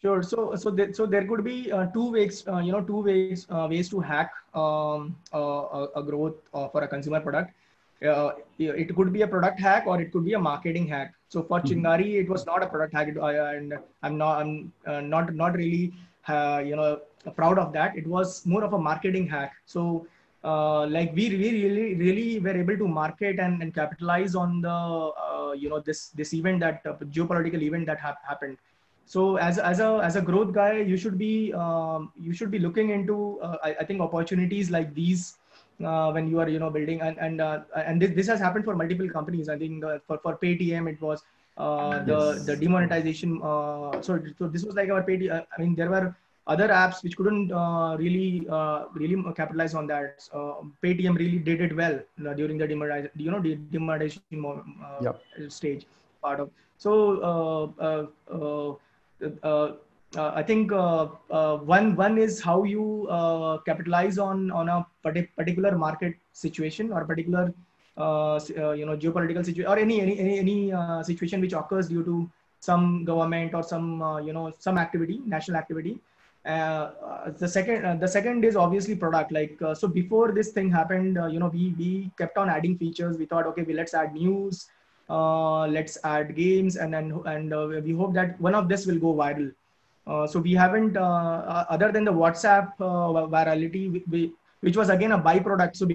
Sure. 0.00 0.22
So 0.22 0.54
so 0.54 0.70
there, 0.70 0.92
so 0.92 1.06
there 1.06 1.26
could 1.26 1.44
be 1.44 1.72
uh, 1.72 1.86
two 1.86 2.12
ways, 2.12 2.46
uh, 2.46 2.58
you 2.58 2.72
know, 2.72 2.82
two 2.82 3.02
ways 3.02 3.46
uh, 3.50 3.66
ways 3.70 3.88
to 3.88 4.00
hack 4.00 4.30
um, 4.54 5.16
a, 5.32 5.86
a 5.96 6.02
growth 6.02 6.36
for 6.52 6.82
a 6.82 6.88
consumer 6.88 7.20
product. 7.20 7.52
it 8.00 8.94
could 8.96 9.12
be 9.12 9.22
a 9.22 9.28
product 9.28 9.58
hack 9.58 9.86
or 9.86 10.00
it 10.00 10.12
could 10.12 10.24
be 10.24 10.34
a 10.34 10.38
marketing 10.38 10.86
hack. 10.86 11.14
So 11.28 11.42
for 11.42 11.60
mm-hmm. 11.60 11.86
Chingari, 11.86 12.20
it 12.20 12.28
was 12.28 12.44
not 12.44 12.62
a 12.62 12.66
product 12.66 12.92
hack, 12.92 13.08
and 13.08 13.74
I'm 14.02 14.18
not 14.18 14.42
I'm 14.42 15.08
not 15.08 15.34
not 15.34 15.56
really 15.56 15.94
uh, 16.28 16.62
you 16.64 16.76
know 16.76 17.00
proud 17.36 17.58
of 17.58 17.72
that 17.72 17.96
it 17.96 18.06
was 18.06 18.44
more 18.46 18.62
of 18.64 18.74
a 18.74 18.78
marketing 18.78 19.26
hack 19.26 19.52
so 19.64 20.06
uh, 20.44 20.86
like 20.86 21.14
we, 21.14 21.30
we 21.30 21.50
really 21.52 21.94
really 21.94 22.38
were 22.40 22.56
able 22.56 22.76
to 22.76 22.86
market 22.86 23.38
and, 23.40 23.62
and 23.62 23.74
capitalize 23.74 24.34
on 24.34 24.60
the 24.60 24.68
uh, 24.68 25.52
you 25.52 25.68
know 25.68 25.80
this 25.80 26.08
this 26.10 26.34
event 26.34 26.60
that 26.60 26.82
uh, 26.86 26.94
geopolitical 27.16 27.62
event 27.62 27.86
that 27.86 27.98
ha- 27.98 28.16
happened 28.26 28.58
so 29.06 29.36
as, 29.36 29.58
as 29.58 29.80
a 29.80 30.00
as 30.02 30.16
a 30.16 30.20
growth 30.20 30.52
guy 30.52 30.78
you 30.78 30.96
should 30.96 31.18
be 31.18 31.52
um, 31.54 32.12
you 32.20 32.32
should 32.32 32.50
be 32.50 32.58
looking 32.58 32.90
into 32.90 33.40
uh, 33.40 33.56
I, 33.62 33.76
I, 33.80 33.84
think 33.84 34.00
opportunities 34.00 34.70
like 34.70 34.94
these 34.94 35.36
uh, 35.84 36.10
when 36.12 36.28
you 36.28 36.40
are 36.40 36.48
you 36.48 36.58
know 36.58 36.70
building 36.70 37.00
and 37.00 37.18
and 37.18 37.40
and 37.74 38.00
this, 38.00 38.12
this 38.14 38.26
has 38.28 38.40
happened 38.40 38.64
for 38.64 38.74
multiple 38.74 39.08
companies 39.08 39.48
i 39.48 39.58
think 39.58 39.84
for 40.06 40.18
for 40.18 40.36
paytm 40.36 40.90
it 40.90 41.00
was 41.00 41.22
uh, 41.56 42.02
the 42.02 42.34
yes. 42.34 42.44
the 42.46 42.56
demonetization. 42.56 43.40
Uh, 43.42 44.00
so 44.02 44.18
so 44.38 44.48
this 44.48 44.64
was 44.64 44.74
like 44.74 44.90
our. 44.90 45.02
Uh, 45.02 45.42
I 45.56 45.60
mean, 45.60 45.74
there 45.74 45.90
were 45.90 46.14
other 46.46 46.68
apps 46.68 47.02
which 47.02 47.16
couldn't 47.16 47.52
uh, 47.52 47.96
really 47.98 48.46
uh, 48.48 48.84
really 48.94 49.16
capitalize 49.34 49.74
on 49.74 49.86
that. 49.86 50.20
Paytm 50.82 51.16
really 51.16 51.38
did 51.38 51.60
it 51.60 51.74
well 51.74 51.98
uh, 52.26 52.34
during 52.34 52.58
the 52.58 52.66
demonetization, 52.66 53.10
you 53.16 53.30
know, 53.30 53.40
demonetization 53.40 54.22
uh, 54.84 54.98
yep. 55.00 55.22
stage 55.48 55.86
part 56.22 56.40
of. 56.40 56.50
So 56.78 57.20
uh, 57.80 58.74
I 60.16 60.42
think 60.42 60.70
one 60.70 61.96
one 61.96 62.18
is 62.18 62.40
how 62.40 62.64
you 62.64 63.08
capitalize 63.66 64.18
on 64.18 64.50
on 64.50 64.68
a 64.68 64.86
particular 65.02 65.76
market 65.78 66.14
situation 66.32 66.92
or 66.92 67.04
particular 67.04 67.54
uh, 67.96 68.40
uh, 68.58 68.72
you 68.72 68.84
know 68.84 68.96
geopolitical 68.96 69.44
situation 69.44 69.70
or 69.70 69.78
any 69.78 70.00
any 70.00 70.18
any, 70.18 70.38
any 70.40 70.72
uh, 70.72 71.00
situation 71.00 71.40
which 71.40 71.52
occurs 71.52 71.86
due 71.86 72.02
to 72.02 72.28
some 72.58 73.04
government 73.04 73.54
or 73.54 73.62
some 73.62 74.02
you 74.26 74.32
know 74.32 74.52
some 74.58 74.78
activity 74.78 75.20
national 75.26 75.56
activity 75.56 76.00
uh, 76.46 76.90
the 77.38 77.48
second 77.48 77.84
uh, 77.84 77.94
the 77.94 78.06
second 78.08 78.44
is 78.44 78.54
obviously 78.54 78.94
product 78.94 79.32
like 79.32 79.56
uh, 79.62 79.74
so 79.74 79.88
before 79.88 80.30
this 80.32 80.50
thing 80.50 80.70
happened 80.70 81.18
you 81.32 81.38
know 81.38 81.48
we 81.48 81.74
we 81.78 82.10
kept 82.18 82.36
on 82.36 82.50
adding 82.50 82.76
features 82.76 83.16
we 83.16 83.24
thought 83.24 83.46
okay 83.46 83.62
we 83.62 83.72
let's 83.72 83.94
add 83.94 84.12
news 84.12 84.68
let's 85.08 85.96
add 86.04 86.34
games 86.36 86.76
and 86.76 86.92
then 86.92 87.12
and 87.26 87.50
we 87.84 87.92
hope 87.92 88.12
that 88.12 88.38
one 88.40 88.54
of 88.54 88.68
this 88.68 88.86
will 88.86 88.98
go 88.98 89.14
viral 89.14 89.50
so 90.30 90.38
we 90.38 90.52
haven't 90.52 90.96
other 90.96 91.90
than 91.90 92.04
the 92.04 92.12
whatsapp 92.12 92.76
virality 92.78 94.02
we, 94.10 94.32
which 94.64 94.78
was 94.78 94.88
again 94.88 95.12
a 95.12 95.18
byproduct. 95.18 95.76
So 95.76 95.86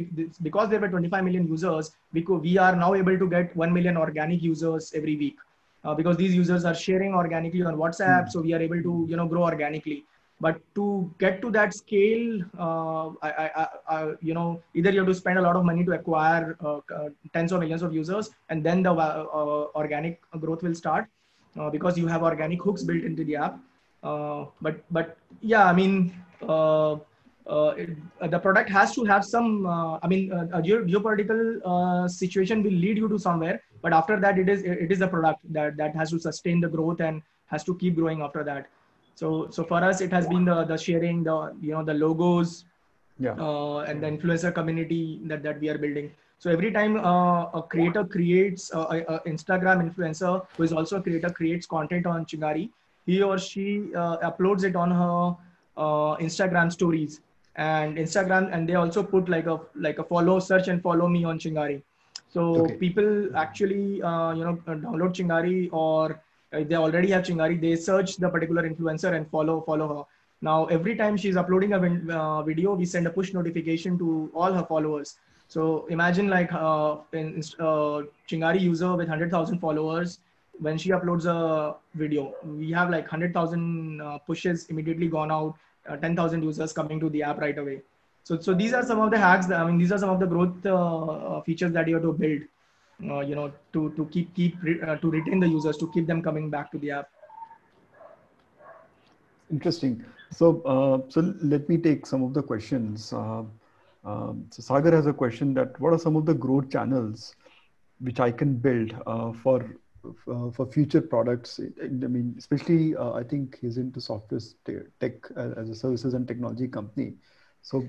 because 0.43 0.69
there 0.69 0.79
were 0.79 0.89
25 0.89 1.23
million 1.23 1.47
users, 1.47 1.91
we, 2.13 2.21
could, 2.21 2.41
we 2.41 2.57
are 2.59 2.75
now 2.75 2.93
able 2.93 3.17
to 3.17 3.27
get 3.27 3.55
1 3.55 3.73
million 3.73 3.97
organic 3.97 4.43
users 4.43 4.93
every 4.93 5.15
week. 5.17 5.37
Uh, 5.83 5.95
because 5.95 6.17
these 6.17 6.35
users 6.35 6.65
are 6.65 6.75
sharing 6.75 7.15
organically 7.15 7.63
on 7.63 7.77
WhatsApp, 7.77 8.25
mm. 8.25 8.29
so 8.29 8.41
we 8.41 8.53
are 8.53 8.61
able 8.61 8.81
to 8.83 9.05
you 9.09 9.15
know 9.15 9.25
grow 9.25 9.43
organically. 9.43 10.03
But 10.41 10.61
to 10.75 11.13
get 11.19 11.41
to 11.41 11.51
that 11.51 11.73
scale, 11.73 12.41
uh, 12.57 13.09
I, 13.21 13.51
I, 13.55 13.67
I, 13.89 14.13
you 14.21 14.33
know, 14.33 14.61
either 14.73 14.89
you 14.89 14.99
have 14.99 15.07
to 15.07 15.13
spend 15.13 15.37
a 15.37 15.41
lot 15.41 15.57
of 15.57 15.65
money 15.65 15.83
to 15.83 15.91
acquire 15.91 16.57
uh, 16.63 16.79
uh 16.95 17.09
tens 17.33 17.51
of 17.51 17.59
millions 17.59 17.83
of 17.83 17.93
users, 17.93 18.29
and 18.49 18.63
then 18.63 18.81
the 18.83 18.91
uh, 18.91 19.67
organic 19.75 20.21
growth 20.39 20.63
will 20.63 20.75
start 20.75 21.07
uh, 21.59 21.69
because 21.69 21.97
you 21.97 22.07
have 22.07 22.23
organic 22.23 22.61
hooks 22.61 22.83
built 22.83 23.03
into 23.03 23.25
the 23.25 23.35
app. 23.35 23.59
but 24.61 24.83
but 24.91 25.17
yeah, 25.41 25.65
I 25.65 25.73
mean, 25.73 26.13
uh, 27.49 27.73
it, 27.77 27.89
uh, 28.21 28.27
the 28.27 28.37
product 28.37 28.69
has 28.69 28.93
to 28.93 29.03
have 29.05 29.25
some 29.25 29.65
uh, 29.65 29.97
i 30.03 30.07
mean 30.07 30.31
a 30.31 30.61
geopolitical 30.61 32.09
situation 32.09 32.61
will 32.61 32.77
lead 32.83 32.95
you 32.95 33.09
to 33.09 33.17
somewhere 33.17 33.59
but 33.81 33.91
after 33.91 34.19
that 34.19 34.37
it 34.37 34.47
is 34.47 34.61
it 34.61 34.91
is 34.91 35.01
a 35.01 35.07
product 35.07 35.39
that 35.51 35.75
that 35.75 35.95
has 35.95 36.11
to 36.11 36.19
sustain 36.19 36.61
the 36.61 36.69
growth 36.75 37.01
and 37.01 37.23
has 37.47 37.63
to 37.63 37.75
keep 37.77 37.95
growing 37.95 38.21
after 38.21 38.43
that 38.43 38.67
so 39.19 39.29
so 39.57 39.63
for 39.71 39.83
us 39.89 40.01
it 40.07 40.11
has 40.17 40.27
been 40.33 40.45
the 40.51 40.57
the 40.71 40.77
sharing 40.85 41.21
the 41.29 41.37
you 41.67 41.73
know 41.75 41.83
the 41.91 41.97
logos 42.01 42.65
yeah 43.27 43.45
uh, 43.45 43.79
and 43.89 44.03
the 44.03 44.09
influencer 44.15 44.51
community 44.59 45.03
that 45.31 45.43
that 45.47 45.59
we 45.59 45.69
are 45.73 45.77
building 45.85 46.11
so 46.43 46.49
every 46.49 46.71
time 46.71 46.93
uh, 47.11 47.59
a 47.59 47.61
creator 47.71 48.03
creates 48.15 48.73
uh, 48.73 48.87
a, 48.95 48.99
a, 49.15 49.19
instagram 49.33 49.85
influencer 49.87 50.33
who 50.55 50.63
is 50.63 50.73
also 50.81 50.97
a 50.97 51.03
creator 51.07 51.31
creates 51.39 51.65
content 51.77 52.05
on 52.15 52.25
chingari 52.33 52.69
he 53.05 53.21
or 53.29 53.37
she 53.37 53.65
uploads 54.29 54.63
it 54.69 54.75
on 54.75 54.91
her 55.01 55.17
instagram 56.27 56.71
stories 56.71 57.21
and 57.59 57.97
Instagram, 57.97 58.49
and 58.53 58.67
they 58.67 58.75
also 58.75 59.03
put 59.03 59.29
like 59.29 59.47
a 59.47 59.59
like 59.75 59.99
a 59.99 60.03
follow, 60.03 60.39
search 60.39 60.67
and 60.69 60.81
follow 60.81 61.07
me 61.07 61.23
on 61.25 61.39
Chingari. 61.39 61.81
So 62.29 62.41
okay. 62.63 62.77
people 62.77 63.35
actually 63.35 64.01
uh, 64.01 64.33
you 64.33 64.43
know 64.45 64.55
download 64.67 65.13
Chingari 65.19 65.69
or 65.71 66.21
they 66.51 66.75
already 66.75 67.11
have 67.11 67.23
Chingari, 67.23 67.59
they 67.59 67.75
search 67.75 68.17
the 68.17 68.29
particular 68.29 68.67
influencer 68.69 69.13
and 69.15 69.29
follow 69.29 69.61
follow 69.61 69.87
her. 69.97 70.03
Now 70.41 70.65
every 70.65 70.95
time 70.95 71.17
she's 71.17 71.37
uploading 71.37 71.73
a 71.73 72.13
uh, 72.13 72.43
video, 72.43 72.73
we 72.73 72.85
send 72.85 73.07
a 73.07 73.09
push 73.09 73.33
notification 73.33 73.97
to 73.99 74.31
all 74.33 74.53
her 74.53 74.63
followers. 74.63 75.17
So 75.47 75.87
imagine 75.89 76.27
like 76.29 76.53
uh, 76.53 76.97
in, 77.11 77.41
uh, 77.59 78.03
Chingari 78.29 78.61
user 78.61 78.91
with 78.91 79.09
100,000 79.09 79.59
followers, 79.59 80.19
when 80.59 80.77
she 80.77 80.89
uploads 80.89 81.25
a 81.25 81.75
video, 81.95 82.33
we 82.43 82.71
have 82.71 82.89
like 82.89 83.03
100,000 83.03 84.01
uh, 84.01 84.17
pushes 84.19 84.67
immediately 84.67 85.07
gone 85.07 85.31
out 85.31 85.55
uh, 85.87 85.97
10,000 85.97 86.43
users 86.43 86.71
coming 86.73 86.99
to 86.99 87.09
the 87.09 87.23
app 87.23 87.39
right 87.39 87.57
away. 87.57 87.81
So, 88.23 88.39
so 88.39 88.53
these 88.53 88.73
are 88.73 88.85
some 88.85 88.99
of 88.99 89.11
the 89.11 89.17
hacks. 89.17 89.47
That, 89.47 89.59
I 89.59 89.65
mean, 89.65 89.77
these 89.77 89.91
are 89.91 89.97
some 89.97 90.09
of 90.09 90.19
the 90.19 90.27
growth 90.27 90.65
uh, 90.65 90.75
uh 90.75 91.41
features 91.41 91.71
that 91.73 91.87
you 91.87 91.95
have 91.95 92.03
to 92.03 92.13
build. 92.13 92.41
Uh, 93.03 93.21
you 93.21 93.35
know, 93.35 93.51
to 93.71 93.91
to 93.95 94.05
keep 94.07 94.33
keep 94.35 94.57
uh, 94.85 94.95
to 94.97 95.09
retain 95.09 95.39
the 95.39 95.47
users, 95.47 95.77
to 95.77 95.89
keep 95.91 96.05
them 96.07 96.21
coming 96.21 96.49
back 96.49 96.71
to 96.71 96.77
the 96.79 96.91
app. 96.91 97.09
Interesting. 99.49 100.03
So, 100.31 100.61
uh, 100.61 101.09
so 101.09 101.33
let 101.41 101.67
me 101.69 101.77
take 101.77 102.05
some 102.05 102.23
of 102.23 102.33
the 102.33 102.43
questions. 102.43 103.13
Um, 103.13 103.51
so 104.51 104.61
Sagar 104.61 104.91
has 104.91 105.07
a 105.07 105.13
question 105.13 105.53
that 105.55 105.79
what 105.79 105.93
are 105.93 105.99
some 105.99 106.15
of 106.15 106.25
the 106.25 106.33
growth 106.33 106.69
channels 106.69 107.35
which 107.99 108.19
I 108.19 108.31
can 108.31 108.55
build 108.55 108.93
for 109.41 109.65
uh, 110.31 110.49
for 110.51 110.65
future 110.65 111.01
products. 111.01 111.59
I 111.83 111.87
mean, 111.87 112.35
especially 112.37 112.95
uh, 112.95 113.11
I 113.11 113.23
think 113.23 113.57
he's 113.59 113.77
into 113.77 113.99
software 113.99 114.39
tech 114.99 115.13
as 115.35 115.69
a 115.69 115.75
services 115.75 116.13
and 116.13 116.27
technology 116.27 116.67
company. 116.67 117.15
So, 117.61 117.85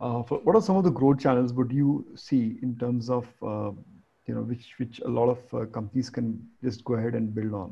uh, 0.00 0.22
for, 0.22 0.38
what 0.38 0.54
are 0.54 0.62
some 0.62 0.76
of 0.76 0.84
the 0.84 0.90
growth 0.90 1.18
channels 1.18 1.52
would 1.52 1.72
you 1.72 2.06
see 2.14 2.58
in 2.62 2.76
terms 2.78 3.10
of 3.10 3.26
uh, 3.42 3.72
you 4.30 4.36
know 4.36 4.46
which 4.50 4.66
which 4.80 5.00
a 5.10 5.12
lot 5.18 5.28
of 5.34 5.54
uh, 5.60 5.66
companies 5.76 6.10
can 6.16 6.26
just 6.66 6.84
go 6.88 6.94
ahead 7.00 7.14
and 7.20 7.34
build 7.38 7.54
on? 7.62 7.70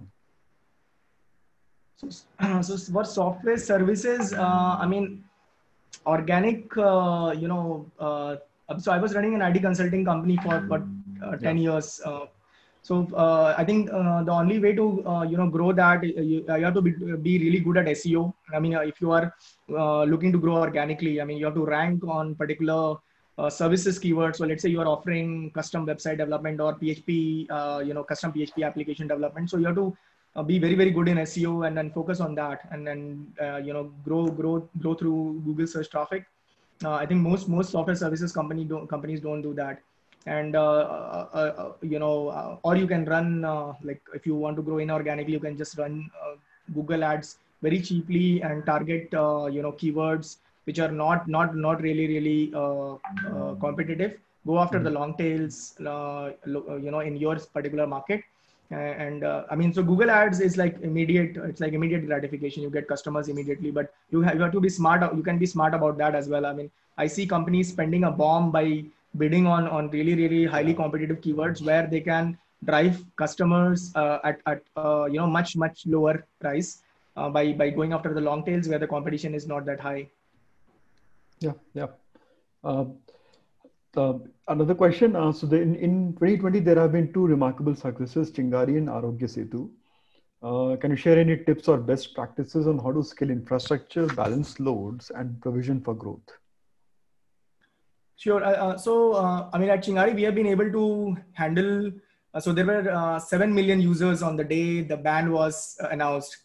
So, 2.01 2.09
so 2.69 2.77
for 2.93 3.05
software 3.05 3.59
services, 3.59 4.33
uh, 4.33 4.77
I 4.85 4.87
mean, 4.87 5.25
organic, 6.07 6.77
uh, 6.77 7.35
you 7.43 7.49
know, 7.53 7.87
uh, 7.99 8.37
so 8.79 8.93
I 8.93 8.99
was 9.05 9.15
running 9.15 9.35
an 9.37 9.43
IT 9.43 9.61
consulting 9.69 10.05
company 10.11 10.37
for 10.47 10.59
for 10.69 10.83
uh, 11.23 11.37
10 11.37 11.45
yeah. 11.45 11.63
years. 11.71 12.01
Uh, 12.05 12.27
so 12.83 12.99
uh, 13.15 13.55
I 13.59 13.65
think 13.65 13.91
the 14.29 14.35
only 14.41 14.59
way 14.59 14.73
to 14.81 14.85
you 15.31 15.37
know 15.41 15.49
grow 15.57 15.73
that 15.81 16.05
you, 16.05 16.45
you, 16.61 16.65
have 16.67 16.75
to 16.75 16.83
be, 16.83 16.93
be 17.29 17.35
really 17.45 17.61
good 17.61 17.77
at 17.77 17.87
SEO. 17.87 18.23
I 18.55 18.61
mean, 18.61 18.79
if 18.93 19.01
you 19.01 19.11
are 19.13 19.27
looking 20.13 20.33
to 20.37 20.39
grow 20.47 20.57
organically, 20.69 21.21
I 21.21 21.25
mean, 21.25 21.39
you 21.39 21.45
have 21.51 21.59
to 21.61 21.67
rank 21.67 22.09
on 22.19 22.35
particular 22.35 22.97
uh, 23.39 23.49
services 23.49 23.99
keywords. 23.99 24.37
So 24.37 24.47
let's 24.47 24.63
say 24.63 24.69
you 24.69 24.81
are 24.81 24.87
offering 24.87 25.51
custom 25.53 25.87
website 25.87 26.19
development 26.19 26.61
or 26.61 26.75
PHP, 26.75 27.47
uh, 27.51 27.83
you 27.85 27.95
know, 27.95 28.03
custom 28.03 28.33
PHP 28.33 28.67
application 28.67 29.07
development. 29.07 29.51
So 29.51 29.59
you 29.59 29.67
have 29.67 29.77
to 29.77 29.97
uh, 30.37 30.43
be 30.43 30.59
very, 30.59 30.75
very 30.75 30.91
good 30.91 31.09
in 31.09 31.17
SEO 31.19 31.67
and 31.67 31.77
then 31.77 31.91
focus 31.91 32.21
on 32.21 32.35
that 32.35 32.69
and 32.73 32.87
then, 32.87 33.33
uh, 33.41 33.57
you 33.57 33.73
know, 33.73 33.93
grow, 34.05 34.27
grow, 34.27 34.69
grow 34.79 34.95
through 34.95 35.43
Google 35.45 35.67
search 35.67 35.89
traffic. 35.89 36.27
Uh, 36.85 36.93
I 36.93 37.07
think 37.07 37.21
most, 37.21 37.49
most 37.49 37.71
software 37.71 37.97
services 37.97 38.33
company 38.33 38.65
don't, 38.65 38.89
companies 38.89 39.21
don't 39.21 39.43
do 39.43 39.55
that. 39.55 39.81
And, 40.27 40.57
uh, 40.57 41.73
you 41.81 41.99
know, 41.99 42.59
or 42.63 42.77
you 42.77 42.87
can 42.87 43.05
run, 43.05 43.43
like 43.83 44.03
if 44.15 44.27
you 44.27 44.35
want 44.35 44.57
to 44.57 44.63
grow 44.63 44.77
inorganically, 44.77 45.31
you 45.31 45.41
can 45.41 45.57
just 45.57 45.79
run 45.79 46.11
Google 46.75 47.03
ads 47.03 47.39
very 47.63 47.81
cheaply 47.81 48.43
and 48.43 48.67
target, 48.67 49.09
you 49.13 49.63
know, 49.63 49.73
keywords 49.73 50.37
which 50.69 50.81
are 50.85 50.93
not 51.03 51.29
not 51.37 51.57
not 51.67 51.81
really 51.89 52.07
really 52.15 52.41
uh, 52.63 52.95
uh, 53.31 53.53
competitive 53.67 54.17
go 54.49 54.59
after 54.65 54.79
the 54.79 54.91
mm-hmm. 54.91 54.99
long 54.99 55.15
tails 55.21 55.55
uh, 55.95 56.31
you 56.87 56.91
know 56.95 57.01
in 57.01 57.17
your 57.17 57.37
particular 57.59 57.87
market. 57.87 58.23
And 58.79 59.25
uh, 59.25 59.45
i 59.53 59.57
mean 59.59 59.71
so 59.77 59.83
google 59.91 60.11
ads 60.15 60.41
is 60.47 60.57
like 60.61 60.75
immediate 60.89 61.39
it's 61.51 61.63
like 61.65 61.73
immediate 61.79 62.03
gratification. 62.07 62.63
You 62.63 62.71
get 62.75 62.87
customers 62.87 63.29
immediately 63.35 63.71
but 63.71 63.95
you 64.11 64.21
have, 64.21 64.35
you 64.37 64.43
have 64.43 64.53
to 64.57 64.61
be 64.61 64.69
smart 64.69 65.07
you 65.19 65.23
can 65.29 65.39
be 65.39 65.47
smart 65.47 65.73
about 65.79 65.97
that 66.03 66.15
as 66.15 66.29
well. 66.29 66.45
I 66.51 66.53
mean 66.59 66.71
i 67.05 67.07
see 67.15 67.25
companies 67.31 67.71
spending 67.75 68.05
a 68.09 68.11
bomb 68.11 68.51
by 68.59 68.67
bidding 69.23 69.47
on 69.55 69.69
on 69.79 69.89
really 69.97 70.17
really 70.21 70.43
highly 70.57 70.75
competitive 70.83 71.23
keywords 71.23 71.65
where 71.71 71.87
they 71.95 72.03
can 72.11 72.37
drive 72.71 73.01
customers 73.17 73.91
uh, 73.95 74.19
at, 74.31 74.41
at 74.53 74.63
uh, 74.77 75.05
you 75.07 75.19
know 75.23 75.31
much 75.39 75.57
much 75.65 75.87
lower 75.87 76.15
price 76.45 76.71
by 77.39 77.45
by 77.65 77.71
going 77.81 77.93
after 78.01 78.15
the 78.21 78.25
long 78.29 78.45
tails 78.51 78.69
where 78.69 78.83
the 78.87 78.93
competition 78.97 79.35
is 79.41 79.49
not 79.55 79.65
that 79.73 79.81
high 79.89 80.07
yeah, 81.41 81.53
yeah. 81.75 81.87
Uh, 83.99 84.19
another 84.47 84.75
question. 84.75 85.17
Uh, 85.17 85.33
so 85.33 85.47
the, 85.47 85.61
in, 85.61 85.75
in 85.75 86.13
2020, 86.15 86.61
there 86.61 86.79
have 86.79 86.93
been 86.93 87.13
two 87.13 87.27
remarkable 87.27 87.75
successes, 87.75 88.31
Chingari 88.31 88.77
and 88.77 88.89
Aarogya 88.89 89.25
Setu. 89.25 89.71
Uh, 90.41 90.77
can 90.77 90.93
you 90.93 90.97
share 90.97 91.19
any 91.19 91.37
tips 91.37 91.67
or 91.67 91.79
best 91.79 92.15
practices 92.15 92.69
on 92.69 92.79
how 92.79 92.93
to 92.93 93.03
scale 93.03 93.31
infrastructure, 93.31 94.07
balance 94.07 94.61
loads, 94.61 95.11
and 95.15 95.41
provision 95.41 95.81
for 95.81 95.95
growth? 95.95 96.29
Sure. 98.17 98.45
Uh, 98.45 98.53
uh 98.53 98.77
so, 98.79 99.15
uh, 99.15 99.51
I 99.53 99.59
mean, 99.59 99.71
at 99.71 99.85
Chingari, 99.85 100.15
we 100.15 100.23
have 100.23 100.35
been 100.35 100.47
able 100.47 100.71
to 100.71 101.17
handle. 101.33 101.91
Uh, 102.35 102.41
so 102.41 102.53
there 102.53 102.67
were 102.67 103.21
seven 103.27 103.53
million 103.53 103.81
users 103.81 104.23
on 104.23 104.37
the 104.37 104.45
day 104.45 104.83
the 104.83 104.97
ban 104.97 105.33
was 105.33 105.77
announced. 105.91 106.37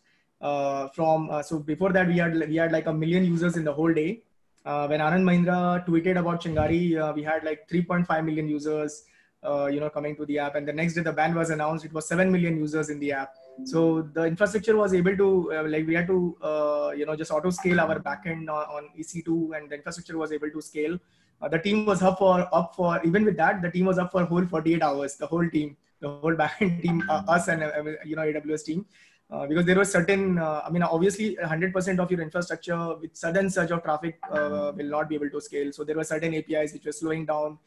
from 0.96 1.30
so 1.44 1.60
before 1.60 1.92
that, 1.94 2.08
we 2.08 2.18
had 2.18 2.34
we 2.50 2.56
had 2.56 2.72
like 2.72 2.88
a 2.88 2.94
million 2.94 3.24
users 3.24 3.58
in 3.58 3.64
the 3.64 3.74
whole 3.74 3.94
day 3.94 4.24
uh, 4.66 4.88
when 4.88 5.00
Anand 5.00 5.24
Mahindra 5.24 5.86
tweeted 5.86 6.18
about 6.18 6.42
Chingari, 6.42 6.98
uh, 6.98 7.14
we 7.14 7.24
had 7.24 7.44
like 7.44 7.68
3.5 7.70 8.26
million 8.26 8.48
users, 8.48 9.04
uh, 9.44 9.68
you 9.68 9.80
know, 9.80 9.90
coming 9.90 10.16
to 10.16 10.26
the 10.26 10.40
app. 10.40 10.56
And 10.56 10.68
the 10.68 10.74
next 10.74 10.94
day 10.94 11.02
the 11.02 11.12
ban 11.12 11.36
was 11.36 11.50
announced, 11.50 11.86
it 11.86 11.94
was 11.94 12.08
7 12.08 12.32
million 12.32 12.58
users 12.58 12.90
in 12.90 13.00
the 13.00 13.12
app. 13.12 13.34
So 13.66 14.02
the 14.14 14.24
infrastructure 14.24 14.76
was 14.76 14.94
able 14.94 15.16
to, 15.18 15.54
uh, 15.54 15.64
like 15.68 15.86
we 15.86 15.94
had 15.94 16.08
to, 16.08 16.38
uh, 16.42 16.92
you 16.96 17.06
know, 17.06 17.16
just 17.16 17.32
auto 17.32 17.50
scale 17.50 17.80
our 17.80 18.00
backend 18.00 18.50
on, 18.50 18.66
on 18.76 18.90
EC2 18.98 19.58
and 19.58 19.70
the 19.70 19.76
infrastructure 19.76 20.18
was 20.18 20.32
able 20.32 20.50
to 20.50 20.62
scale. 20.62 20.98
Uh, 21.42 21.50
the 21.50 21.60
team 21.60 21.86
was 21.86 22.02
up 22.02 22.18
for, 22.20 22.48
up 22.54 22.74
for, 22.76 23.02
even 23.04 23.26
with 23.26 23.36
that, 23.36 23.62
the 23.62 23.70
team 23.70 23.86
was 23.86 23.98
up 23.98 24.12
for 24.12 24.24
whole 24.24 24.46
48 24.46 24.82
hours, 24.82 25.16
the 25.18 25.28
whole 25.28 25.48
team, 25.50 25.76
the 26.00 26.10
whole 26.10 26.36
backend 26.44 26.82
team, 26.82 27.04
us 27.10 27.50
and, 27.50 27.62
you 28.06 28.16
know, 28.16 28.22
AWS 28.22 28.64
team. 28.64 28.86
Uh, 29.34 29.48
because 29.48 29.66
there 29.66 29.80
was 29.80 29.92
certain, 29.92 30.38
uh, 30.38 30.62
I 30.64 30.70
mean, 30.70 30.84
obviously 30.84 31.36
100% 31.44 31.98
of 31.98 32.12
your 32.12 32.22
infrastructure 32.22 32.96
with 32.98 33.16
sudden 33.16 33.50
surge 33.50 33.72
of 33.72 33.82
traffic 33.82 34.20
uh, 34.32 34.72
will 34.76 34.92
not 34.96 35.10
be 35.10 35.16
able 35.16 35.30
to 35.32 35.42
scale. 35.42 35.72
So 35.72 35.84
there 35.84 35.96
were 35.96 36.04
certain 36.04 36.36
APIs 36.36 36.72
which 36.72 36.86
were 36.86 36.92
slowing 36.92 37.26
down, 37.26 37.58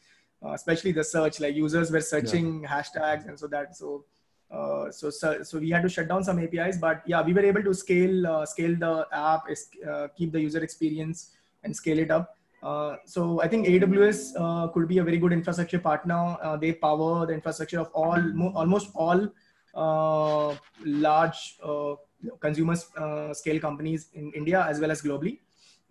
uh, 0.44 0.52
especially 0.52 0.92
the 0.92 1.02
search, 1.02 1.40
like 1.40 1.56
users 1.56 1.90
were 1.90 2.00
searching 2.00 2.62
yeah. 2.62 2.68
hashtags 2.68 3.26
and 3.26 3.36
so 3.36 3.48
that, 3.48 3.76
so, 3.76 4.04
uh, 4.52 4.92
so, 4.92 5.10
so, 5.10 5.42
so 5.42 5.58
we 5.58 5.70
had 5.70 5.82
to 5.82 5.88
shut 5.88 6.06
down 6.06 6.22
some 6.22 6.38
APIs, 6.38 6.78
but 6.78 7.02
yeah, 7.04 7.20
we 7.20 7.32
were 7.32 7.44
able 7.44 7.64
to 7.64 7.74
scale, 7.74 8.46
scale 8.46 8.76
the 8.76 9.08
app, 9.10 9.48
keep 10.16 10.30
the 10.30 10.40
user 10.40 10.62
experience 10.62 11.32
and 11.64 11.74
scale 11.74 11.98
it 11.98 12.12
up. 12.12 12.36
so 13.06 13.40
I 13.42 13.48
think 13.48 13.66
AWS 13.66 14.72
could 14.72 14.86
be 14.86 14.98
a 14.98 15.02
very 15.02 15.18
good 15.18 15.32
infrastructure 15.32 15.80
partner. 15.80 16.36
they 16.60 16.74
power 16.74 17.26
the 17.26 17.32
infrastructure 17.32 17.80
of 17.80 17.90
all, 17.92 18.22
almost 18.54 18.90
all 18.94 19.20
uh, 19.24 19.28
Uh, 19.76 20.56
large 20.86 21.58
uh, 21.62 21.94
consumer 22.40 22.74
uh, 22.96 23.34
scale 23.34 23.60
companies 23.60 24.08
in 24.14 24.32
India 24.32 24.64
as 24.66 24.80
well 24.80 24.90
as 24.90 25.02
globally. 25.02 25.38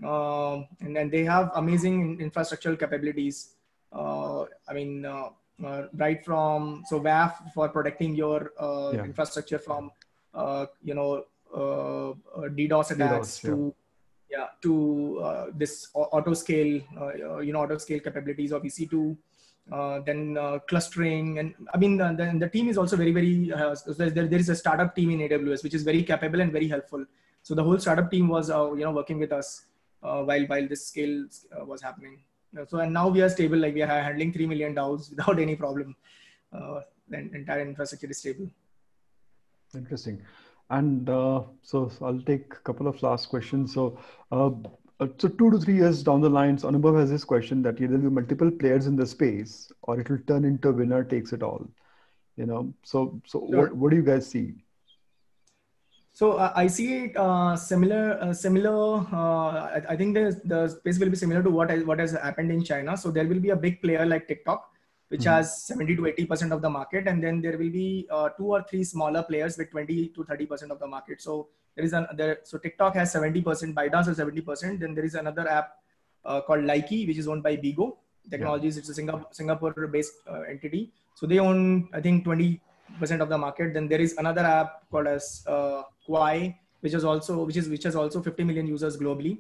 Uh, 0.04 0.64
and 0.82 0.96
then 0.96 1.08
they 1.12 1.24
have 1.24 1.52
amazing 1.54 2.18
infrastructural 2.18 2.80
capabilities. 2.80 3.54
Uh, 3.94 4.46
I 4.68 4.74
mean, 4.74 5.06
right 5.94 6.26
from 6.26 6.84
so 6.88 7.00
WAF 7.00 7.54
for 7.54 7.70
protecting 7.70 8.16
your 8.16 8.52
yeah. 8.92 9.04
infrastructure 9.04 9.60
from 9.60 9.92
you 10.82 10.96
know 10.96 11.24
DDoS 11.54 12.92
attacks 12.92 13.40
DDoS, 13.40 13.42
to 13.42 13.76
yeah 14.30 14.48
to 14.62 14.74
uh, 15.24 15.46
this 15.54 15.90
auto 15.94 16.34
scale 16.34 16.82
uh, 17.00 17.40
you 17.40 17.54
know 17.54 17.62
auto 17.62 17.78
scale 17.78 18.00
capabilities 18.00 18.52
of 18.52 18.64
ec2 18.64 19.16
uh, 19.72 20.00
then 20.02 20.38
uh, 20.38 20.60
clustering 20.68 21.40
and 21.40 21.56
i 21.74 21.78
mean 21.78 21.98
the, 21.98 22.14
the, 22.14 22.38
the, 22.38 22.50
team 22.50 22.70
is 22.70 22.78
also 22.78 22.96
very 22.96 23.12
very 23.12 23.52
uh, 23.52 23.76
there, 23.98 24.28
there 24.28 24.40
is 24.40 24.50
a 24.50 24.56
startup 24.56 24.96
team 24.96 25.10
in 25.10 25.28
aws 25.28 25.64
which 25.64 25.74
is 25.74 25.82
very 25.82 26.04
capable 26.04 26.40
and 26.40 26.52
very 26.52 26.68
helpful. 26.68 27.04
So 27.42 27.56
the 27.56 27.64
whole 27.64 27.80
startup 27.80 28.12
team 28.12 28.28
was 28.28 28.52
uh, 28.52 28.74
you 28.74 28.84
know 28.84 28.92
working 28.92 29.18
with 29.18 29.32
us 29.32 29.66
uh, 30.04 30.22
while 30.24 30.46
while 30.46 30.68
this 30.68 30.86
scale 30.88 31.26
uh, 31.52 31.66
was 31.66 31.82
happening. 31.82 32.20
So 32.68 32.78
and 32.78 32.94
now 32.94 33.08
we 33.08 33.22
are 33.24 33.30
stable 33.30 33.58
like 33.58 33.74
we 33.74 33.82
are 33.82 33.88
handling 33.88 34.34
3 34.34 34.46
million 34.48 34.76
DAUs 34.76 35.10
without 35.16 35.40
any 35.40 35.56
problem. 35.56 35.96
The 36.52 37.18
entire 37.18 37.62
infrastructure 37.62 38.08
is 38.08 38.18
stable. 38.20 38.50
Interesting. 39.76 40.22
And 40.70 41.08
so, 41.08 41.52
so, 41.62 41.92
i'll 42.02 42.22
take 42.22 42.54
a 42.54 42.64
couple 42.64 42.88
of 42.88 43.02
last 43.04 43.30
questions. 43.30 43.74
So 43.74 44.00
uh, 45.00 45.08
so 45.18 45.28
two 45.28 45.52
to 45.52 45.60
three 45.60 45.76
years 45.76 46.04
down 46.04 46.22
the 46.22 46.30
line, 46.30 46.58
so 46.58 46.70
Anubhav 46.70 47.00
has 47.00 47.10
this 47.10 47.24
question 47.24 47.62
that 47.64 47.78
there 47.78 47.90
will 47.90 47.98
be 47.98 48.10
multiple 48.10 48.50
players 48.50 48.88
in 48.88 48.96
the 48.96 49.06
space, 49.06 49.72
or 49.84 50.00
it 50.00 50.10
will 50.10 50.20
turn 50.28 50.46
into 50.46 50.70
a 50.70 50.72
winner 50.72 51.04
takes 51.04 51.34
it 51.34 51.44
all. 51.44 51.68
You 52.38 52.46
know, 52.46 52.74
so 52.84 53.22
so 53.26 53.46
sure. 53.50 53.58
what 53.58 53.76
what 53.76 53.90
do 53.92 53.98
you 53.98 54.04
guys 54.04 54.28
see? 54.28 54.54
So 56.14 56.34
uh, 56.34 56.54
I 56.56 56.68
see 56.68 56.94
it 56.96 57.18
uh, 57.18 57.58
similar. 57.58 58.18
Uh, 58.22 58.34
similar. 58.34 59.06
Uh, 59.12 59.68
I, 59.76 59.82
I, 59.90 59.96
think 59.98 60.16
the 60.16 60.42
the 60.46 60.70
space 60.70 60.98
will 60.98 61.10
be 61.10 61.18
similar 61.18 61.44
to 61.44 61.50
what 61.50 61.70
has, 61.70 61.84
what 61.84 62.00
has 62.00 62.14
happened 62.14 62.52
in 62.52 62.64
China. 62.64 62.96
So 62.96 63.12
there 63.12 63.28
will 63.28 63.42
be 63.42 63.50
a 63.50 63.56
big 63.56 63.82
player 63.82 64.06
like 64.06 64.30
TikTok, 64.30 64.72
which 65.16 65.22
mm-hmm. 65.22 65.36
has 65.38 65.64
70 65.64 65.96
to 65.96 66.08
80 66.08 66.26
percent 66.26 66.54
of 66.54 66.62
the 66.62 66.70
market, 66.70 67.08
and 67.08 67.24
then 67.24 67.42
there 67.42 67.58
will 67.58 67.70
be 67.70 68.08
uh, 68.12 68.30
two 68.38 68.48
or 68.56 68.64
three 68.70 68.84
smaller 68.84 69.24
players 69.24 69.58
with 69.58 69.72
20 69.72 70.10
to 70.10 70.24
30 70.24 70.46
percent 70.46 70.72
of 70.72 70.80
the 70.80 70.88
market. 70.88 71.22
So 71.22 71.48
there 71.76 71.86
is 71.86 71.94
an 71.94 72.08
there, 72.16 72.40
so 72.44 72.58
TikTok 72.58 72.96
has 72.96 73.14
70%, 73.14 73.74
ByteDance 73.74 74.08
has 74.08 74.20
70%. 74.20 74.80
Then 74.80 74.94
there 74.94 75.06
is 75.06 75.16
another 75.16 75.48
app 75.48 75.72
uh, 76.26 76.42
called 76.42 76.66
Likee, 76.72 77.08
which 77.08 77.18
is 77.18 77.28
owned 77.28 77.44
by 77.44 77.56
Bigo 77.56 77.98
Technologies. 78.30 78.76
Yeah. 78.76 78.80
It's 78.82 78.90
a 78.90 78.94
Singapore 78.94 79.28
Singapore-based 79.32 80.14
uh, 80.30 80.42
entity. 80.50 80.92
So 81.16 81.26
they 81.26 81.40
own 81.40 81.90
I 81.94 82.02
think 82.02 82.26
20% 82.26 82.60
of 83.22 83.30
the 83.30 83.38
market. 83.38 83.74
Then 83.74 83.88
there 83.88 84.02
is 84.02 84.16
another 84.18 84.42
app 84.42 84.90
called 84.92 85.08
as 85.08 85.44
uh, 85.48 85.84
Kwai, 86.06 86.58
which 86.82 86.94
is 86.94 87.06
also 87.06 87.44
which 87.44 87.58
is 87.58 87.70
which 87.70 87.84
has 87.84 87.96
also 87.96 88.22
50 88.22 88.44
million 88.44 88.68
users 88.68 88.98
globally. 88.98 89.38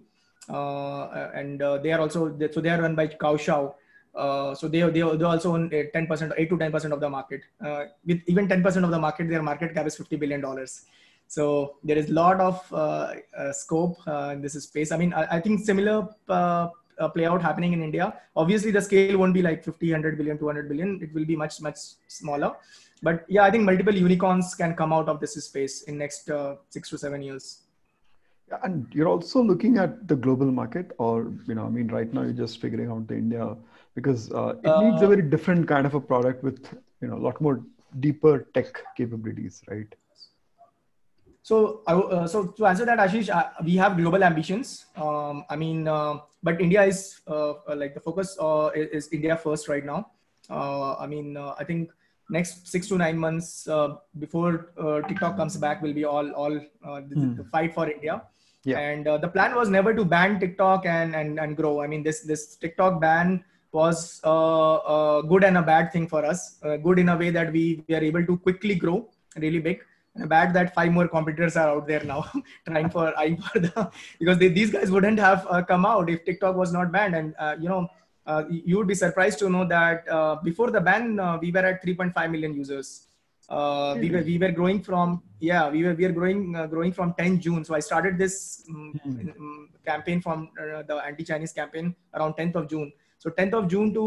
Uh, 0.47 1.31
and 1.33 1.61
uh, 1.61 1.77
they 1.79 1.91
are 1.91 1.99
also 1.99 2.37
so 2.51 2.61
they 2.61 2.69
are 2.69 2.81
run 2.81 2.95
by 2.95 3.07
Kuaishou. 3.07 3.73
Uh, 4.15 4.55
so 4.55 4.67
they, 4.67 4.79
they, 4.81 5.01
they 5.01 5.25
also 5.25 5.53
own 5.53 5.69
10% 5.69 6.33
8 6.37 6.49
to 6.49 6.57
10% 6.57 6.91
of 6.93 6.99
the 7.01 7.09
market 7.09 7.41
uh, 7.65 7.83
with 8.05 8.21
even 8.27 8.47
10% 8.47 8.83
of 8.83 8.89
the 8.89 8.97
market 8.97 9.27
their 9.27 9.43
market 9.43 9.73
cap 9.73 9.85
is 9.85 9.97
50 9.97 10.15
billion 10.15 10.39
dollars 10.39 10.85
so 11.27 11.75
there 11.83 11.97
is 11.97 12.09
a 12.09 12.13
lot 12.13 12.39
of 12.39 12.73
uh, 12.73 13.13
uh, 13.37 13.51
scope 13.51 13.97
uh, 14.07 14.31
in 14.33 14.41
this 14.41 14.53
space. 14.63 14.91
I 14.91 14.97
mean, 14.97 15.13
I, 15.13 15.37
I 15.37 15.39
think 15.41 15.65
similar 15.65 16.07
play 17.13 17.25
out 17.25 17.41
happening 17.41 17.73
in 17.73 17.83
India. 17.83 18.13
Obviously, 18.35 18.71
the 18.71 18.81
scale 18.81 19.17
won't 19.17 19.33
be 19.33 19.41
like 19.41 19.63
50, 19.63 19.91
100 19.91 20.17
billion, 20.17 20.37
200 20.37 20.69
billion. 20.69 20.99
It 21.01 21.13
will 21.13 21.25
be 21.25 21.35
much, 21.35 21.59
much 21.61 21.77
smaller. 22.07 22.55
But 23.01 23.25
yeah, 23.27 23.43
I 23.43 23.51
think 23.51 23.63
multiple 23.63 23.93
unicorns 23.93 24.55
can 24.55 24.75
come 24.75 24.93
out 24.93 25.09
of 25.09 25.19
this 25.19 25.33
space 25.33 25.83
in 25.83 25.97
next 25.97 26.29
six 26.69 26.89
to 26.89 26.97
seven 26.97 27.21
years. 27.21 27.61
And 28.63 28.87
you're 28.91 29.07
also 29.07 29.41
looking 29.41 29.77
at 29.79 30.07
the 30.07 30.15
global 30.15 30.51
market, 30.51 30.91
or 30.99 31.33
you 31.47 31.55
know, 31.55 31.65
I 31.65 31.69
mean, 31.69 31.87
right 31.87 32.11
now 32.13 32.21
you're 32.21 32.31
just 32.31 32.61
figuring 32.61 32.91
out 32.91 33.07
the 33.07 33.15
India 33.15 33.57
because 33.95 34.31
uh, 34.31 34.55
it 34.63 34.67
uh, 34.67 34.81
needs 34.81 35.01
a 35.01 35.07
very 35.07 35.21
different 35.21 35.67
kind 35.67 35.85
of 35.85 35.95
a 35.95 35.99
product 35.99 36.43
with 36.43 36.67
you 37.01 37.07
know 37.07 37.15
a 37.15 37.23
lot 37.27 37.39
more 37.41 37.63
deeper 37.99 38.47
tech 38.53 38.83
capabilities, 38.95 39.61
right? 39.69 39.95
so, 41.45 41.83
uh, 41.85 42.25
so 42.25 42.47
to 42.57 42.65
answer 42.65 42.85
that, 42.85 42.97
Ashish, 42.97 43.29
uh, 43.29 43.49
we 43.63 43.75
have 43.75 43.97
global 43.97 44.23
ambitions. 44.23 44.87
Um, 44.97 45.45
I 45.47 45.55
mean, 45.55 45.87
uh, 45.87 46.17
but 46.41 46.59
India 46.59 46.83
is 46.83 47.21
uh, 47.27 47.53
like 47.75 47.93
the 47.93 47.99
focus 47.99 48.35
uh, 48.39 48.71
is, 48.75 49.05
is, 49.05 49.07
India 49.09 49.37
first 49.37 49.67
right 49.67 49.85
now. 49.85 50.09
I 50.49 51.05
mean, 51.05 51.37
I 51.37 51.63
think 51.63 51.91
next 52.31 52.67
six 52.67 52.87
to 52.87 52.97
nine 52.97 53.19
months 53.19 53.67
before 54.17 54.71
TikTok 55.07 55.37
comes 55.37 55.55
back 55.57 55.83
will 55.83 55.93
be 55.93 56.03
all 56.03 56.31
all 56.31 56.49
the, 56.51 57.15
mm. 57.15 57.37
the, 57.37 57.43
fight 57.43 57.75
for 57.75 57.91
India. 57.91 58.23
Yeah. 58.63 58.79
And 58.79 59.05
the 59.05 59.27
plan 59.27 59.53
was 59.53 59.69
never 59.69 59.93
to 59.93 60.03
ban 60.03 60.39
TikTok 60.39 60.87
and 60.87 61.15
and 61.15 61.39
and 61.39 61.55
grow. 61.55 61.79
I 61.79 61.85
mean, 61.85 62.01
this 62.01 62.21
this 62.21 62.55
TikTok 62.55 62.99
ban 62.99 63.45
was 63.79 63.97
a 64.23 65.21
good 65.31 65.43
and 65.49 65.57
a 65.63 65.65
bad 65.73 65.91
thing 65.93 66.07
for 66.13 66.21
us. 66.31 66.41
good 66.85 66.99
in 67.03 67.09
a 67.09 67.17
way 67.23 67.29
that 67.37 67.51
we, 67.51 67.83
we 67.87 67.95
are 67.95 68.05
able 68.11 68.25
to 68.31 68.37
quickly 68.37 68.75
grow 68.85 68.97
really 69.45 69.59
big 69.59 69.79
bad 70.23 70.53
that 70.53 70.73
five 70.73 70.91
more 70.91 71.07
competitors 71.07 71.57
are 71.57 71.69
out 71.69 71.87
there 71.87 72.03
now 72.03 72.25
trying 72.67 72.89
for 72.89 73.17
eyeing 73.19 73.37
for 73.37 73.59
the 73.59 73.91
because 74.19 74.37
they, 74.37 74.47
these 74.47 74.71
guys 74.71 74.89
wouldn't 74.89 75.19
have 75.19 75.45
uh, 75.49 75.61
come 75.61 75.85
out 75.85 76.09
if 76.09 76.23
TikTok 76.23 76.55
was 76.55 76.71
not 76.71 76.91
banned. 76.91 77.15
And 77.15 77.35
uh, 77.37 77.55
you 77.59 77.67
know, 77.67 77.89
uh, 78.25 78.43
you 78.49 78.77
would 78.77 78.87
be 78.87 78.95
surprised 78.95 79.39
to 79.39 79.49
know 79.49 79.67
that 79.67 80.07
uh, 80.09 80.35
before 80.35 80.71
the 80.71 80.81
ban, 80.81 81.19
uh, 81.19 81.37
we 81.41 81.51
were 81.51 81.59
at 81.59 81.85
3.5 81.85 82.31
million 82.31 82.53
users. 82.53 83.07
Mm-hmm. 83.47 84.01
we 84.01 84.09
were 84.09 84.23
we 84.23 84.37
were 84.39 84.49
growing 84.49 84.81
from 84.81 85.21
yeah 85.39 85.69
we 85.69 85.83
were 85.83 85.93
we 85.93 86.03
are 86.05 86.11
growing 86.11 86.53
growing 86.67 86.91
from 86.91 87.13
10 87.13 87.39
June. 87.39 87.63
So 87.63 87.75
I 87.75 87.79
started 87.79 88.17
this 88.17 88.65
um, 88.67 89.69
campaign 89.85 90.19
from 90.19 90.49
the 90.55 90.95
anti-Chinese 91.05 91.53
campaign 91.53 91.95
around 92.15 92.33
10th 92.33 92.55
of 92.55 92.67
June. 92.67 92.91
So 93.24 93.30
10th 93.30 93.52
of 93.54 93.68
June 93.68 93.92
to 93.94 94.00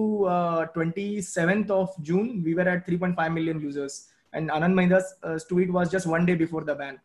27th 0.76 1.69
of 1.69 1.89
June, 2.01 2.41
we 2.43 2.55
were 2.55 2.67
at 2.67 2.88
3.5 2.88 3.34
million 3.34 3.59
users 3.59 4.07
and 4.34 4.49
Anand 4.49 4.74
Mahindra's 4.74 5.15
uh, 5.24 5.39
tweet 5.47 5.71
was 5.71 5.89
just 5.89 6.07
one 6.07 6.26
day 6.26 6.36
before 6.36 6.63
the 6.63 6.76
ban. 6.76 6.99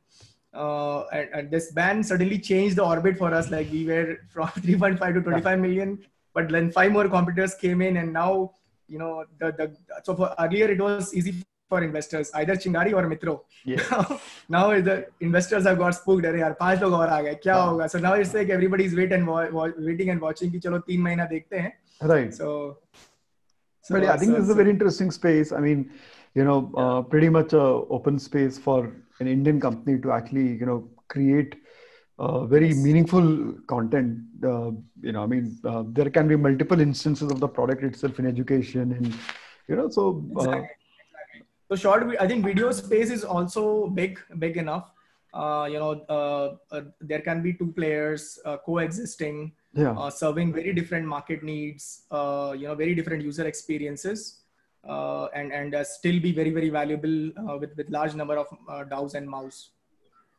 Uh, 0.54 1.02
and, 1.12 1.28
and, 1.34 1.50
this 1.50 1.72
ban 1.72 2.02
suddenly 2.02 2.38
changed 2.38 2.76
the 2.76 2.84
orbit 2.84 3.18
for 3.18 3.32
us. 3.34 3.50
Like 3.50 3.70
we 3.70 3.84
were 3.84 4.18
from 4.30 4.48
3.5 4.48 5.14
to 5.14 5.20
25 5.20 5.58
million, 5.58 5.98
but 6.34 6.48
then 6.48 6.72
five 6.72 6.90
more 6.90 7.08
competitors 7.08 7.54
came 7.54 7.82
in, 7.82 7.98
and 7.98 8.12
now 8.12 8.52
you 8.88 8.98
know 8.98 9.24
the 9.38 9.52
the 9.52 9.76
so 10.02 10.16
for 10.16 10.34
earlier 10.38 10.70
it 10.70 10.80
was 10.80 11.14
easy 11.14 11.44
for 11.68 11.82
investors 11.84 12.30
either 12.34 12.56
Chingari 12.56 12.94
or 12.94 13.06
Mitro. 13.06 13.40
Yeah. 13.66 14.18
now 14.48 14.68
the 14.80 15.06
investors 15.20 15.64
have 15.64 15.78
got 15.78 15.94
spooked. 15.94 16.24
अरे 16.24 16.40
यार 16.40 16.52
पांच 16.60 16.80
लोग 16.82 16.92
और 16.92 17.08
आ 17.08 17.20
गए 17.22 17.34
क्या 17.42 17.54
होगा? 17.54 17.90
So 17.90 17.98
now 17.98 18.14
it's 18.14 18.32
like 18.32 18.48
everybody's 18.48 18.96
wait 18.96 19.12
and 19.12 19.28
waiting 19.28 20.10
and 20.10 20.20
watching 20.20 20.50
कि 20.50 20.60
चलो 20.60 20.78
तीन 20.88 21.02
महीना 21.02 21.26
देखते 21.34 21.58
हैं. 21.58 21.72
Right. 22.01 22.33
So. 22.33 22.77
so 23.81 23.95
but 23.95 24.03
yeah, 24.03 24.13
I 24.13 24.17
think 24.17 24.31
so, 24.31 24.35
this 24.35 24.43
is 24.45 24.49
a 24.49 24.55
very 24.55 24.69
interesting 24.69 25.11
space. 25.11 25.51
I 25.51 25.59
mean 25.59 25.91
you 26.35 26.43
know, 26.43 26.71
uh, 26.75 27.01
pretty 27.01 27.29
much 27.29 27.53
a 27.53 27.61
open 27.61 28.17
space 28.17 28.57
for 28.57 28.91
an 29.19 29.27
Indian 29.27 29.59
company 29.59 29.99
to 30.01 30.11
actually, 30.11 30.55
you 30.55 30.65
know, 30.65 30.89
create 31.07 31.55
uh, 32.17 32.45
very 32.45 32.69
yes. 32.69 32.77
meaningful 32.77 33.53
content. 33.67 34.19
Uh, 34.43 34.71
you 35.01 35.11
know, 35.11 35.23
I 35.23 35.27
mean, 35.27 35.57
uh, 35.63 35.83
there 35.87 36.09
can 36.09 36.27
be 36.27 36.35
multiple 36.35 36.79
instances 36.79 37.31
of 37.31 37.39
the 37.39 37.47
product 37.47 37.83
itself 37.83 38.19
in 38.19 38.25
education, 38.25 38.93
and 38.93 39.13
you 39.67 39.75
know, 39.75 39.89
so. 39.89 40.25
Uh, 40.35 40.39
exactly. 40.39 40.69
So 41.69 41.75
short, 41.75 42.15
I 42.19 42.27
think 42.27 42.45
video 42.45 42.71
space 42.71 43.09
is 43.09 43.23
also 43.23 43.87
big, 43.87 44.19
big 44.37 44.57
enough. 44.57 44.91
Uh, 45.33 45.67
you 45.71 45.79
know, 45.79 46.59
there 47.01 47.21
can 47.21 47.41
be 47.41 47.53
two 47.53 47.71
players 47.71 48.39
coexisting, 48.65 49.51
yeah. 49.73 50.09
serving 50.09 50.53
very 50.53 50.73
different 50.73 51.05
market 51.05 51.43
needs. 51.43 52.03
you 52.11 52.67
know, 52.67 52.75
very 52.75 52.95
different 52.95 53.23
user 53.23 53.45
experiences 53.47 54.43
uh, 54.87 55.27
and 55.33 55.51
and 55.51 55.75
uh, 55.75 55.83
still 55.83 56.19
be 56.19 56.31
very 56.31 56.49
very 56.49 56.69
valuable 56.69 57.29
uh, 57.37 57.57
with 57.57 57.75
with 57.77 57.89
large 57.89 58.15
number 58.15 58.37
of 58.37 58.47
uh, 58.67 58.83
DAUs 58.83 59.13
and 59.15 59.29
MAUs. 59.29 59.69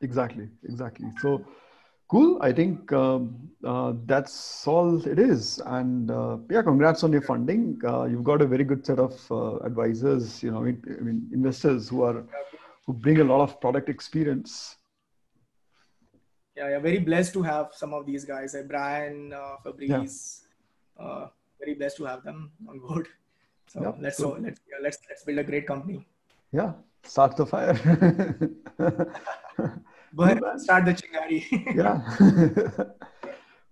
Exactly, 0.02 0.48
exactly. 0.64 1.08
So 1.20 1.44
cool. 2.08 2.38
I 2.42 2.52
think 2.52 2.92
um, 2.92 3.48
uh, 3.64 3.94
that's 4.04 4.66
all 4.66 5.06
it 5.06 5.18
is. 5.18 5.62
And 5.64 6.10
uh, 6.10 6.38
yeah, 6.50 6.62
congrats 6.62 7.02
on 7.04 7.12
your 7.12 7.22
funding. 7.22 7.78
you've 8.10 8.24
got 8.24 8.42
a 8.42 8.46
very 8.46 8.64
good 8.64 8.84
set 8.84 8.98
of 8.98 9.14
advisors. 9.64 10.42
You 10.42 10.50
know, 10.50 10.58
I 10.58 10.64
mean, 10.64 10.82
I 11.00 11.02
mean, 11.02 11.30
investors 11.32 11.88
who 11.88 12.02
are 12.02 12.24
who 12.86 12.92
bring 12.92 13.20
a 13.20 13.24
lot 13.24 13.40
of 13.40 13.60
product 13.60 13.88
experience. 13.88 14.76
Yeah, 16.56 16.70
yeah. 16.70 16.78
Very 16.78 16.98
blessed 16.98 17.32
to 17.34 17.42
have 17.42 17.70
some 17.72 17.92
of 17.94 18.06
these 18.06 18.24
guys, 18.24 18.54
like 18.54 18.68
Brian, 18.68 19.32
uh, 19.32 19.56
Fabrice. 19.62 20.46
Yeah. 20.98 21.26
very 21.58 21.74
blessed 21.74 21.96
to 21.98 22.04
have 22.04 22.22
them 22.24 22.52
on 22.68 22.78
board. 22.78 23.08
So 23.66 23.80
yeah, 23.80 23.92
let's 23.98 24.18
so 24.18 24.36
let's 24.38 24.60
yeah, 24.70 24.76
let's 24.82 24.98
let's 25.08 25.24
build 25.24 25.38
a 25.38 25.42
great 25.42 25.66
company. 25.66 26.06
Yeah, 26.52 26.74
start 27.02 27.34
the 27.34 27.46
fire. 27.46 27.72
but 30.12 30.60
start 30.60 30.84
the 30.84 30.92
chingari. 30.92 31.40
yeah. 31.74 31.96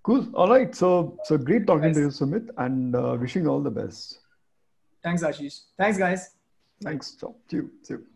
cool. 0.03 0.27
All 0.35 0.49
right. 0.49 0.75
So 0.75 1.19
so 1.25 1.37
great 1.37 1.67
talking 1.67 1.93
nice. 1.93 1.97
to 1.97 2.01
you, 2.01 2.09
Sumit, 2.09 2.49
and 2.57 2.97
uh, 2.97 3.17
wishing 3.21 3.47
all 3.47 3.61
the 3.61 3.71
best. 3.71 4.19
Thanks, 5.05 5.23
Ashish. 5.23 5.61
Thanks, 5.77 5.99
guys. 5.99 6.31
Thanks. 6.83 7.13
Talk 7.13 7.37
to 7.49 7.57
you. 7.57 7.71
See 7.83 7.95
you. 7.95 8.07